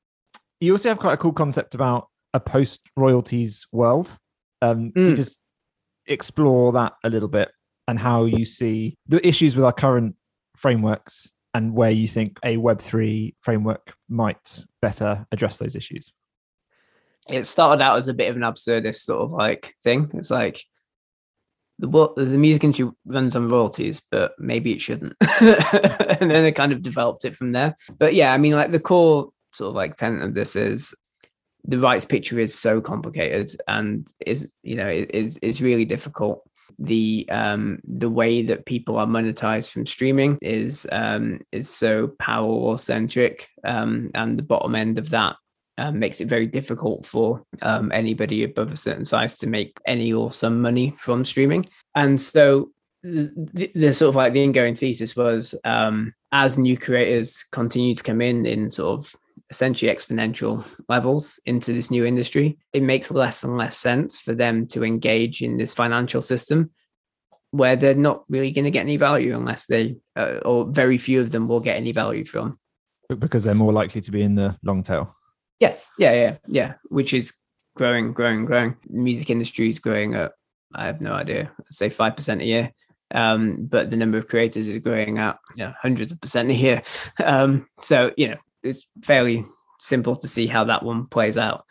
You 0.60 0.72
also 0.72 0.90
have 0.90 0.98
quite 0.98 1.14
a 1.14 1.16
cool 1.16 1.32
concept 1.32 1.74
about 1.74 2.08
a 2.34 2.40
post 2.40 2.80
royalties 2.94 3.66
world. 3.72 4.18
Um, 4.60 4.92
mm. 4.92 5.08
you 5.08 5.16
just 5.16 5.40
explore 6.06 6.72
that 6.72 6.94
a 7.04 7.10
little 7.10 7.28
bit 7.28 7.50
and 7.88 7.98
how 7.98 8.24
you 8.24 8.44
see 8.44 8.96
the 9.06 9.26
issues 9.26 9.56
with 9.56 9.64
our 9.64 9.72
current 9.72 10.14
frameworks 10.56 11.30
and 11.54 11.74
where 11.74 11.90
you 11.90 12.08
think 12.08 12.38
a 12.44 12.56
Web3 12.56 13.34
framework 13.40 13.94
might 14.08 14.64
better 14.80 15.26
address 15.32 15.58
those 15.58 15.76
issues? 15.76 16.12
It 17.30 17.46
started 17.46 17.82
out 17.82 17.96
as 17.96 18.08
a 18.08 18.14
bit 18.14 18.30
of 18.30 18.36
an 18.36 18.42
absurdist 18.42 19.02
sort 19.02 19.22
of 19.22 19.32
like 19.32 19.74
thing. 19.82 20.10
It's 20.14 20.30
like 20.30 20.60
the 21.78 22.12
the 22.16 22.38
music 22.38 22.64
industry 22.64 22.90
runs 23.04 23.36
on 23.36 23.48
royalties, 23.48 24.02
but 24.10 24.32
maybe 24.38 24.72
it 24.72 24.80
shouldn't. 24.80 25.14
and 25.40 26.30
then 26.30 26.42
they 26.42 26.52
kind 26.52 26.72
of 26.72 26.82
developed 26.82 27.24
it 27.24 27.36
from 27.36 27.52
there. 27.52 27.74
But 27.98 28.14
yeah, 28.14 28.32
I 28.32 28.38
mean, 28.38 28.54
like 28.54 28.72
the 28.72 28.80
core 28.80 29.30
sort 29.52 29.70
of 29.70 29.74
like 29.74 29.96
tenet 29.96 30.22
of 30.22 30.34
this 30.34 30.56
is 30.56 30.94
the 31.64 31.78
rights 31.78 32.04
picture 32.04 32.38
is 32.38 32.54
so 32.54 32.80
complicated 32.80 33.50
and 33.68 34.12
is 34.26 34.50
you 34.62 34.76
know 34.76 34.88
is 34.88 35.38
it's 35.42 35.60
really 35.60 35.84
difficult. 35.84 36.42
The 36.78 37.26
um 37.30 37.80
the 37.84 38.10
way 38.10 38.42
that 38.42 38.66
people 38.66 38.96
are 38.96 39.06
monetized 39.06 39.70
from 39.70 39.86
streaming 39.86 40.38
is 40.40 40.86
um 40.90 41.40
is 41.52 41.68
so 41.68 42.08
power 42.18 42.78
centric 42.78 43.48
um 43.64 44.10
and 44.14 44.38
the 44.38 44.42
bottom 44.42 44.74
end 44.74 44.98
of 44.98 45.10
that 45.10 45.36
um, 45.78 45.98
makes 45.98 46.20
it 46.20 46.28
very 46.28 46.46
difficult 46.46 47.06
for 47.06 47.42
um, 47.62 47.90
anybody 47.92 48.44
above 48.44 48.72
a 48.72 48.76
certain 48.76 49.04
size 49.04 49.38
to 49.38 49.46
make 49.46 49.78
any 49.86 50.12
or 50.12 50.32
some 50.32 50.60
money 50.60 50.94
from 50.96 51.24
streaming. 51.24 51.68
And 51.94 52.20
so 52.20 52.70
the, 53.02 53.32
the, 53.52 53.72
the 53.74 53.92
sort 53.92 54.10
of 54.10 54.16
like 54.16 54.32
the 54.32 54.42
ingoing 54.42 54.74
thesis 54.74 55.16
was 55.16 55.54
um, 55.64 56.14
as 56.30 56.58
new 56.58 56.76
creators 56.76 57.44
continue 57.50 57.94
to 57.94 58.02
come 58.02 58.20
in 58.20 58.46
in 58.46 58.70
sort 58.70 59.00
of 59.00 59.16
essentially 59.52 59.92
exponential 59.92 60.64
levels 60.88 61.38
into 61.44 61.74
this 61.74 61.90
new 61.90 62.06
industry, 62.06 62.58
it 62.72 62.82
makes 62.82 63.10
less 63.10 63.44
and 63.44 63.58
less 63.58 63.76
sense 63.76 64.18
for 64.18 64.34
them 64.34 64.66
to 64.68 64.82
engage 64.82 65.42
in 65.42 65.58
this 65.58 65.74
financial 65.74 66.22
system 66.22 66.70
where 67.50 67.76
they're 67.76 67.94
not 67.94 68.24
really 68.30 68.50
going 68.50 68.64
to 68.64 68.70
get 68.70 68.80
any 68.80 68.96
value 68.96 69.36
unless 69.36 69.66
they, 69.66 69.94
uh, 70.16 70.40
or 70.46 70.64
very 70.64 70.96
few 70.96 71.20
of 71.20 71.30
them 71.30 71.46
will 71.46 71.60
get 71.60 71.76
any 71.76 71.92
value 71.92 72.24
from. 72.24 72.58
Because 73.18 73.44
they're 73.44 73.54
more 73.54 73.74
likely 73.74 74.00
to 74.00 74.10
be 74.10 74.22
in 74.22 74.36
the 74.36 74.56
long 74.64 74.82
tail. 74.82 75.14
Yeah, 75.60 75.74
yeah, 75.98 76.12
yeah, 76.14 76.36
yeah. 76.48 76.74
Which 76.88 77.12
is 77.12 77.34
growing, 77.76 78.14
growing, 78.14 78.46
growing. 78.46 78.74
The 78.88 79.02
music 79.02 79.28
industry 79.28 79.68
is 79.68 79.78
growing 79.78 80.14
at 80.14 80.32
I 80.74 80.86
have 80.86 81.02
no 81.02 81.12
idea. 81.12 81.52
Let's 81.58 81.76
say 81.76 81.90
five 81.90 82.16
percent 82.16 82.40
a 82.40 82.46
year. 82.46 82.72
Um, 83.14 83.66
but 83.66 83.90
the 83.90 83.98
number 83.98 84.16
of 84.16 84.28
creators 84.28 84.66
is 84.66 84.78
growing 84.78 85.18
at 85.18 85.38
you 85.54 85.64
know, 85.64 85.74
hundreds 85.78 86.10
of 86.10 86.20
percent 86.22 86.50
a 86.50 86.54
year. 86.54 86.82
Um, 87.22 87.68
so 87.80 88.12
you 88.16 88.28
know 88.28 88.38
it's 88.62 88.86
fairly 89.02 89.44
simple 89.78 90.16
to 90.16 90.28
see 90.28 90.46
how 90.46 90.64
that 90.64 90.82
one 90.82 91.06
plays 91.06 91.38
out. 91.38 91.64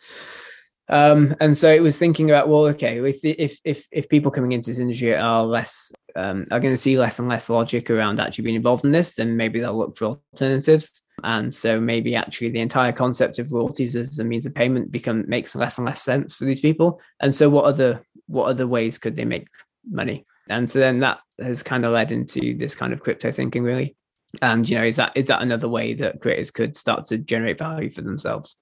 Um, 0.88 1.34
and 1.40 1.56
so 1.56 1.70
it 1.70 1.82
was 1.82 1.98
thinking 1.98 2.30
about, 2.30 2.48
well, 2.48 2.66
okay, 2.66 2.98
if 2.98 3.24
if 3.24 3.58
if 3.64 3.86
if 3.90 4.08
people 4.08 4.30
coming 4.30 4.52
into 4.52 4.68
this 4.68 4.78
industry 4.78 5.14
are 5.14 5.44
less 5.44 5.92
um, 6.16 6.44
are 6.50 6.60
going 6.60 6.74
to 6.74 6.76
see 6.76 6.98
less 6.98 7.18
and 7.18 7.28
less 7.28 7.48
logic 7.48 7.88
around 7.88 8.20
actually 8.20 8.44
being 8.44 8.56
involved 8.56 8.84
in 8.84 8.90
this, 8.90 9.14
then 9.14 9.36
maybe 9.36 9.60
they'll 9.60 9.78
look 9.78 9.96
for 9.96 10.18
alternatives. 10.34 11.02
And 11.24 11.54
so 11.54 11.80
maybe 11.80 12.14
actually 12.14 12.50
the 12.50 12.60
entire 12.60 12.92
concept 12.92 13.38
of 13.38 13.52
royalties 13.52 13.96
as 13.96 14.18
a 14.18 14.24
means 14.24 14.44
of 14.44 14.54
payment 14.54 14.90
become 14.90 15.24
makes 15.28 15.54
less 15.54 15.78
and 15.78 15.86
less 15.86 16.02
sense 16.02 16.34
for 16.34 16.44
these 16.44 16.60
people. 16.60 17.00
And 17.20 17.34
so 17.34 17.48
what 17.48 17.64
other 17.64 18.04
what 18.26 18.48
other 18.48 18.66
ways 18.66 18.98
could 18.98 19.16
they 19.16 19.24
make 19.24 19.48
money? 19.88 20.26
And 20.48 20.68
so 20.68 20.80
then 20.80 21.00
that 21.00 21.20
has 21.38 21.62
kind 21.62 21.84
of 21.84 21.92
led 21.92 22.12
into 22.12 22.54
this 22.54 22.74
kind 22.74 22.92
of 22.92 23.00
crypto 23.00 23.30
thinking, 23.30 23.62
really. 23.62 23.96
And 24.40 24.68
you 24.68 24.78
know, 24.78 24.84
is 24.84 24.96
that 24.96 25.12
is 25.14 25.26
that 25.28 25.42
another 25.42 25.68
way 25.68 25.92
that 25.94 26.20
creators 26.20 26.50
could 26.50 26.74
start 26.74 27.04
to 27.06 27.18
generate 27.18 27.58
value 27.58 27.90
for 27.90 28.02
themselves? 28.02 28.56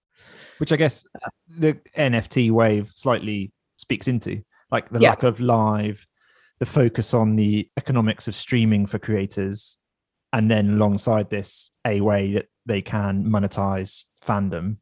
Which 0.58 0.72
I 0.72 0.76
guess 0.76 1.04
the 1.48 1.78
NFT 1.96 2.50
wave 2.50 2.92
slightly 2.94 3.52
speaks 3.76 4.08
into, 4.08 4.42
like 4.70 4.90
the 4.90 5.00
Yeah. 5.00 5.10
lack 5.10 5.22
of 5.22 5.40
live, 5.40 6.06
the 6.58 6.66
focus 6.66 7.14
on 7.14 7.36
the 7.36 7.68
economics 7.78 8.28
of 8.28 8.34
streaming 8.34 8.86
for 8.86 8.98
creators, 8.98 9.78
and 10.32 10.50
then 10.50 10.70
alongside 10.70 11.30
this, 11.30 11.70
a 11.86 12.00
way 12.00 12.32
that 12.34 12.46
they 12.66 12.82
can 12.82 13.24
monetize 13.24 14.04
fandom. 14.22 14.76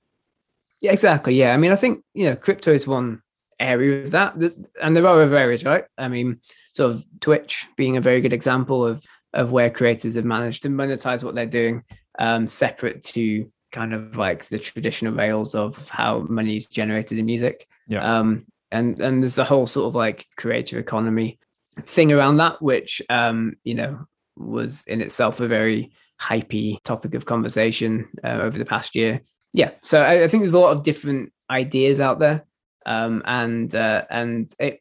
Yeah, 0.81 0.93
exactly. 0.93 1.35
Yeah. 1.35 1.55
I 1.55 1.57
mean, 1.57 1.73
I 1.73 1.77
think, 1.77 2.05
you 2.15 2.31
know, 2.31 2.37
crypto 2.37 2.73
is 2.73 2.87
one 2.87 3.23
area 3.61 4.03
of 4.03 4.11
that. 4.13 4.35
And 4.81 4.97
there 4.97 5.07
are 5.07 5.23
other 5.23 5.37
areas, 5.37 5.65
right? 5.65 5.85
I 5.97 6.09
mean, 6.09 6.41
sort 6.73 6.93
of 6.93 7.05
Twitch 7.21 7.67
being 7.77 7.97
a 7.97 8.01
very 8.01 8.21
good 8.21 8.33
example 8.33 8.87
of 8.87 9.05
of 9.35 9.53
where 9.53 9.71
creators 9.71 10.15
have 10.15 10.25
managed 10.25 10.63
to 10.63 10.69
monetize 10.69 11.23
what 11.23 11.35
they're 11.35 11.47
doing, 11.47 11.83
um, 12.19 12.49
separate 12.49 13.03
to 13.03 13.51
kind 13.71 13.93
of 13.93 14.17
like 14.17 14.47
the 14.47 14.59
traditional 14.59 15.13
rails 15.13 15.55
of 15.55 15.89
how 15.89 16.21
money 16.29 16.57
is 16.57 16.67
generated 16.67 17.19
in 17.19 17.27
music. 17.27 17.67
Yeah. 17.87 18.19
Um, 18.19 18.47
and 18.71 18.99
and 19.01 19.23
there's 19.23 19.37
the 19.37 19.45
whole 19.45 19.67
sort 19.67 19.89
of 19.89 19.95
like 19.95 20.27
creator 20.37 20.79
economy 20.79 21.39
thing 21.81 22.13
around 22.13 22.37
that, 22.39 22.61
which 22.61 23.01
um, 23.09 23.57
you 23.65 23.75
know, 23.75 24.07
was 24.37 24.85
in 24.87 25.01
itself 25.01 25.41
a 25.41 25.49
very 25.49 25.91
hypey 26.21 26.83
topic 26.83 27.15
of 27.15 27.27
conversation 27.27 28.09
uh, 28.25 28.39
over 28.41 28.59
the 28.59 28.65
past 28.65 28.95
year 28.95 29.21
yeah 29.53 29.71
so 29.81 30.03
I, 30.03 30.25
I 30.25 30.29
think 30.29 30.43
there's 30.43 30.55
a 30.55 30.59
lot 30.59 30.77
of 30.77 30.85
different 30.85 31.33
ideas 31.51 32.01
out 32.01 32.19
there 32.19 32.45
um 32.87 33.23
and 33.25 33.73
uh 33.75 34.05
and 34.11 34.53
it, 34.59 34.81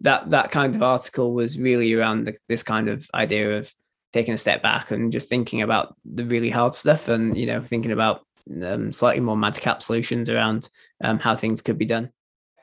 that 0.00 0.30
that 0.30 0.50
kind 0.50 0.74
of 0.74 0.82
article 0.82 1.34
was 1.34 1.58
really 1.58 1.92
around 1.92 2.24
the, 2.24 2.36
this 2.48 2.62
kind 2.62 2.88
of 2.88 3.08
idea 3.14 3.58
of 3.58 3.72
taking 4.12 4.34
a 4.34 4.38
step 4.38 4.62
back 4.62 4.90
and 4.90 5.12
just 5.12 5.28
thinking 5.28 5.62
about 5.62 5.94
the 6.04 6.24
really 6.24 6.50
hard 6.50 6.74
stuff 6.74 7.08
and 7.08 7.36
you 7.36 7.46
know 7.46 7.62
thinking 7.62 7.92
about 7.92 8.24
um, 8.62 8.92
slightly 8.92 9.20
more 9.20 9.36
madcap 9.36 9.82
solutions 9.82 10.30
around 10.30 10.68
um, 11.04 11.18
how 11.18 11.36
things 11.36 11.60
could 11.60 11.78
be 11.78 11.84
done. 11.84 12.10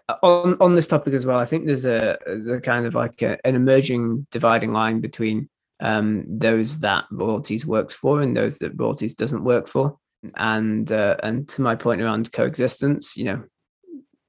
Uh, 0.09 0.15
on 0.21 0.57
on 0.59 0.75
this 0.75 0.85
topic 0.85 1.15
as 1.15 1.25
well 1.25 1.39
i 1.39 1.45
think 1.45 1.65
there's 1.65 1.83
a 1.83 2.15
there's 2.27 2.47
a 2.47 2.61
kind 2.61 2.85
of 2.85 2.93
like 2.93 3.23
a, 3.23 3.39
an 3.43 3.55
emerging 3.55 4.27
dividing 4.29 4.71
line 4.71 5.01
between 5.01 5.49
um 5.79 6.23
those 6.27 6.79
that 6.79 7.05
royalties 7.11 7.65
works 7.65 7.93
for 7.93 8.21
and 8.21 8.35
those 8.35 8.59
that 8.59 8.79
royalties 8.79 9.13
doesn't 9.13 9.43
work 9.43 9.67
for. 9.67 9.97
And 10.37 10.91
uh, 10.91 11.17
and 11.21 11.47
to 11.49 11.61
my 11.61 11.75
point 11.75 12.01
around 12.01 12.31
coexistence, 12.31 13.15
you 13.17 13.25
know, 13.25 13.43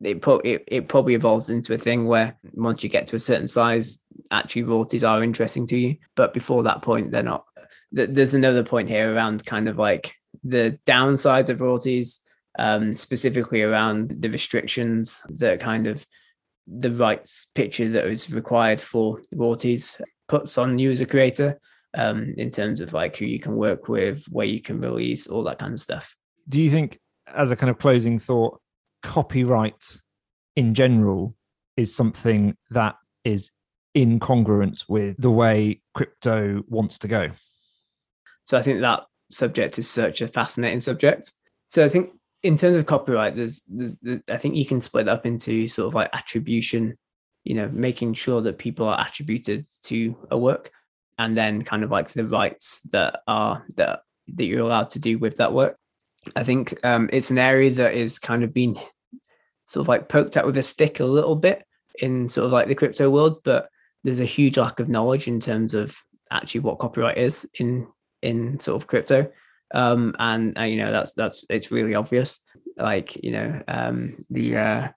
it, 0.03 0.23
it 0.45 0.65
it 0.67 0.89
probably 0.89 1.15
evolves 1.15 1.49
into 1.49 1.73
a 1.75 1.79
thing 1.79 2.07
where 2.07 2.37
once 2.53 2.83
you 2.83 2.89
get 2.89 3.07
to 3.09 3.17
a 3.17 3.21
certain 3.21 3.49
size, 3.49 3.99
actually 4.31 4.65
royalties 4.65 5.05
are 5.05 5.23
interesting 5.23 5.67
to 5.67 5.79
you, 5.79 5.97
but 6.15 6.35
before 6.35 6.63
that 6.65 6.83
point, 6.83 7.11
they're 7.11 7.23
not. 7.23 7.45
There's 7.93 8.35
another 8.35 8.63
point 8.63 8.89
here 8.89 9.15
around 9.15 9.45
kind 9.47 9.69
of 9.69 9.79
like 9.79 10.15
the 10.45 10.79
downsides 10.87 11.49
of 11.49 11.61
royalties, 11.61 12.21
um, 12.59 12.95
specifically 12.95 13.63
around 13.63 14.17
the 14.21 14.29
restrictions 14.29 15.23
that 15.29 15.61
kind 15.61 15.87
of 15.87 16.07
the 16.67 16.91
rights 16.91 17.47
picture 17.55 17.89
that 17.89 18.07
is 18.07 18.33
required 18.33 18.81
for 18.81 19.21
royalties 19.33 20.01
puts 20.29 20.59
on 20.59 20.79
you 20.79 20.91
as 20.91 21.01
a 21.01 21.07
creator 21.07 21.59
um, 21.97 22.35
in 22.37 22.51
terms 22.51 22.81
of 22.81 22.93
like 22.93 23.17
who 23.17 23.25
you 23.25 23.39
can 23.39 23.57
work 23.57 23.89
with, 23.89 24.25
where 24.27 24.47
you 24.47 24.61
can 24.61 24.81
release, 24.81 25.27
all 25.27 25.45
that 25.45 25.59
kind 25.59 25.73
of 25.73 25.81
stuff. 25.81 26.17
Do 26.49 26.61
you 26.63 26.71
think, 26.71 27.01
as 27.27 27.51
a 27.51 27.57
kind 27.57 27.71
of 27.71 27.79
closing 27.79 28.19
thought, 28.19 28.61
copyright 29.03 29.99
in 30.57 30.75
general 30.75 31.35
is 31.77 31.95
something 31.95 32.57
that 32.71 32.97
is 33.25 33.51
incongruent 33.97 34.85
with 34.89 35.17
the 35.19 35.31
way 35.31 35.81
crypto 35.95 36.63
wants 36.69 36.99
to 36.99 37.09
go? 37.09 37.31
So 38.45 38.57
I 38.57 38.63
think 38.63 38.81
that 38.81 39.05
subject 39.31 39.79
is 39.79 39.89
such 39.89 40.21
a 40.21 40.29
fascinating 40.29 40.81
subject. 40.81 41.33
So 41.67 41.85
I 41.85 41.89
think 41.89 42.11
in 42.43 42.57
terms 42.57 42.77
of 42.77 42.87
copyright, 42.87 43.37
there's 43.37 43.63
the, 43.63 43.97
the, 44.03 44.23
I 44.31 44.37
think 44.37 44.55
you 44.55 44.65
can 44.65 44.81
split 44.81 45.09
up 45.09 45.27
into 45.27 45.67
sort 45.67 45.89
of 45.89 45.95
like 45.95 46.11
attribution, 46.13 46.97
you 47.45 47.55
know, 47.55 47.69
making 47.73 48.15
sure 48.15 48.41
that 48.43 48.59
people 48.59 48.87
are 48.87 49.05
attributed 49.05 49.67
to 49.85 50.17
a 50.31 50.39
work, 50.39 50.71
and 51.19 51.37
then 51.37 51.63
kind 51.63 51.83
of 51.83 51.91
like 51.91 52.09
the 52.11 52.27
rights 52.27 52.83
that 52.93 53.21
are 53.27 53.65
that 53.77 54.03
that 54.35 54.45
you're 54.45 54.61
allowed 54.61 54.91
to 54.91 54.99
do 54.99 55.19
with 55.19 55.37
that 55.37 55.53
work. 55.53 55.77
I 56.35 56.45
think 56.45 56.85
um, 56.85 57.09
it's 57.13 57.31
an 57.31 57.39
area 57.39 57.71
that 57.73 57.95
is 57.95 58.19
kind 58.19 58.43
of 58.43 58.53
been 58.53 58.79
sort 59.65 59.85
of 59.85 59.89
like 59.89 60.09
poked 60.09 60.37
at 60.37 60.47
with 60.47 60.57
a 60.57 60.63
stick 60.63 61.01
a 61.01 61.05
little 61.05 61.37
bit 61.37 61.65
in 62.01 62.29
sort 62.29 62.47
of 62.47 62.53
like 62.53 62.69
the 62.69 62.75
crypto 62.75 63.11
world, 63.11 63.41
but 63.45 63.69
there's 64.05 64.21
a 64.21 64.25
huge 64.25 64.57
lack 64.59 64.81
of 64.81 64.89
knowledge 64.89 65.29
in 65.29 65.41
terms 65.41 65.75
of 65.75 65.97
actually 66.31 66.61
what 66.61 66.79
copyright 66.79 67.19
is 67.19 67.49
in 67.59 67.87
in 68.23 68.59
sort 68.61 68.81
of 68.81 68.87
crypto. 68.87 69.31
Um, 69.75 70.15
and, 70.19 70.57
and 70.57 70.71
you 70.71 70.79
know 70.79 70.93
that's 70.93 71.13
that's 71.13 71.45
it's 71.51 71.73
really 71.73 71.95
obvious. 71.95 72.41
Like 72.77 73.23
you 73.23 73.33
know 73.33 73.63
um, 73.69 74.19
the 74.31 74.57
uh, 74.57 74.89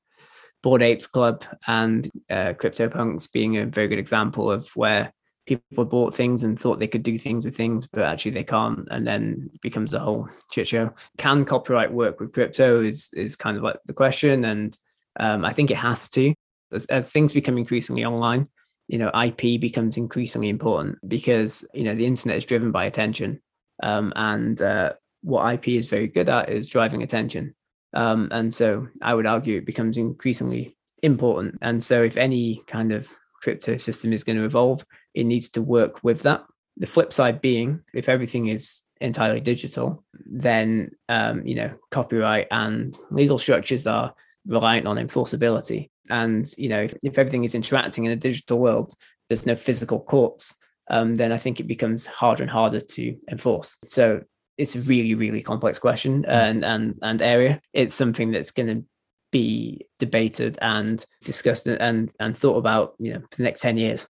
Bored 0.61 0.81
Apes 0.81 1.07
Club 1.07 1.43
and 1.67 2.07
uh, 2.29 2.53
CryptoPunks 2.53 3.31
being 3.31 3.57
a 3.57 3.65
very 3.65 3.87
good 3.87 3.99
example 3.99 4.51
of 4.51 4.69
where 4.75 5.13
people 5.57 5.85
bought 5.85 6.15
things 6.15 6.43
and 6.43 6.59
thought 6.59 6.79
they 6.79 6.87
could 6.87 7.03
do 7.03 7.17
things 7.17 7.45
with 7.45 7.55
things, 7.55 7.87
but 7.87 8.03
actually 8.03 8.31
they 8.31 8.43
can't, 8.43 8.87
and 8.91 9.05
then 9.05 9.49
it 9.53 9.61
becomes 9.61 9.93
a 9.93 9.99
whole 9.99 10.29
shit 10.51 10.67
show. 10.67 10.93
Can 11.17 11.45
copyright 11.45 11.91
work 11.91 12.19
with 12.19 12.33
crypto? 12.33 12.81
Is 12.81 13.09
is 13.13 13.35
kind 13.35 13.57
of 13.57 13.63
like 13.63 13.77
the 13.85 13.93
question, 13.93 14.45
and 14.45 14.77
um, 15.19 15.43
I 15.43 15.53
think 15.53 15.71
it 15.71 15.77
has 15.77 16.09
to. 16.09 16.33
As, 16.71 16.85
as 16.85 17.11
things 17.11 17.33
become 17.33 17.57
increasingly 17.57 18.05
online, 18.05 18.47
you 18.87 18.99
know, 18.99 19.09
IP 19.09 19.59
becomes 19.59 19.97
increasingly 19.97 20.49
important 20.49 20.97
because 21.07 21.67
you 21.73 21.83
know 21.83 21.95
the 21.95 22.05
internet 22.05 22.37
is 22.37 22.45
driven 22.45 22.71
by 22.71 22.85
attention, 22.85 23.41
um, 23.83 24.13
and 24.15 24.61
uh, 24.61 24.93
what 25.21 25.53
IP 25.53 25.69
is 25.69 25.87
very 25.87 26.07
good 26.07 26.29
at 26.29 26.49
is 26.49 26.69
driving 26.69 27.03
attention. 27.03 27.55
Um, 27.93 28.29
and 28.31 28.53
so 28.53 28.87
I 29.01 29.15
would 29.15 29.25
argue 29.25 29.57
it 29.57 29.65
becomes 29.65 29.97
increasingly 29.97 30.77
important. 31.03 31.57
And 31.61 31.83
so 31.83 32.03
if 32.03 32.17
any 32.17 32.63
kind 32.67 32.91
of 32.91 33.11
crypto 33.41 33.77
system 33.77 34.13
is 34.13 34.23
going 34.23 34.37
to 34.37 34.45
evolve, 34.45 34.85
it 35.13 35.25
needs 35.25 35.49
to 35.49 35.61
work 35.61 36.03
with 36.03 36.21
that. 36.23 36.43
The 36.77 36.87
flip 36.87 37.11
side 37.11 37.41
being, 37.41 37.81
if 37.93 38.07
everything 38.07 38.47
is 38.47 38.83
entirely 39.01 39.41
digital, 39.41 40.03
then 40.25 40.91
um, 41.09 41.45
you 41.45 41.55
know 41.55 41.73
copyright 41.91 42.47
and 42.51 42.97
legal 43.11 43.37
structures 43.37 43.87
are 43.87 44.13
reliant 44.47 44.87
on 44.87 44.97
enforceability. 44.97 45.89
And 46.09 46.45
you 46.57 46.69
know 46.69 46.81
if, 46.81 46.93
if 47.03 47.17
everything 47.17 47.43
is 47.43 47.55
interacting 47.55 48.05
in 48.05 48.11
a 48.11 48.15
digital 48.15 48.59
world, 48.59 48.93
there's 49.27 49.45
no 49.45 49.55
physical 49.55 49.99
courts. 49.99 50.55
Um, 50.91 51.15
then 51.15 51.31
I 51.31 51.37
think 51.37 51.59
it 51.59 51.67
becomes 51.67 52.07
harder 52.07 52.41
and 52.41 52.51
harder 52.51 52.79
to 52.79 53.15
enforce. 53.29 53.77
So 53.85 54.21
it's 54.59 54.75
a 54.75 54.81
really, 54.81 55.15
really 55.15 55.41
complex 55.41 55.79
question 55.79 56.25
and 56.25 56.63
and 56.65 56.99
and 57.01 57.21
area. 57.21 57.61
It's 57.73 57.95
something 57.95 58.31
that's 58.31 58.51
going 58.51 58.67
to 58.67 58.85
be 59.31 59.85
debated 59.99 60.57
and 60.61 61.03
discussed 61.23 61.65
and 61.65 62.11
and 62.19 62.37
thought 62.37 62.57
about, 62.57 62.95
you 62.99 63.13
know, 63.13 63.21
for 63.31 63.37
the 63.37 63.43
next 63.43 63.61
ten 63.61 63.77
years. 63.77 64.07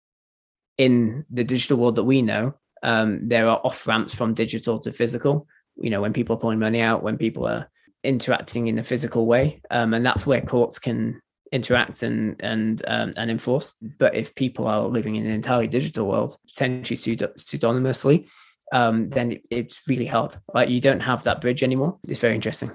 In 0.79 1.27
the 1.31 1.45
digital 1.45 1.77
world 1.77 1.97
that 1.97 2.05
we 2.05 2.23
know, 2.23 2.55
um, 2.83 3.21
there 3.21 3.49
are 3.49 3.61
off 3.65 3.87
ramps 3.87 4.15
from 4.15 4.35
digital 4.35 4.79
to 4.81 4.93
physical. 4.93 5.47
You 5.77 5.91
know, 5.91 6.01
when 6.01 6.13
people 6.13 6.37
are 6.37 6.41
pulling 6.41 6.59
money 6.59 6.81
out, 6.81 7.03
when 7.03 7.19
people 7.19 7.47
are 7.47 7.69
interacting 8.05 8.69
in 8.69 8.79
a 8.79 8.85
physical 8.85 9.27
way, 9.27 9.61
um, 9.71 9.93
and 9.95 10.07
that's 10.07 10.27
where 10.27 10.41
courts 10.41 10.79
can 10.79 11.21
interact 11.51 12.03
and 12.03 12.37
and 12.41 12.83
um, 12.87 13.15
and 13.17 13.31
enforce. 13.31 13.75
But 13.99 14.15
if 14.15 14.35
people 14.35 14.67
are 14.67 14.83
living 14.83 15.17
in 15.17 15.27
an 15.27 15.33
entirely 15.33 15.69
digital 15.69 16.07
world, 16.07 16.37
potentially 16.47 16.97
pseudo- 16.97 17.33
pseudonymously, 17.37 18.29
um, 18.73 19.09
then 19.11 19.33
it, 19.33 19.43
it's 19.51 19.83
really 19.89 20.07
hard. 20.07 20.37
Like 20.55 20.69
you 20.69 20.81
don't 20.81 21.01
have 21.01 21.25
that 21.25 21.41
bridge 21.41 21.63
anymore. 21.63 21.99
It's 22.07 22.21
very 22.21 22.35
interesting. 22.35 22.71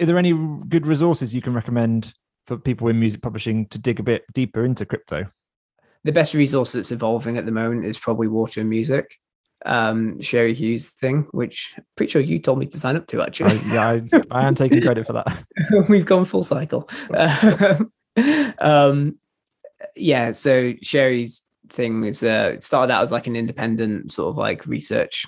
Are 0.00 0.06
there 0.06 0.18
any 0.18 0.32
good 0.68 0.86
resources 0.86 1.34
you 1.34 1.42
can 1.42 1.52
recommend 1.52 2.14
for 2.46 2.56
people 2.56 2.88
in 2.88 2.98
music 2.98 3.20
publishing 3.20 3.66
to 3.66 3.78
dig 3.78 4.00
a 4.00 4.02
bit 4.02 4.24
deeper 4.32 4.64
into 4.64 4.86
crypto? 4.86 5.26
The 6.04 6.12
best 6.12 6.34
resource 6.34 6.72
that's 6.72 6.92
evolving 6.92 7.36
at 7.36 7.46
the 7.46 7.52
moment 7.52 7.84
is 7.84 7.98
probably 7.98 8.28
Water 8.28 8.60
and 8.60 8.70
Music, 8.70 9.18
um, 9.66 10.20
Cherie 10.20 10.54
Hu's 10.54 10.90
thing, 10.90 11.26
which 11.32 11.74
I'm 11.76 11.84
pretty 11.96 12.10
sure 12.10 12.22
you 12.22 12.38
told 12.38 12.58
me 12.58 12.66
to 12.66 12.78
sign 12.78 12.96
up 12.96 13.06
to 13.08 13.22
actually. 13.22 13.58
I, 13.58 13.72
yeah, 13.72 14.00
I, 14.30 14.42
I 14.42 14.46
am 14.46 14.54
taking 14.54 14.80
credit 14.80 15.06
for 15.06 15.12
that. 15.12 15.44
We've 15.88 16.06
gone 16.06 16.24
full 16.24 16.42
cycle. 16.42 16.88
um, 18.58 19.18
yeah, 19.96 20.30
so 20.30 20.72
Cherie's 20.82 21.44
thing 21.68 22.04
is 22.04 22.22
uh, 22.22 22.58
started 22.60 22.92
out 22.92 23.02
as 23.02 23.12
like 23.12 23.26
an 23.26 23.36
independent 23.36 24.12
sort 24.12 24.30
of 24.30 24.38
like 24.38 24.66
research 24.66 25.26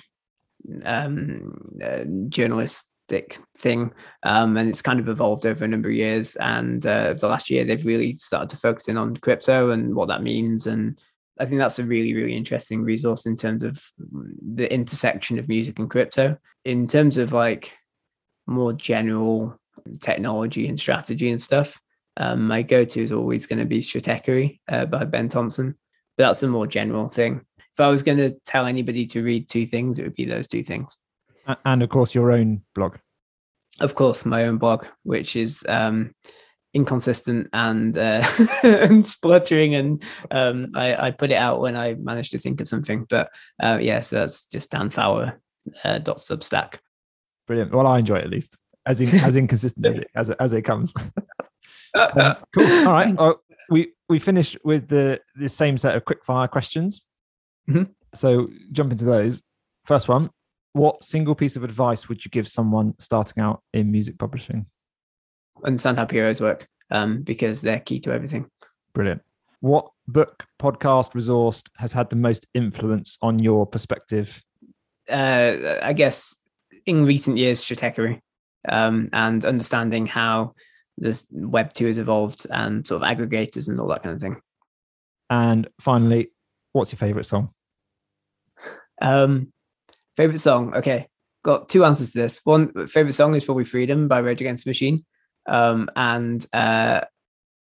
um, 0.85 1.51
uh, 1.83 2.03
journalist 2.29 2.89
thing, 3.07 3.93
um, 4.23 4.57
and 4.57 4.69
it's 4.69 4.81
kind 4.81 4.99
of 4.99 5.09
evolved 5.09 5.45
over 5.45 5.65
a 5.65 5.67
number 5.67 5.89
of 5.89 5.95
years. 5.95 6.35
And 6.37 6.85
uh, 6.85 7.13
the 7.13 7.27
last 7.27 7.49
year, 7.49 7.63
they've 7.63 7.85
really 7.85 8.15
started 8.15 8.49
to 8.49 8.57
focus 8.57 8.87
in 8.87 8.97
on 8.97 9.17
crypto 9.17 9.71
and 9.71 9.95
what 9.95 10.07
that 10.07 10.23
means. 10.23 10.67
And 10.67 10.99
I 11.39 11.45
think 11.45 11.59
that's 11.59 11.79
a 11.79 11.83
really, 11.83 12.13
really 12.13 12.35
interesting 12.35 12.83
resource 12.83 13.25
in 13.25 13.35
terms 13.35 13.63
of 13.63 13.83
the 13.99 14.71
intersection 14.71 15.39
of 15.39 15.47
music 15.47 15.79
and 15.79 15.89
crypto. 15.89 16.37
In 16.65 16.87
terms 16.87 17.17
of 17.17 17.33
like 17.33 17.73
more 18.45 18.73
general 18.73 19.59
technology 19.99 20.67
and 20.67 20.79
strategy 20.79 21.29
and 21.29 21.41
stuff, 21.41 21.79
um, 22.17 22.47
my 22.47 22.61
go-to 22.61 23.01
is 23.01 23.11
always 23.11 23.47
going 23.47 23.59
to 23.59 23.65
be 23.65 23.79
Stratechery 23.79 24.59
uh, 24.69 24.85
by 24.85 25.03
Ben 25.03 25.29
Thompson. 25.29 25.75
But 26.17 26.25
that's 26.25 26.43
a 26.43 26.47
more 26.47 26.67
general 26.67 27.09
thing. 27.09 27.41
If 27.57 27.79
I 27.79 27.87
was 27.87 28.03
going 28.03 28.19
to 28.19 28.37
tell 28.45 28.67
anybody 28.67 29.07
to 29.07 29.23
read 29.23 29.49
two 29.49 29.65
things, 29.65 29.97
it 29.97 30.03
would 30.03 30.13
be 30.13 30.25
those 30.25 30.47
two 30.47 30.61
things. 30.61 30.95
And 31.65 31.83
of 31.83 31.89
course, 31.89 32.15
your 32.15 32.31
own 32.31 32.61
blog. 32.73 32.97
Of 33.79 33.95
course, 33.95 34.25
my 34.25 34.45
own 34.45 34.57
blog, 34.57 34.85
which 35.03 35.35
is 35.35 35.65
um, 35.67 36.13
inconsistent 36.73 37.49
and 37.53 37.97
uh, 37.97 38.23
and 38.63 39.05
spluttering, 39.05 39.75
and 39.75 40.03
um, 40.31 40.71
I, 40.75 41.07
I, 41.07 41.11
put 41.11 41.31
it 41.31 41.35
out 41.35 41.59
when 41.59 41.75
I 41.75 41.95
managed 41.95 42.31
to 42.31 42.39
think 42.39 42.61
of 42.61 42.67
something. 42.67 43.05
But 43.09 43.29
uh, 43.61 43.79
yeah, 43.81 43.99
so 44.01 44.17
that's 44.17 44.47
just 44.47 44.71
Dan 44.71 44.89
Fowler 44.89 45.41
uh, 45.83 45.99
dot 45.99 46.17
Substack. 46.17 46.75
Brilliant. 47.47 47.71
Well, 47.71 47.87
I 47.87 47.99
enjoy 47.99 48.17
it 48.17 48.25
at 48.25 48.29
least, 48.29 48.57
as 48.85 49.01
in, 49.01 49.09
as 49.09 49.35
inconsistent 49.35 49.85
as 49.85 49.97
it 49.97 50.07
as 50.15 50.29
it, 50.29 50.37
as 50.39 50.53
it 50.53 50.61
comes. 50.61 50.93
um, 51.95 52.35
cool. 52.53 52.67
All 52.87 52.93
right. 52.93 53.15
Well, 53.15 53.41
we 53.69 53.93
we 54.09 54.19
finish 54.19 54.57
with 54.63 54.87
the 54.87 55.19
the 55.35 55.49
same 55.49 55.77
set 55.77 55.95
of 55.95 56.05
quick 56.05 56.23
fire 56.25 56.47
questions. 56.47 57.05
Mm-hmm. 57.69 57.91
So 58.13 58.49
jump 58.71 58.91
into 58.91 59.05
those. 59.05 59.43
First 59.85 60.07
one: 60.07 60.29
What 60.73 61.03
single 61.03 61.35
piece 61.35 61.55
of 61.55 61.63
advice 61.63 62.09
would 62.09 62.25
you 62.25 62.29
give 62.29 62.47
someone 62.47 62.95
starting 62.99 63.41
out 63.41 63.61
in 63.73 63.91
music 63.91 64.17
publishing? 64.17 64.65
Understand 65.63 65.97
how 65.97 66.05
PROs 66.05 66.41
work, 66.41 66.67
um, 66.89 67.21
because 67.21 67.61
they're 67.61 67.79
key 67.79 67.99
to 68.01 68.11
everything. 68.11 68.49
Brilliant. 68.93 69.21
What 69.59 69.89
book, 70.07 70.45
podcast, 70.61 71.13
resource 71.15 71.63
has 71.77 71.93
had 71.93 72.09
the 72.09 72.15
most 72.15 72.47
influence 72.53 73.17
on 73.21 73.39
your 73.39 73.65
perspective? 73.65 74.41
Uh, 75.09 75.79
I 75.81 75.93
guess 75.93 76.43
in 76.85 77.05
recent 77.05 77.37
years, 77.37 77.63
Stratechery, 77.63 78.19
um, 78.67 79.09
and 79.13 79.45
understanding 79.45 80.05
how 80.05 80.53
this 80.97 81.27
Web 81.31 81.73
two 81.73 81.87
has 81.87 81.97
evolved 81.97 82.45
and 82.49 82.85
sort 82.85 83.01
of 83.01 83.07
aggregators 83.07 83.69
and 83.69 83.79
all 83.79 83.87
that 83.87 84.03
kind 84.03 84.15
of 84.15 84.21
thing. 84.21 84.41
And 85.29 85.67
finally, 85.79 86.31
what's 86.71 86.91
your 86.91 86.97
favorite 86.97 87.25
song? 87.25 87.51
Um, 89.01 89.51
favorite 90.17 90.39
song. 90.39 90.73
Okay, 90.75 91.07
got 91.43 91.69
two 91.69 91.85
answers 91.85 92.11
to 92.11 92.19
this. 92.19 92.41
One 92.43 92.87
favorite 92.87 93.13
song 93.13 93.35
is 93.35 93.45
probably 93.45 93.63
"Freedom" 93.63 94.07
by 94.07 94.19
Rage 94.19 94.41
Against 94.41 94.65
the 94.65 94.69
Machine, 94.69 95.05
um, 95.47 95.89
and 95.95 96.45
uh, 96.53 97.01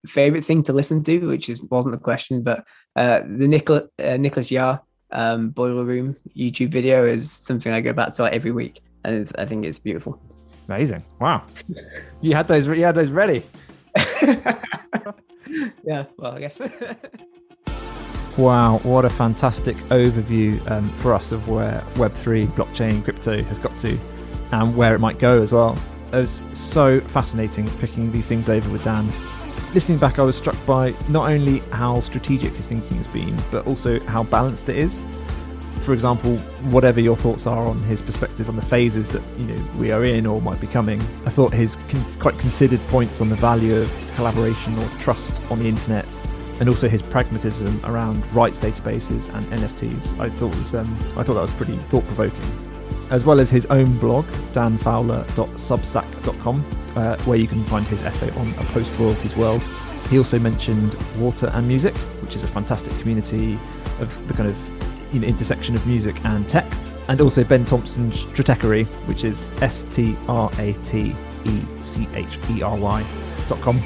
favorite 0.07 0.45
thing 0.45 0.63
to 0.65 0.73
listen 0.73 1.03
to, 1.05 1.27
which 1.27 1.49
is 1.49 1.63
wasn't 1.65 1.93
the 1.93 2.01
question, 2.01 2.43
but 2.43 2.65
uh, 2.97 3.21
the 3.27 3.49
Nicolas 3.49 3.85
uh, 4.03 4.17
Nicolas 4.17 4.51
Jaar 4.51 4.81
um, 5.13 5.51
Boiler 5.51 5.85
Room 5.85 6.17
YouTube 6.37 6.71
video 6.71 7.05
is 7.05 7.31
something 7.31 7.73
I 7.73 7.81
go 7.81 7.93
back 7.93 8.13
to 8.15 8.23
like 8.23 8.33
every 8.33 8.53
week, 8.53 8.81
and 9.05 9.31
I 9.39 9.47
think 9.47 9.65
it's 9.65 9.79
beautiful. 9.79 10.21
Amazing! 10.69 11.05
Wow, 11.21 11.45
you 12.21 12.35
had 12.35 12.49
those. 12.49 12.67
You 12.67 12.85
had 12.85 12.95
those 12.95 13.11
ready. 13.11 13.43
yeah. 15.85 16.05
Well, 16.17 16.33
I 16.33 16.41
guess. 16.41 16.59
Wow, 18.37 18.79
what 18.83 19.05
a 19.05 19.11
fantastic 19.11 19.77
overview 19.91 20.69
um, 20.69 20.89
for 20.95 21.15
us 21.15 21.31
of 21.31 21.49
where 21.49 21.85
Web3, 21.95 22.49
blockchain, 22.49 23.05
crypto 23.05 23.41
has 23.45 23.61
got 23.61 23.79
to 23.79 23.97
and 24.51 24.77
where 24.77 24.93
it 24.93 24.99
might 24.99 25.21
go 25.21 25.41
as 25.41 25.53
well. 25.53 25.79
It 26.13 26.17
was 26.17 26.43
so 26.53 27.01
fascinating 27.01 27.71
picking 27.79 28.11
these 28.11 28.27
things 28.27 28.49
over 28.49 28.69
with 28.73 28.83
Dan. 28.83 29.13
Listening 29.73 29.99
back, 29.99 30.19
I 30.19 30.23
was 30.23 30.37
struck 30.37 30.57
by 30.67 30.97
not 31.09 31.31
only 31.31 31.61
how 31.71 32.01
strategic 32.01 32.53
his 32.55 32.67
thinking 32.67 32.97
has 32.97 33.07
been, 33.07 33.37
but 33.53 33.69
also 33.69 34.01
how 34.01 34.25
balanced 34.25 34.69
it 34.69 34.79
is. 34.79 35.05
For 35.83 35.93
example, 35.93 36.37
whatever 36.73 37.01
your 37.01 37.17
thoughts 37.17 37.47
are 37.47 37.65
on 37.65 37.81
his 37.85 38.03
perspective 38.03 38.49
on 38.49 38.57
the 38.57 38.63
phases 38.63 39.09
that 39.11 39.23
you 39.39 39.45
know 39.45 39.65
we 39.79 39.93
are 39.93 40.03
in 40.03 40.27
or 40.27 40.43
might 40.43 40.61
be 40.61 40.67
coming, 40.67 41.01
I 41.25 41.31
thought 41.31 41.53
his 41.53 41.77
con- 41.89 42.05
quite 42.19 42.39
considered 42.41 42.81
points 42.89 43.21
on 43.21 43.29
the 43.29 43.37
value 43.37 43.77
of 43.77 43.93
collaboration 44.17 44.77
or 44.77 44.89
trust 44.99 45.41
on 45.51 45.61
the 45.61 45.69
internet 45.69 46.07
and 46.61 46.69
also 46.69 46.89
his 46.89 47.03
pragmatism 47.03 47.81
around 47.85 48.25
rights 48.35 48.59
databases 48.59 49.33
and 49.35 49.45
NFTs. 49.47 50.19
I 50.21 50.29
thought 50.31 50.57
was 50.57 50.75
um, 50.75 50.93
I 51.17 51.23
thought 51.23 51.35
that 51.35 51.43
was 51.43 51.51
pretty 51.53 51.77
thought 51.77 52.05
provoking, 52.07 52.41
as 53.11 53.25
well 53.25 53.41
as 53.41 53.51
his 53.51 53.67
own 53.67 53.99
blog 53.99 54.25
danfowler.substack.com, 54.53 56.65
uh, 56.97 57.17
where 57.19 57.39
you 57.39 57.49
can 57.49 57.65
find 57.65 57.87
his 57.87 58.03
essay 58.03 58.31
on 58.31 58.53
a 58.55 58.65
post 58.67 58.95
royalties 58.99 59.37
world. 59.37 59.63
He 60.11 60.19
also 60.19 60.39
mentioned 60.39 60.95
water 61.17 61.51
and 61.55 61.67
music, 61.67 61.97
which 62.23 62.35
is 62.35 62.45
a 62.45 62.49
fantastic 62.49 62.95
community 62.99 63.59
of 64.01 64.29
the 64.29 64.35
kind 64.35 64.49
of 64.49 65.15
you 65.15 65.21
know, 65.21 65.27
intersection 65.27 65.75
of 65.75 65.87
music 65.87 66.17
and 66.25 66.47
tech, 66.49 66.67
and 67.09 67.21
also 67.21 67.45
Ben 67.45 67.65
Thompson's 67.65 68.27
Stratechery, 68.27 68.87
which 69.07 69.25
is 69.25 69.47
S 69.61 69.85
T 69.85 70.17
R 70.29 70.51
A 70.59 70.73
T 70.85 71.15
E 71.45 71.61
C 71.81 72.09
H 72.15 72.39
E 72.51 72.63
R 72.63 72.77
Y 72.77 73.05
dot 73.49 73.61
com 73.61 73.83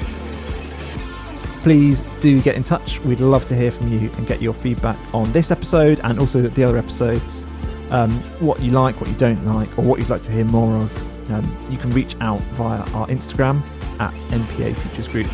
please 1.61 2.03
do 2.19 2.41
get 2.41 2.55
in 2.55 2.63
touch. 2.63 2.99
We'd 3.01 3.19
love 3.19 3.45
to 3.47 3.55
hear 3.55 3.71
from 3.71 3.91
you 3.91 4.09
and 4.17 4.27
get 4.27 4.41
your 4.41 4.53
feedback 4.53 4.97
on 5.13 5.31
this 5.31 5.51
episode 5.51 5.99
and 6.03 6.19
also 6.19 6.41
the 6.41 6.63
other 6.63 6.77
episodes. 6.77 7.45
Um, 7.91 8.11
what 8.39 8.59
you 8.61 8.71
like, 8.71 8.99
what 9.01 9.09
you 9.09 9.15
don't 9.15 9.45
like, 9.45 9.77
or 9.77 9.83
what 9.83 9.99
you'd 9.99 10.09
like 10.09 10.21
to 10.23 10.31
hear 10.31 10.45
more 10.45 10.75
of. 10.77 11.31
Um, 11.31 11.67
you 11.69 11.77
can 11.77 11.91
reach 11.91 12.15
out 12.21 12.41
via 12.53 12.79
our 12.93 13.07
Instagram 13.07 13.61
at 13.99 14.13
MPA 14.13 14.75
Futures 14.75 15.07
Group 15.07 15.27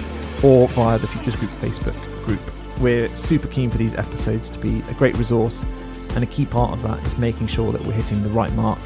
or 0.44 0.68
via 0.70 0.98
the 1.00 1.08
Futures 1.08 1.36
Group 1.36 1.52
Facebook 1.52 1.96
group. 2.24 2.40
We're 2.80 3.14
super 3.16 3.48
keen 3.48 3.70
for 3.70 3.78
these 3.78 3.96
episodes 3.96 4.50
to 4.50 4.60
be 4.60 4.84
a 4.90 4.94
great 4.94 5.16
resource, 5.18 5.64
and 6.16 6.24
a 6.24 6.28
key 6.28 6.46
part 6.46 6.72
of 6.72 6.82
that 6.84 7.06
is 7.06 7.18
making 7.18 7.48
sure 7.48 7.72
that 7.72 7.82
we're 7.86 7.94
hitting 7.94 8.24
the 8.24 8.30
right 8.30 8.52
mark. 8.54 8.80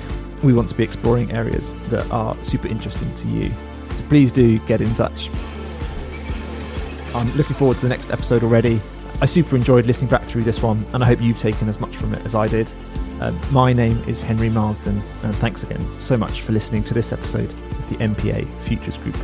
We 0.44 0.54
want 0.54 0.70
to 0.70 0.76
be 0.76 0.84
exploring 0.84 1.32
areas 1.32 1.76
that 1.90 2.10
are 2.12 2.42
super 2.44 2.68
interesting 2.68 3.14
to 3.16 3.28
you. 3.28 3.52
So 3.96 4.04
please 4.06 4.32
do 4.32 4.60
get 4.60 4.82
in 4.82 4.94
touch. 4.94 5.30
I'm 7.16 7.36
looking 7.36 7.56
forward 7.56 7.78
to 7.78 7.84
the 7.84 7.90
next 7.90 8.12
episode 8.12 8.44
already. 8.44 8.80
I 9.22 9.26
super 9.26 9.56
enjoyed 9.56 9.86
listening 9.86 10.10
back 10.10 10.24
through 10.24 10.44
this 10.44 10.62
one, 10.62 10.86
and 10.94 11.04
I 11.04 11.08
hope 11.08 11.22
you've 11.22 11.40
taken 11.40 11.68
as 11.68 11.80
much 11.80 11.96
from 11.96 12.14
it 12.14 12.24
as 12.26 12.36
I 12.36 12.48
did. 12.48 12.72
Uh, 13.20 13.32
my 13.52 13.74
name 13.74 14.02
is 14.08 14.22
Henry 14.22 14.50
Marsden, 14.50 15.02
and 15.24 15.36
thanks 15.38 15.64
again 15.64 16.00
so 16.00 16.16
much 16.16 16.42
for 16.42 16.54
listening 16.54 16.84
to 16.84 16.94
this 16.94 17.12
episode 17.12 17.52
of 17.52 17.90
the 17.90 17.96
MPA 17.98 18.48
Futures 18.62 18.98
Group 18.98 19.18